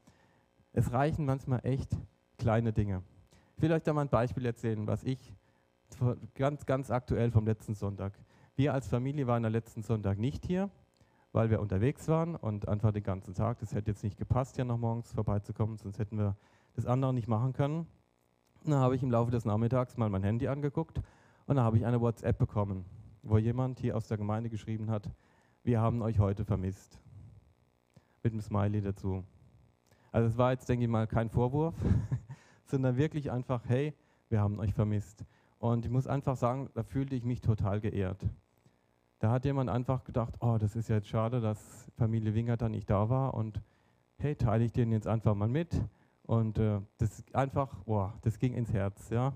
Es 0.72 0.92
reichen 0.92 1.24
manchmal 1.24 1.60
echt 1.64 1.96
kleine 2.38 2.72
Dinge. 2.72 3.02
Ich 3.56 3.62
will 3.62 3.72
euch 3.72 3.82
da 3.82 3.92
mal 3.92 4.02
ein 4.02 4.08
Beispiel 4.08 4.44
erzählen, 4.46 4.86
was 4.86 5.04
ich 5.04 5.34
ganz, 6.34 6.66
ganz 6.66 6.90
aktuell 6.90 7.30
vom 7.30 7.46
letzten 7.46 7.74
Sonntag. 7.74 8.12
Wir 8.54 8.74
als 8.74 8.88
Familie 8.88 9.26
waren 9.26 9.44
am 9.44 9.52
letzten 9.52 9.82
Sonntag 9.82 10.18
nicht 10.18 10.44
hier, 10.44 10.70
weil 11.32 11.50
wir 11.50 11.60
unterwegs 11.60 12.08
waren 12.08 12.36
und 12.36 12.68
einfach 12.68 12.92
den 12.92 13.02
ganzen 13.02 13.34
Tag. 13.34 13.58
Das 13.60 13.74
hätte 13.74 13.90
jetzt 13.90 14.04
nicht 14.04 14.18
gepasst, 14.18 14.56
hier 14.56 14.64
noch 14.64 14.78
morgens 14.78 15.12
vorbeizukommen, 15.12 15.78
sonst 15.78 15.98
hätten 15.98 16.18
wir 16.18 16.36
das 16.74 16.86
andere 16.86 17.14
nicht 17.14 17.28
machen 17.28 17.52
können. 17.52 17.86
Dann 18.64 18.74
habe 18.74 18.94
ich 18.94 19.02
im 19.02 19.10
Laufe 19.10 19.30
des 19.30 19.44
Nachmittags 19.44 19.96
mal 19.96 20.08
mein 20.08 20.22
Handy 20.22 20.48
angeguckt 20.48 20.98
und 21.46 21.56
dann 21.56 21.64
habe 21.64 21.76
ich 21.76 21.86
eine 21.86 22.00
WhatsApp 22.00 22.38
bekommen, 22.38 22.84
wo 23.22 23.38
jemand 23.38 23.78
hier 23.80 23.96
aus 23.96 24.06
der 24.08 24.18
Gemeinde 24.18 24.50
geschrieben 24.50 24.90
hat, 24.90 25.10
wir 25.64 25.80
haben 25.80 26.02
euch 26.02 26.18
heute 26.18 26.44
vermisst 26.44 27.00
mit 28.22 28.32
einem 28.32 28.42
Smiley 28.42 28.80
dazu. 28.80 29.24
Also 30.10 30.28
es 30.28 30.36
war 30.36 30.52
jetzt, 30.52 30.68
denke 30.68 30.84
ich 30.84 30.90
mal, 30.90 31.06
kein 31.06 31.28
Vorwurf, 31.28 31.74
sondern 32.66 32.96
wirklich 32.96 33.30
einfach, 33.30 33.62
hey, 33.66 33.94
wir 34.28 34.40
haben 34.40 34.58
euch 34.60 34.74
vermisst. 34.74 35.24
Und 35.62 35.84
ich 35.84 35.92
muss 35.92 36.08
einfach 36.08 36.36
sagen, 36.36 36.70
da 36.74 36.82
fühlte 36.82 37.14
ich 37.14 37.22
mich 37.22 37.40
total 37.40 37.80
geehrt. 37.80 38.26
Da 39.20 39.30
hat 39.30 39.44
jemand 39.44 39.70
einfach 39.70 40.02
gedacht, 40.02 40.34
oh, 40.40 40.58
das 40.58 40.74
ist 40.74 40.88
jetzt 40.88 41.06
schade, 41.06 41.40
dass 41.40 41.86
Familie 41.96 42.34
Wingert 42.34 42.62
da 42.62 42.68
nicht 42.68 42.90
da 42.90 43.08
war 43.08 43.34
und 43.34 43.62
hey, 44.18 44.34
teile 44.34 44.64
ich 44.64 44.72
denen 44.72 44.90
jetzt 44.90 45.06
einfach 45.06 45.36
mal 45.36 45.46
mit. 45.46 45.80
Und 46.24 46.58
äh, 46.58 46.80
das 46.98 47.22
einfach, 47.32 47.76
boah, 47.84 48.12
das 48.22 48.40
ging 48.40 48.54
ins 48.54 48.72
Herz, 48.72 49.08
ja. 49.10 49.32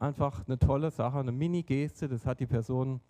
Einfach 0.00 0.44
eine 0.48 0.58
tolle 0.58 0.90
Sache, 0.90 1.20
eine 1.20 1.30
Mini-Geste, 1.30 2.08
das 2.08 2.26
hat 2.26 2.40
die 2.40 2.46
Person 2.46 3.00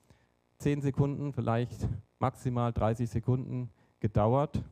10 0.59 0.83
Sekunden, 0.83 1.33
vielleicht 1.33 1.89
maximal 2.19 2.75
30 2.75 3.09
Sekunden 3.09 3.71
gedauert. 4.01 4.63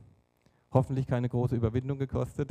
Hoffentlich 0.73 1.07
keine 1.07 1.31
große 1.31 1.57
Überwindung 1.57 1.99
gekostet, 1.99 2.51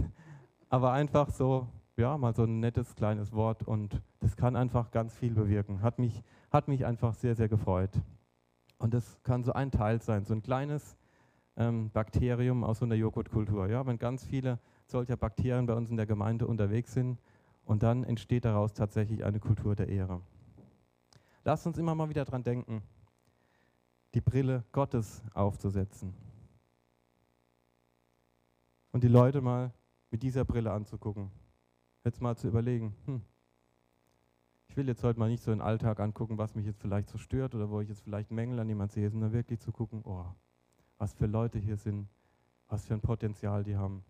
aber 0.67 0.93
einfach 0.93 1.29
so, 1.29 1.67
ja, 1.99 2.17
mal 2.17 2.33
so 2.33 2.43
ein 2.43 2.59
nettes 2.59 2.95
kleines 2.95 3.33
Wort 3.33 3.63
und 3.63 4.01
das 4.19 4.35
kann 4.35 4.55
einfach 4.55 4.91
ganz 4.91 5.15
viel 5.15 5.33
bewirken. 5.33 5.81
Hat 5.81 5.99
mich, 5.99 6.23
hat 6.51 6.67
mich 6.67 6.85
einfach 6.85 7.13
sehr, 7.13 7.35
sehr 7.35 7.49
gefreut. 7.49 7.91
Und 8.77 8.93
das 8.93 9.21
kann 9.23 9.43
so 9.43 9.53
ein 9.53 9.71
Teil 9.71 10.01
sein, 10.01 10.25
so 10.25 10.33
ein 10.33 10.41
kleines 10.41 10.97
ähm, 11.57 11.91
Bakterium 11.91 12.63
aus 12.63 12.79
so 12.79 12.85
einer 12.85 12.95
Joghurtkultur. 12.95 13.67
Ja, 13.67 13.85
wenn 13.85 13.99
ganz 13.99 14.25
viele 14.25 14.59
solcher 14.85 15.17
Bakterien 15.17 15.65
bei 15.65 15.73
uns 15.73 15.89
in 15.89 15.97
der 15.97 16.05
Gemeinde 16.05 16.47
unterwegs 16.47 16.93
sind 16.93 17.19
und 17.65 17.83
dann 17.83 18.03
entsteht 18.03 18.45
daraus 18.45 18.73
tatsächlich 18.73 19.23
eine 19.23 19.39
Kultur 19.39 19.75
der 19.75 19.89
Ehre. 19.89 20.21
Lasst 21.43 21.67
uns 21.67 21.77
immer 21.77 21.93
mal 21.93 22.09
wieder 22.09 22.25
dran 22.25 22.43
denken, 22.43 22.81
die 24.13 24.21
Brille 24.21 24.63
Gottes 24.71 25.21
aufzusetzen 25.33 26.13
und 28.91 29.03
die 29.03 29.07
Leute 29.07 29.41
mal 29.41 29.71
mit 30.09 30.23
dieser 30.23 30.45
Brille 30.45 30.71
anzugucken. 30.71 31.31
Jetzt 32.03 32.21
mal 32.21 32.35
zu 32.37 32.47
überlegen, 32.47 32.95
hm, 33.05 33.21
ich 34.69 34.77
will 34.77 34.87
jetzt 34.87 35.03
heute 35.03 35.19
mal 35.19 35.29
nicht 35.29 35.43
so 35.43 35.51
den 35.51 35.61
Alltag 35.61 35.99
angucken, 35.99 36.37
was 36.37 36.55
mich 36.55 36.65
jetzt 36.65 36.79
vielleicht 36.79 37.09
so 37.09 37.17
stört 37.17 37.55
oder 37.55 37.69
wo 37.69 37.81
ich 37.81 37.89
jetzt 37.89 38.01
vielleicht 38.01 38.31
Mängel 38.31 38.59
an 38.59 38.69
jemand 38.69 38.91
sehe, 38.91 39.09
sondern 39.09 39.33
wirklich 39.33 39.59
zu 39.59 39.71
gucken, 39.71 40.01
oh, 40.05 40.25
was 40.97 41.13
für 41.13 41.25
Leute 41.25 41.59
hier 41.59 41.75
sind, 41.75 42.07
was 42.67 42.85
für 42.85 42.93
ein 42.93 43.01
Potenzial 43.01 43.63
die 43.63 43.75
haben, 43.75 44.03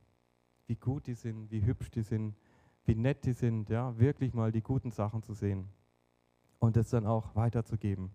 wie 0.67 0.75
gut 0.75 1.08
die 1.08 1.15
sind, 1.15 1.49
wie 1.49 1.65
hübsch 1.65 1.89
die 1.89 2.02
sind, 2.02 2.36
wie 2.86 2.95
nett 2.95 3.25
die 3.25 3.34
sind, 3.34 3.69
ja, 3.69 3.97
wirklich 3.97 4.34
mal 4.34 4.52
die 4.52 4.62
guten 4.62 4.91
Sachen 4.91 5.23
zu 5.23 5.34
sehen 5.34 5.69
und 6.60 6.75
das 6.75 6.89
dann 6.89 7.06
auch 7.06 7.36
weiterzugeben. 7.36 8.12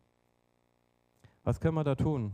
Was 1.42 1.60
können 1.60 1.74
wir 1.74 1.84
da 1.84 1.94
tun? 1.94 2.32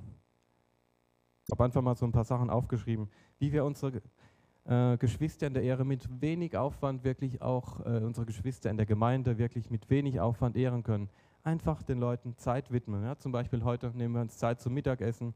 Ich 1.46 1.53
habe 1.53 1.64
einfach 1.64 1.83
mal 1.83 1.96
so 1.96 2.05
ein 2.05 2.12
paar 2.12 2.24
Sachen 2.24 2.50
aufgeschrieben, 2.50 3.09
wie 3.38 3.53
wir 3.53 3.64
unsere 3.64 4.03
äh, 4.64 4.96
Geschwister 4.99 5.46
in 5.46 5.55
der 5.55 5.62
Ehre 5.62 5.85
mit 5.85 6.20
wenig 6.20 6.57
Aufwand 6.57 7.05
wirklich 7.05 7.42
auch 7.42 7.81
äh, 7.81 8.05
unsere 8.05 8.27
Geschwister 8.27 8.70
in 8.70 8.77
der 8.77 8.87
Gemeinde 8.87 9.38
wirklich 9.38 9.70
mit 9.70 9.88
wenig 9.90 10.20
Aufwand 10.20 10.57
ehren 10.57 10.83
können. 10.83 11.09
Einfach 11.42 11.83
den 11.83 11.99
Leuten 11.99 12.37
Zeit 12.37 12.70
widmen. 12.70 13.03
Ja? 13.03 13.16
Zum 13.16 13.33
Beispiel 13.33 13.64
heute 13.64 13.90
nehmen 13.96 14.14
wir 14.14 14.20
uns 14.20 14.37
Zeit 14.37 14.61
zum 14.61 14.75
Mittagessen. 14.75 15.35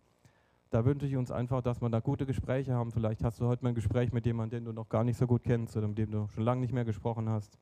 Da 0.71 0.85
wünsche 0.85 1.07
ich 1.07 1.17
uns 1.17 1.31
einfach, 1.31 1.63
dass 1.63 1.81
wir 1.81 1.89
da 1.89 2.01
gute 2.01 2.27
Gespräche 2.27 2.75
haben. 2.75 2.91
Vielleicht 2.91 3.23
hast 3.23 3.41
du 3.41 3.47
heute 3.47 3.63
mal 3.63 3.71
ein 3.71 3.75
Gespräch 3.75 4.13
mit 4.13 4.27
jemandem, 4.27 4.61
den 4.61 4.65
du 4.67 4.73
noch 4.73 4.89
gar 4.89 5.05
nicht 5.05 5.17
so 5.17 5.27
gut 5.27 5.45
kennst 5.45 5.77
oder 5.77 5.89
mit 5.89 5.99
dem 5.99 6.11
du 6.11 6.27
schon 6.29 6.43
lange 6.43 6.61
nicht 6.61 6.73
mehr 6.73 6.85
gesprochen 6.85 7.29
hast. 7.29 7.59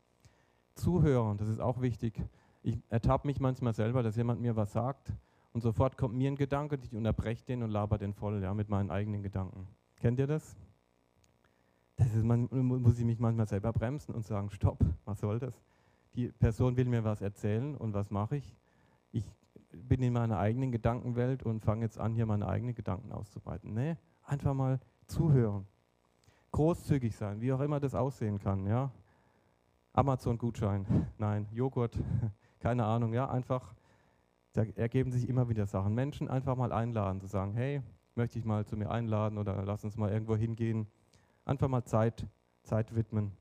Zuhören, 0.74 1.36
das 1.36 1.48
ist 1.48 1.60
auch 1.60 1.82
wichtig. 1.82 2.18
Ich 2.62 2.78
ertappe 2.88 3.26
mich 3.26 3.38
manchmal 3.38 3.74
selber, 3.74 4.02
dass 4.02 4.16
jemand 4.16 4.40
mir 4.40 4.56
was 4.56 4.72
sagt 4.72 5.12
und 5.52 5.60
sofort 5.60 5.98
kommt 5.98 6.14
mir 6.14 6.30
ein 6.30 6.36
Gedanke, 6.36 6.78
ich 6.82 6.96
unterbreche 6.96 7.44
den 7.44 7.62
und 7.62 7.70
laber 7.70 7.98
den 7.98 8.14
voll 8.14 8.42
ja, 8.42 8.54
mit 8.54 8.68
meinen 8.68 8.90
eigenen 8.90 9.22
Gedanken. 9.22 9.68
Kennt 9.96 10.18
ihr 10.18 10.26
das? 10.26 10.56
Das 11.96 12.14
ist, 12.14 12.24
man, 12.24 12.48
muss 12.50 12.98
ich 12.98 13.04
mich 13.04 13.18
manchmal 13.18 13.46
selber 13.46 13.72
bremsen 13.72 14.14
und 14.14 14.24
sagen, 14.24 14.50
stopp, 14.50 14.78
was 15.04 15.20
soll 15.20 15.38
das? 15.38 15.60
Die 16.14 16.28
Person 16.28 16.76
will 16.76 16.86
mir 16.86 17.04
was 17.04 17.22
erzählen 17.22 17.76
und 17.76 17.94
was 17.94 18.10
mache 18.10 18.36
ich? 18.36 18.56
Ich 19.12 19.30
bin 19.72 20.02
in 20.02 20.12
meiner 20.12 20.38
eigenen 20.38 20.72
Gedankenwelt 20.72 21.42
und 21.42 21.60
fange 21.60 21.82
jetzt 21.82 21.98
an, 21.98 22.14
hier 22.14 22.26
meine 22.26 22.46
eigenen 22.46 22.74
Gedanken 22.74 23.12
auszubreiten. 23.12 23.72
Nee, 23.74 23.96
einfach 24.24 24.54
mal 24.54 24.80
zuhören. 25.06 25.66
Großzügig 26.50 27.16
sein, 27.16 27.40
wie 27.40 27.52
auch 27.52 27.60
immer 27.60 27.80
das 27.80 27.94
aussehen 27.94 28.38
kann. 28.38 28.66
Ja? 28.66 28.90
Amazon-Gutschein, 29.92 31.06
nein, 31.18 31.46
Joghurt, 31.52 31.98
keine 32.60 32.84
Ahnung. 32.84 33.12
Ja, 33.14 33.30
einfach, 33.30 33.74
da 34.52 34.62
ergeben 34.76 35.10
sich 35.10 35.28
immer 35.28 35.48
wieder 35.48 35.66
Sachen. 35.66 35.94
Menschen 35.94 36.28
einfach 36.28 36.56
mal 36.56 36.72
einladen, 36.72 37.20
zu 37.20 37.26
sagen, 37.26 37.54
hey, 37.54 37.82
möchte 38.14 38.38
ich 38.38 38.44
mal 38.44 38.66
zu 38.66 38.76
mir 38.76 38.90
einladen 38.90 39.38
oder 39.38 39.62
lass 39.64 39.84
uns 39.84 39.96
mal 39.96 40.10
irgendwo 40.10 40.36
hingehen 40.36 40.86
Einfach 41.44 41.68
mal 41.68 41.84
Zeit, 41.84 42.26
Zeit 42.62 42.94
widmen. 42.94 43.32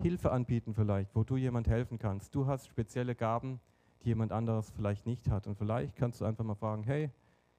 Hilfe 0.00 0.32
anbieten 0.32 0.74
vielleicht, 0.74 1.14
wo 1.14 1.24
du 1.24 1.36
jemand 1.36 1.68
helfen 1.68 1.98
kannst. 1.98 2.34
Du 2.34 2.46
hast 2.46 2.68
spezielle 2.68 3.14
Gaben, 3.14 3.60
die 4.02 4.08
jemand 4.08 4.32
anderes 4.32 4.70
vielleicht 4.70 5.04
nicht 5.04 5.28
hat. 5.28 5.46
Und 5.46 5.56
vielleicht 5.56 5.94
kannst 5.96 6.20
du 6.20 6.24
einfach 6.24 6.44
mal 6.44 6.54
fragen, 6.54 6.84
hey, 6.84 7.10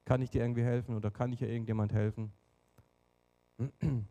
kann 0.04 0.20
ich 0.20 0.30
dir 0.30 0.42
irgendwie 0.42 0.64
helfen 0.64 0.96
oder 0.96 1.10
kann 1.12 1.32
ich 1.32 1.38
dir 1.38 1.48
irgendjemand 1.48 1.92
helfen? 1.92 2.32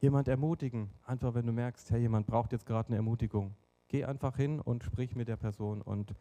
jemand 0.00 0.28
ermutigen, 0.28 0.90
einfach 1.04 1.34
wenn 1.34 1.46
du 1.46 1.52
merkst, 1.52 1.90
hey, 1.90 2.00
jemand 2.00 2.26
braucht 2.26 2.52
jetzt 2.52 2.66
gerade 2.66 2.88
eine 2.88 2.96
Ermutigung. 2.96 3.54
Geh 3.88 4.04
einfach 4.04 4.36
hin 4.36 4.60
und 4.60 4.82
sprich 4.82 5.14
mit 5.14 5.28
der 5.28 5.36
Person 5.36 5.80
und 5.82 6.14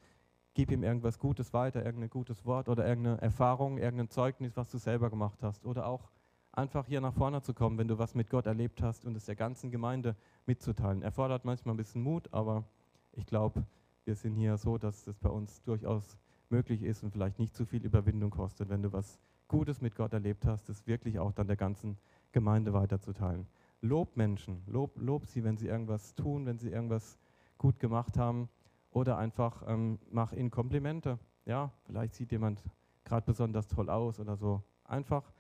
gib 0.54 0.72
ihm 0.72 0.84
irgendwas 0.84 1.18
Gutes 1.18 1.54
weiter, 1.54 1.84
irgendein 1.84 2.12
gutes 2.12 2.46
Wort 2.46 2.70
oder 2.70 2.88
irgendeine 2.88 3.20
Erfahrung, 3.22 3.80
irgendein 3.80 4.10
Zeugnis, 4.10 4.56
was 4.56 4.70
du 4.70 4.78
selber 4.78 5.10
gemacht 5.10 5.42
hast. 5.42 5.66
Oder 5.66 5.88
auch 5.88 6.12
einfach 6.54 6.86
hier 6.86 7.02
nach 7.02 7.14
vorne 7.14 7.42
zu 7.42 7.54
kommen, 7.54 7.78
wenn 7.78 7.88
du 7.88 7.98
was 7.98 8.16
mit 8.16 8.30
Gott 8.30 8.46
erlebt 8.46 8.82
hast 8.82 9.06
und 9.06 9.16
es 9.18 9.26
der 9.26 9.36
ganzen 9.36 9.72
Gemeinde 9.72 10.16
mitzuteilen. 10.46 11.02
Erfordert 11.02 11.46
manchmal 11.46 11.74
ein 11.74 11.78
bisschen 11.78 12.02
Mut, 12.02 12.32
aber 12.32 12.64
ich 13.12 13.26
glaube, 13.26 13.66
wir 14.06 14.16
sind 14.16 14.36
hier 14.36 14.58
so, 14.58 14.78
dass 14.78 15.04
das 15.04 15.18
bei 15.18 15.30
uns 15.30 15.62
durchaus 15.64 16.18
möglich 16.50 16.84
ist 16.84 17.04
und 17.04 17.12
vielleicht 17.12 17.40
nicht 17.40 17.56
zu 17.56 17.66
viel 17.66 17.84
Überwindung 17.84 18.30
kostet, 18.30 18.70
wenn 18.70 18.84
du 18.84 18.94
was 18.94 19.20
Gutes 19.48 19.82
mit 19.82 19.96
Gott 19.96 20.14
erlebt 20.14 20.46
hast, 20.46 20.70
das 20.70 20.88
wirklich 20.88 21.20
auch 21.20 21.32
dann 21.32 21.48
der 21.48 21.58
ganzen 21.58 21.98
Gemeinde 22.32 22.74
weiterzuteilen. 22.74 23.48
Lob 23.82 24.16
Menschen, 24.16 24.64
lob, 24.68 24.98
lob 25.00 25.26
sie, 25.26 25.44
wenn 25.44 25.58
sie 25.58 25.68
irgendwas 25.68 26.16
tun, 26.16 26.46
wenn 26.46 26.58
sie 26.58 26.70
irgendwas 26.70 27.18
gut 27.58 27.80
gemacht 27.80 28.18
haben 28.18 28.50
oder 28.92 29.18
einfach 29.18 29.64
ähm, 29.68 30.00
mach 30.12 30.32
ihnen 30.34 30.52
Komplimente. 30.52 31.20
Ja, 31.46 31.72
vielleicht 31.86 32.14
sieht 32.14 32.32
jemand 32.32 32.64
gerade 33.04 33.26
besonders 33.26 33.68
toll 33.68 33.90
aus 33.90 34.20
oder 34.20 34.38
so. 34.38 34.64
Einfach 34.86 35.34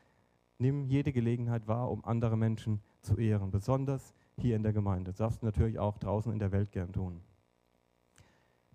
Nimm 0.63 0.85
jede 0.85 1.11
Gelegenheit 1.11 1.67
wahr, 1.67 1.91
um 1.91 2.05
andere 2.05 2.37
Menschen 2.37 2.79
zu 3.01 3.17
ehren, 3.17 3.51
besonders 3.51 4.13
hier 4.37 4.55
in 4.55 4.63
der 4.63 4.71
Gemeinde. 4.71 5.11
Das 5.11 5.17
darfst 5.17 5.41
du 5.41 5.45
natürlich 5.45 5.77
auch 5.77 5.97
draußen 5.97 6.31
in 6.31 6.39
der 6.39 6.53
Welt 6.53 6.71
gern 6.71 6.93
tun. 6.93 7.19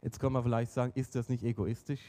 Jetzt 0.03 0.21
kann 0.21 0.35
man 0.35 0.43
vielleicht 0.43 0.71
sagen, 0.71 0.93
ist 0.97 1.15
das 1.15 1.31
nicht 1.31 1.43
egoistisch? 1.43 2.03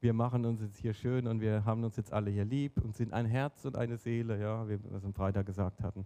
Wir 0.00 0.12
machen 0.12 0.44
uns 0.44 0.60
jetzt 0.60 0.76
hier 0.76 0.92
schön 0.92 1.26
und 1.28 1.40
wir 1.40 1.64
haben 1.64 1.82
uns 1.82 1.96
jetzt 1.96 2.12
alle 2.12 2.30
hier 2.30 2.44
lieb 2.44 2.78
und 2.84 2.94
sind 2.94 3.14
ein 3.14 3.24
Herz 3.24 3.64
und 3.64 3.74
eine 3.74 3.96
Seele, 3.96 4.38
ja, 4.38 4.68
wie 4.68 4.84
wir 4.84 4.92
es 4.92 5.04
am 5.06 5.14
Freitag 5.14 5.46
gesagt 5.46 5.82
hatten. 5.82 6.04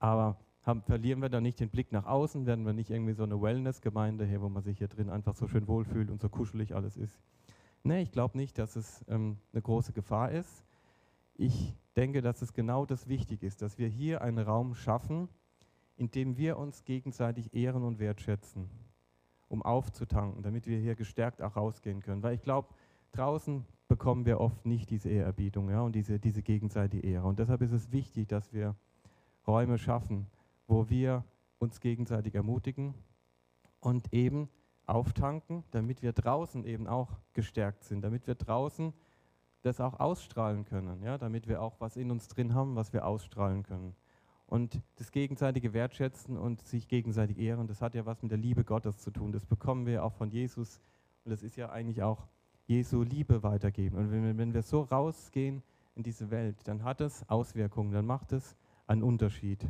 Aber 0.00 0.36
haben, 0.64 0.82
verlieren 0.82 1.22
wir 1.22 1.28
da 1.28 1.40
nicht 1.40 1.60
den 1.60 1.70
Blick 1.70 1.92
nach 1.92 2.06
außen? 2.06 2.44
Werden 2.44 2.66
wir 2.66 2.72
nicht 2.72 2.90
irgendwie 2.90 3.14
so 3.14 3.22
eine 3.22 3.40
Wellness-Gemeinde 3.40 4.26
hier, 4.26 4.42
wo 4.42 4.48
man 4.48 4.64
sich 4.64 4.78
hier 4.78 4.88
drin 4.88 5.10
einfach 5.10 5.36
so 5.36 5.46
schön 5.46 5.68
wohlfühlt 5.68 6.10
und 6.10 6.20
so 6.20 6.28
kuschelig 6.28 6.74
alles 6.74 6.96
ist? 6.96 7.20
Nee, 7.84 8.02
ich 8.02 8.10
glaube 8.10 8.36
nicht, 8.36 8.58
dass 8.58 8.74
es 8.74 9.04
ähm, 9.06 9.38
eine 9.52 9.62
große 9.62 9.92
Gefahr 9.92 10.32
ist. 10.32 10.64
Ich 11.36 11.76
denke, 11.98 12.22
dass 12.22 12.42
es 12.42 12.52
genau 12.52 12.86
das 12.86 13.08
wichtig 13.08 13.42
ist, 13.42 13.60
dass 13.60 13.76
wir 13.76 13.88
hier 13.88 14.22
einen 14.22 14.38
Raum 14.38 14.74
schaffen, 14.76 15.28
in 15.96 16.12
dem 16.12 16.36
wir 16.36 16.56
uns 16.56 16.84
gegenseitig 16.84 17.52
ehren 17.54 17.82
und 17.82 17.98
wertschätzen, 17.98 18.70
um 19.48 19.62
aufzutanken, 19.62 20.44
damit 20.44 20.68
wir 20.68 20.78
hier 20.78 20.94
gestärkt 20.94 21.42
auch 21.42 21.56
rausgehen 21.56 22.00
können. 22.00 22.22
Weil 22.22 22.36
ich 22.36 22.42
glaube, 22.42 22.68
draußen 23.10 23.64
bekommen 23.88 24.26
wir 24.26 24.38
oft 24.38 24.64
nicht 24.64 24.90
diese 24.90 25.08
Ehrerbietung 25.08 25.70
ja, 25.70 25.80
und 25.80 25.96
diese, 25.96 26.20
diese 26.20 26.40
gegenseitige 26.40 27.04
Ehre. 27.04 27.26
Und 27.26 27.40
deshalb 27.40 27.62
ist 27.62 27.72
es 27.72 27.90
wichtig, 27.90 28.28
dass 28.28 28.52
wir 28.52 28.76
Räume 29.44 29.76
schaffen, 29.76 30.28
wo 30.68 30.88
wir 30.88 31.24
uns 31.58 31.80
gegenseitig 31.80 32.36
ermutigen 32.36 32.94
und 33.80 34.12
eben 34.12 34.48
auftanken, 34.86 35.64
damit 35.72 36.02
wir 36.02 36.12
draußen 36.12 36.64
eben 36.64 36.86
auch 36.86 37.18
gestärkt 37.32 37.82
sind, 37.82 38.02
damit 38.02 38.28
wir 38.28 38.36
draußen 38.36 38.92
das 39.62 39.80
auch 39.80 39.98
ausstrahlen 40.00 40.64
können, 40.64 41.02
ja, 41.02 41.18
damit 41.18 41.48
wir 41.48 41.62
auch 41.62 41.80
was 41.80 41.96
in 41.96 42.10
uns 42.10 42.28
drin 42.28 42.54
haben, 42.54 42.76
was 42.76 42.92
wir 42.92 43.06
ausstrahlen 43.06 43.62
können. 43.62 43.94
Und 44.46 44.80
das 44.96 45.10
gegenseitige 45.10 45.74
Wertschätzen 45.74 46.38
und 46.38 46.62
sich 46.62 46.88
gegenseitig 46.88 47.38
ehren, 47.38 47.66
das 47.66 47.82
hat 47.82 47.94
ja 47.94 48.06
was 48.06 48.22
mit 48.22 48.30
der 48.30 48.38
Liebe 48.38 48.64
Gottes 48.64 48.98
zu 48.98 49.10
tun. 49.10 49.30
Das 49.30 49.44
bekommen 49.44 49.84
wir 49.84 50.04
auch 50.04 50.14
von 50.14 50.30
Jesus. 50.30 50.80
Und 51.24 51.32
das 51.32 51.42
ist 51.42 51.56
ja 51.56 51.68
eigentlich 51.68 52.02
auch 52.02 52.26
Jesu 52.66 53.02
Liebe 53.02 53.42
weitergeben. 53.42 53.98
Und 53.98 54.10
wenn, 54.10 54.38
wenn 54.38 54.54
wir 54.54 54.62
so 54.62 54.82
rausgehen 54.82 55.62
in 55.96 56.02
diese 56.02 56.30
Welt, 56.30 56.56
dann 56.64 56.82
hat 56.82 57.02
es 57.02 57.28
Auswirkungen, 57.28 57.92
dann 57.92 58.06
macht 58.06 58.32
es 58.32 58.56
einen 58.86 59.02
Unterschied. 59.02 59.66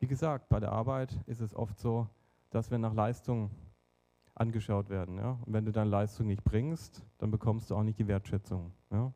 Wie 0.00 0.08
gesagt, 0.08 0.48
bei 0.48 0.58
der 0.58 0.72
Arbeit 0.72 1.16
ist 1.26 1.40
es 1.40 1.54
oft 1.54 1.78
so, 1.78 2.08
dass 2.50 2.70
wir 2.70 2.78
nach 2.78 2.94
Leistung 2.94 3.50
angeschaut 4.34 4.88
werden. 4.88 5.18
Ja? 5.18 5.38
Und 5.44 5.52
wenn 5.52 5.64
du 5.64 5.72
deine 5.72 5.90
Leistung 5.90 6.26
nicht 6.26 6.44
bringst, 6.44 7.04
dann 7.18 7.30
bekommst 7.30 7.70
du 7.70 7.76
auch 7.76 7.82
nicht 7.82 7.98
die 7.98 8.08
Wertschätzung. 8.08 8.72
Ja? 8.90 9.12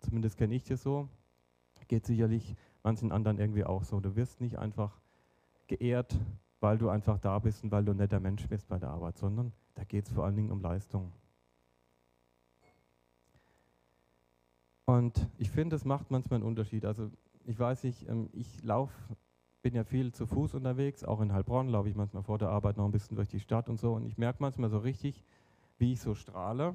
Zumindest 0.00 0.36
kenne 0.36 0.54
ich 0.54 0.64
das 0.64 0.82
so. 0.82 1.08
Geht 1.88 2.06
sicherlich 2.06 2.54
manchen 2.82 3.12
anderen 3.12 3.38
irgendwie 3.38 3.64
auch 3.64 3.82
so. 3.82 4.00
Du 4.00 4.14
wirst 4.14 4.40
nicht 4.40 4.58
einfach 4.58 5.00
geehrt, 5.66 6.18
weil 6.60 6.78
du 6.78 6.88
einfach 6.88 7.18
da 7.18 7.38
bist 7.38 7.64
und 7.64 7.72
weil 7.72 7.84
du 7.84 7.92
ein 7.92 7.96
netter 7.96 8.20
Mensch 8.20 8.46
bist 8.48 8.68
bei 8.68 8.78
der 8.78 8.90
Arbeit, 8.90 9.16
sondern 9.16 9.52
da 9.74 9.84
geht 9.84 10.06
es 10.06 10.12
vor 10.12 10.24
allen 10.24 10.36
Dingen 10.36 10.50
um 10.50 10.60
Leistung. 10.60 11.12
Und 14.84 15.28
ich 15.38 15.50
finde, 15.50 15.76
es 15.76 15.84
macht 15.84 16.10
manchmal 16.10 16.38
einen 16.38 16.46
Unterschied. 16.46 16.84
Also 16.84 17.10
ich 17.44 17.58
weiß 17.58 17.84
nicht, 17.84 18.08
ähm, 18.08 18.30
ich 18.32 18.62
laufe, 18.62 18.94
bin 19.68 19.74
ja 19.74 19.84
viel 19.84 20.12
zu 20.14 20.26
Fuß 20.26 20.54
unterwegs, 20.54 21.04
auch 21.04 21.20
in 21.20 21.30
Heilbronn 21.30 21.68
laufe 21.68 21.90
ich 21.90 21.94
manchmal 21.94 22.22
vor 22.22 22.38
der 22.38 22.48
Arbeit 22.48 22.78
noch 22.78 22.86
ein 22.86 22.90
bisschen 22.90 23.16
durch 23.16 23.28
die 23.28 23.38
Stadt 23.38 23.68
und 23.68 23.78
so. 23.78 23.92
Und 23.92 24.06
ich 24.06 24.16
merke 24.16 24.38
manchmal 24.40 24.70
so 24.70 24.78
richtig, 24.78 25.22
wie 25.76 25.92
ich 25.92 26.00
so 26.00 26.14
strahle. 26.14 26.74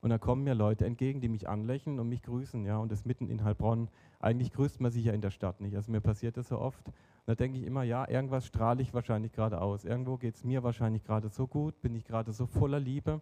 Und 0.00 0.08
da 0.08 0.16
kommen 0.16 0.42
mir 0.42 0.54
Leute 0.54 0.86
entgegen, 0.86 1.20
die 1.20 1.28
mich 1.28 1.46
anlächeln 1.46 2.00
und 2.00 2.08
mich 2.08 2.22
grüßen. 2.22 2.64
Ja, 2.64 2.78
und 2.78 2.90
das 2.90 3.04
mitten 3.04 3.28
in 3.28 3.44
Heilbronn. 3.44 3.90
Eigentlich 4.18 4.50
grüßt 4.54 4.80
man 4.80 4.90
sich 4.90 5.04
ja 5.04 5.12
in 5.12 5.20
der 5.20 5.30
Stadt 5.30 5.60
nicht. 5.60 5.76
Also 5.76 5.92
mir 5.92 6.00
passiert 6.00 6.38
das 6.38 6.48
so 6.48 6.58
oft. 6.58 6.86
Und 6.86 6.94
da 7.26 7.34
denke 7.34 7.58
ich 7.58 7.66
immer, 7.66 7.82
ja, 7.82 8.08
irgendwas 8.08 8.46
strahle 8.46 8.80
ich 8.80 8.94
wahrscheinlich 8.94 9.32
gerade 9.32 9.60
aus. 9.60 9.84
Irgendwo 9.84 10.16
geht 10.16 10.36
es 10.36 10.42
mir 10.42 10.62
wahrscheinlich 10.62 11.04
gerade 11.04 11.28
so 11.28 11.46
gut, 11.46 11.82
bin 11.82 11.94
ich 11.94 12.06
gerade 12.06 12.32
so 12.32 12.46
voller 12.46 12.80
Liebe 12.80 13.20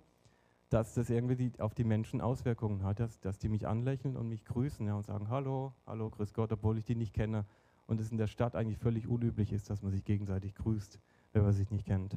dass 0.71 0.95
das 0.95 1.09
irgendwie 1.09 1.37
die, 1.37 1.61
auf 1.61 1.73
die 1.73 1.85
Menschen 1.85 2.21
Auswirkungen 2.21 2.83
hat, 2.83 2.99
dass, 2.99 3.21
dass 3.21 3.39
die 3.39 3.49
mich 3.49 3.69
anlächeln 3.69 4.17
und 4.17 4.29
mich 4.29 4.45
grüßen 4.45 4.85
ja, 4.87 4.97
und 4.97 5.07
sagen 5.07 5.29
Hallo, 5.29 5.73
hallo, 5.87 6.11
grüß 6.11 6.35
Gott, 6.35 6.51
obwohl 6.51 6.79
ich 6.79 6.85
die 6.85 6.97
nicht 6.97 7.15
kenne. 7.15 7.45
Und 7.87 8.01
es 8.01 8.11
in 8.11 8.19
der 8.19 8.27
Stadt 8.27 8.57
eigentlich 8.57 8.79
völlig 8.79 9.07
unüblich 9.07 9.53
ist, 9.53 9.69
dass 9.71 9.83
man 9.83 9.93
sich 9.93 10.05
gegenseitig 10.05 10.55
grüßt, 10.55 10.99
wenn 11.33 11.43
man 11.43 11.53
sich 11.53 11.71
nicht 11.71 11.87
kennt. 11.87 12.17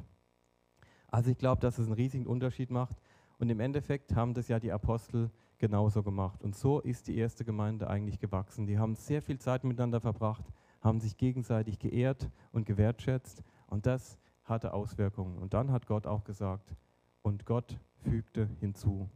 Also 1.08 1.30
ich 1.30 1.38
glaube, 1.38 1.60
dass 1.60 1.78
es 1.78 1.86
einen 1.86 1.94
riesigen 1.94 2.26
Unterschied 2.26 2.70
macht. 2.70 2.96
Und 3.38 3.50
im 3.50 3.60
Endeffekt 3.60 4.14
haben 4.14 4.34
das 4.34 4.48
ja 4.48 4.58
die 4.58 4.72
Apostel 4.72 5.30
genauso 5.58 6.02
gemacht. 6.02 6.42
Und 6.42 6.56
so 6.56 6.80
ist 6.80 7.08
die 7.08 7.16
erste 7.16 7.44
Gemeinde 7.44 7.88
eigentlich 7.88 8.18
gewachsen. 8.18 8.66
Die 8.66 8.78
haben 8.78 8.94
sehr 8.94 9.22
viel 9.22 9.38
Zeit 9.38 9.64
miteinander 9.64 10.00
verbracht, 10.00 10.44
haben 10.80 11.00
sich 11.00 11.16
gegenseitig 11.16 11.78
geehrt 11.78 12.30
und 12.52 12.66
gewertschätzt. 12.66 13.42
Und 13.66 13.86
das 13.86 14.18
hatte 14.44 14.72
Auswirkungen. 14.72 15.38
Und 15.38 15.54
dann 15.54 15.70
hat 15.70 15.86
Gott 15.86 16.06
auch 16.06 16.24
gesagt, 16.24 16.74
und 17.22 17.44
Gott 17.44 17.78
fügte 18.02 18.48
hinzu. 18.60 19.08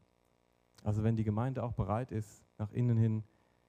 Also 0.84 1.03
wenn 1.03 1.16
die 1.16 1.24
Gemeinde 1.24 1.62
auch 1.62 1.72
bereit 1.72 2.11
ist, 2.11 2.44
nach 2.59 2.72
innen 2.72 2.98
hin 2.98 3.24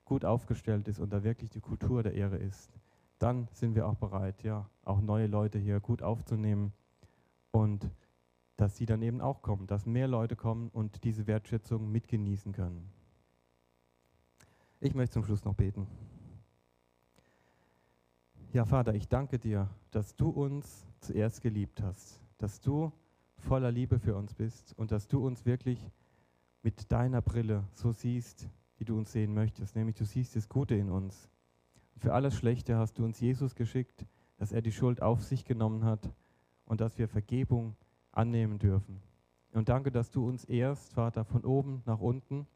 gut 0.05 0.25
aufgestellt 0.25 0.87
ist 0.87 0.99
und 0.99 1.11
da 1.11 1.23
wirklich 1.23 1.49
die 1.49 1.61
Kultur 1.61 2.03
der 2.03 2.13
Ehre 2.13 2.37
ist, 2.37 2.71
dann 3.19 3.47
sind 3.53 3.75
wir 3.75 3.87
auch 3.87 3.95
bereit, 3.95 4.43
ja, 4.43 4.69
auch 4.83 5.01
neue 5.01 5.27
Leute 5.27 5.57
hier 5.57 5.79
gut 5.79 6.01
aufzunehmen 6.01 6.73
und 7.51 7.89
dass 8.57 8.77
sie 8.77 8.85
dann 8.85 9.01
eben 9.01 9.21
auch 9.21 9.41
kommen, 9.41 9.67
dass 9.67 9.85
mehr 9.85 10.07
Leute 10.07 10.35
kommen 10.35 10.69
und 10.69 11.03
diese 11.03 11.25
Wertschätzung 11.27 11.91
mitgenießen 11.91 12.51
können. 12.51 12.89
Ich 14.79 14.93
möchte 14.93 15.13
zum 15.13 15.23
Schluss 15.23 15.45
noch 15.45 15.55
beten. 15.55 15.87
Ja, 18.51 18.65
Vater, 18.65 18.93
ich 18.93 19.07
danke 19.07 19.39
dir, 19.39 19.69
dass 19.91 20.15
du 20.15 20.29
uns 20.29 20.85
zuerst 20.99 21.41
geliebt 21.41 21.81
hast, 21.81 22.21
dass 22.37 22.59
du 22.59 22.91
voller 23.37 23.71
Liebe 23.71 23.97
für 23.97 24.15
uns 24.15 24.33
bist 24.33 24.77
und 24.77 24.91
dass 24.91 25.07
du 25.07 25.25
uns 25.25 25.45
wirklich 25.45 25.79
mit 26.61 26.91
deiner 26.91 27.21
Brille 27.21 27.63
so 27.73 27.91
siehst, 27.91 28.47
wie 28.78 28.86
du 28.86 28.97
uns 28.97 29.11
sehen 29.11 29.34
möchtest, 29.34 29.76
nämlich 29.76 29.95
du 29.95 30.05
siehst 30.05 30.36
das 30.36 30.49
Gute 30.49 30.76
in 30.76 30.89
uns. 30.89 31.30
Für 31.97 32.13
alles 32.13 32.36
Schlechte 32.36 32.78
hast 32.78 32.97
du 32.99 33.05
uns 33.05 33.19
Jesus 33.19 33.55
geschickt, 33.55 34.05
dass 34.38 34.51
er 34.51 34.61
die 34.61 34.71
Schuld 34.71 35.01
auf 35.01 35.24
sich 35.24 35.45
genommen 35.45 35.86
hat 35.86 36.11
und 36.65 36.82
dass 36.82 36.97
wir 36.97 37.07
Vergebung 37.07 37.76
annehmen 38.11 38.59
dürfen. 38.59 39.01
Und 39.53 39.69
danke, 39.69 39.91
dass 39.91 40.09
du 40.09 40.28
uns 40.28 40.45
ehrst, 40.45 40.93
Vater, 40.93 41.24
von 41.26 41.45
oben 41.45 41.84
nach 41.86 41.99
unten. 41.99 42.47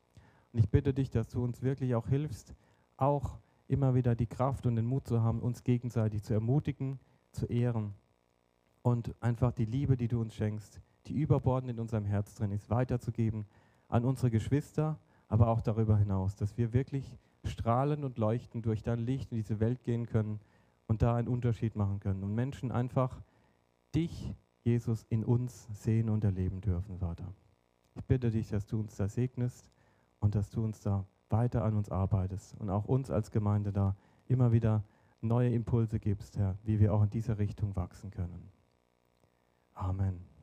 Und 0.51 0.59
ich 0.59 0.69
bitte 0.69 0.93
dich, 0.93 1.09
dass 1.09 1.27
du 1.29 1.43
uns 1.43 1.61
wirklich 1.61 1.93
auch 1.95 2.07
hilfst, 2.07 2.55
auch 2.97 3.37
immer 3.67 3.93
wieder 3.93 4.15
die 4.15 4.25
Kraft 4.25 4.65
und 4.65 4.75
den 4.75 4.85
Mut 4.85 5.07
zu 5.07 5.21
haben, 5.21 5.41
uns 5.41 5.63
gegenseitig 5.63 6.23
zu 6.23 6.33
ermutigen, 6.33 6.99
zu 7.31 7.45
ehren 7.45 7.93
und 8.81 9.13
einfach 9.21 9.51
die 9.51 9.65
Liebe, 9.65 9.97
die 9.97 10.07
du 10.07 10.19
uns 10.21 10.33
schenkst, 10.33 10.81
die 11.05 11.13
überbordend 11.13 11.71
in 11.71 11.79
unserem 11.79 12.05
Herz 12.05 12.33
drin 12.35 12.51
ist, 12.51 12.69
weiterzugeben 12.69 13.45
an 13.87 14.03
unsere 14.03 14.31
Geschwister, 14.31 14.99
aber 15.27 15.47
auch 15.47 15.61
darüber 15.61 15.97
hinaus, 15.97 16.35
dass 16.35 16.57
wir 16.57 16.73
wirklich 16.73 17.17
strahlend 17.43 18.03
und 18.03 18.17
leuchtend 18.17 18.65
durch 18.65 18.83
dein 18.83 18.99
Licht 18.99 19.31
in 19.31 19.37
diese 19.37 19.59
Welt 19.59 19.83
gehen 19.83 20.05
können 20.05 20.39
und 20.87 21.01
da 21.01 21.15
einen 21.15 21.27
Unterschied 21.27 21.75
machen 21.75 21.99
können 21.99 22.23
und 22.23 22.33
Menschen 22.33 22.71
einfach 22.71 23.21
dich, 23.95 24.33
Jesus, 24.63 25.05
in 25.09 25.23
uns 25.23 25.67
sehen 25.71 26.09
und 26.09 26.23
erleben 26.23 26.61
dürfen, 26.61 26.99
Vater. 26.99 27.33
Ich 27.95 28.03
bitte 28.03 28.31
dich, 28.31 28.49
dass 28.49 28.65
du 28.65 28.79
uns 28.79 28.95
da 28.95 29.07
segnest 29.07 29.71
und 30.19 30.35
dass 30.35 30.49
du 30.49 30.63
uns 30.63 30.81
da 30.81 31.05
weiter 31.29 31.63
an 31.63 31.75
uns 31.75 31.89
arbeitest 31.89 32.55
und 32.59 32.69
auch 32.69 32.85
uns 32.85 33.09
als 33.09 33.31
Gemeinde 33.31 33.71
da 33.71 33.95
immer 34.27 34.51
wieder 34.51 34.83
neue 35.21 35.49
Impulse 35.49 35.99
gibst, 35.99 36.37
Herr, 36.37 36.57
wie 36.63 36.79
wir 36.79 36.93
auch 36.93 37.03
in 37.03 37.09
dieser 37.09 37.37
Richtung 37.37 37.75
wachsen 37.75 38.11
können. 38.11 38.49
Amen. 39.73 40.36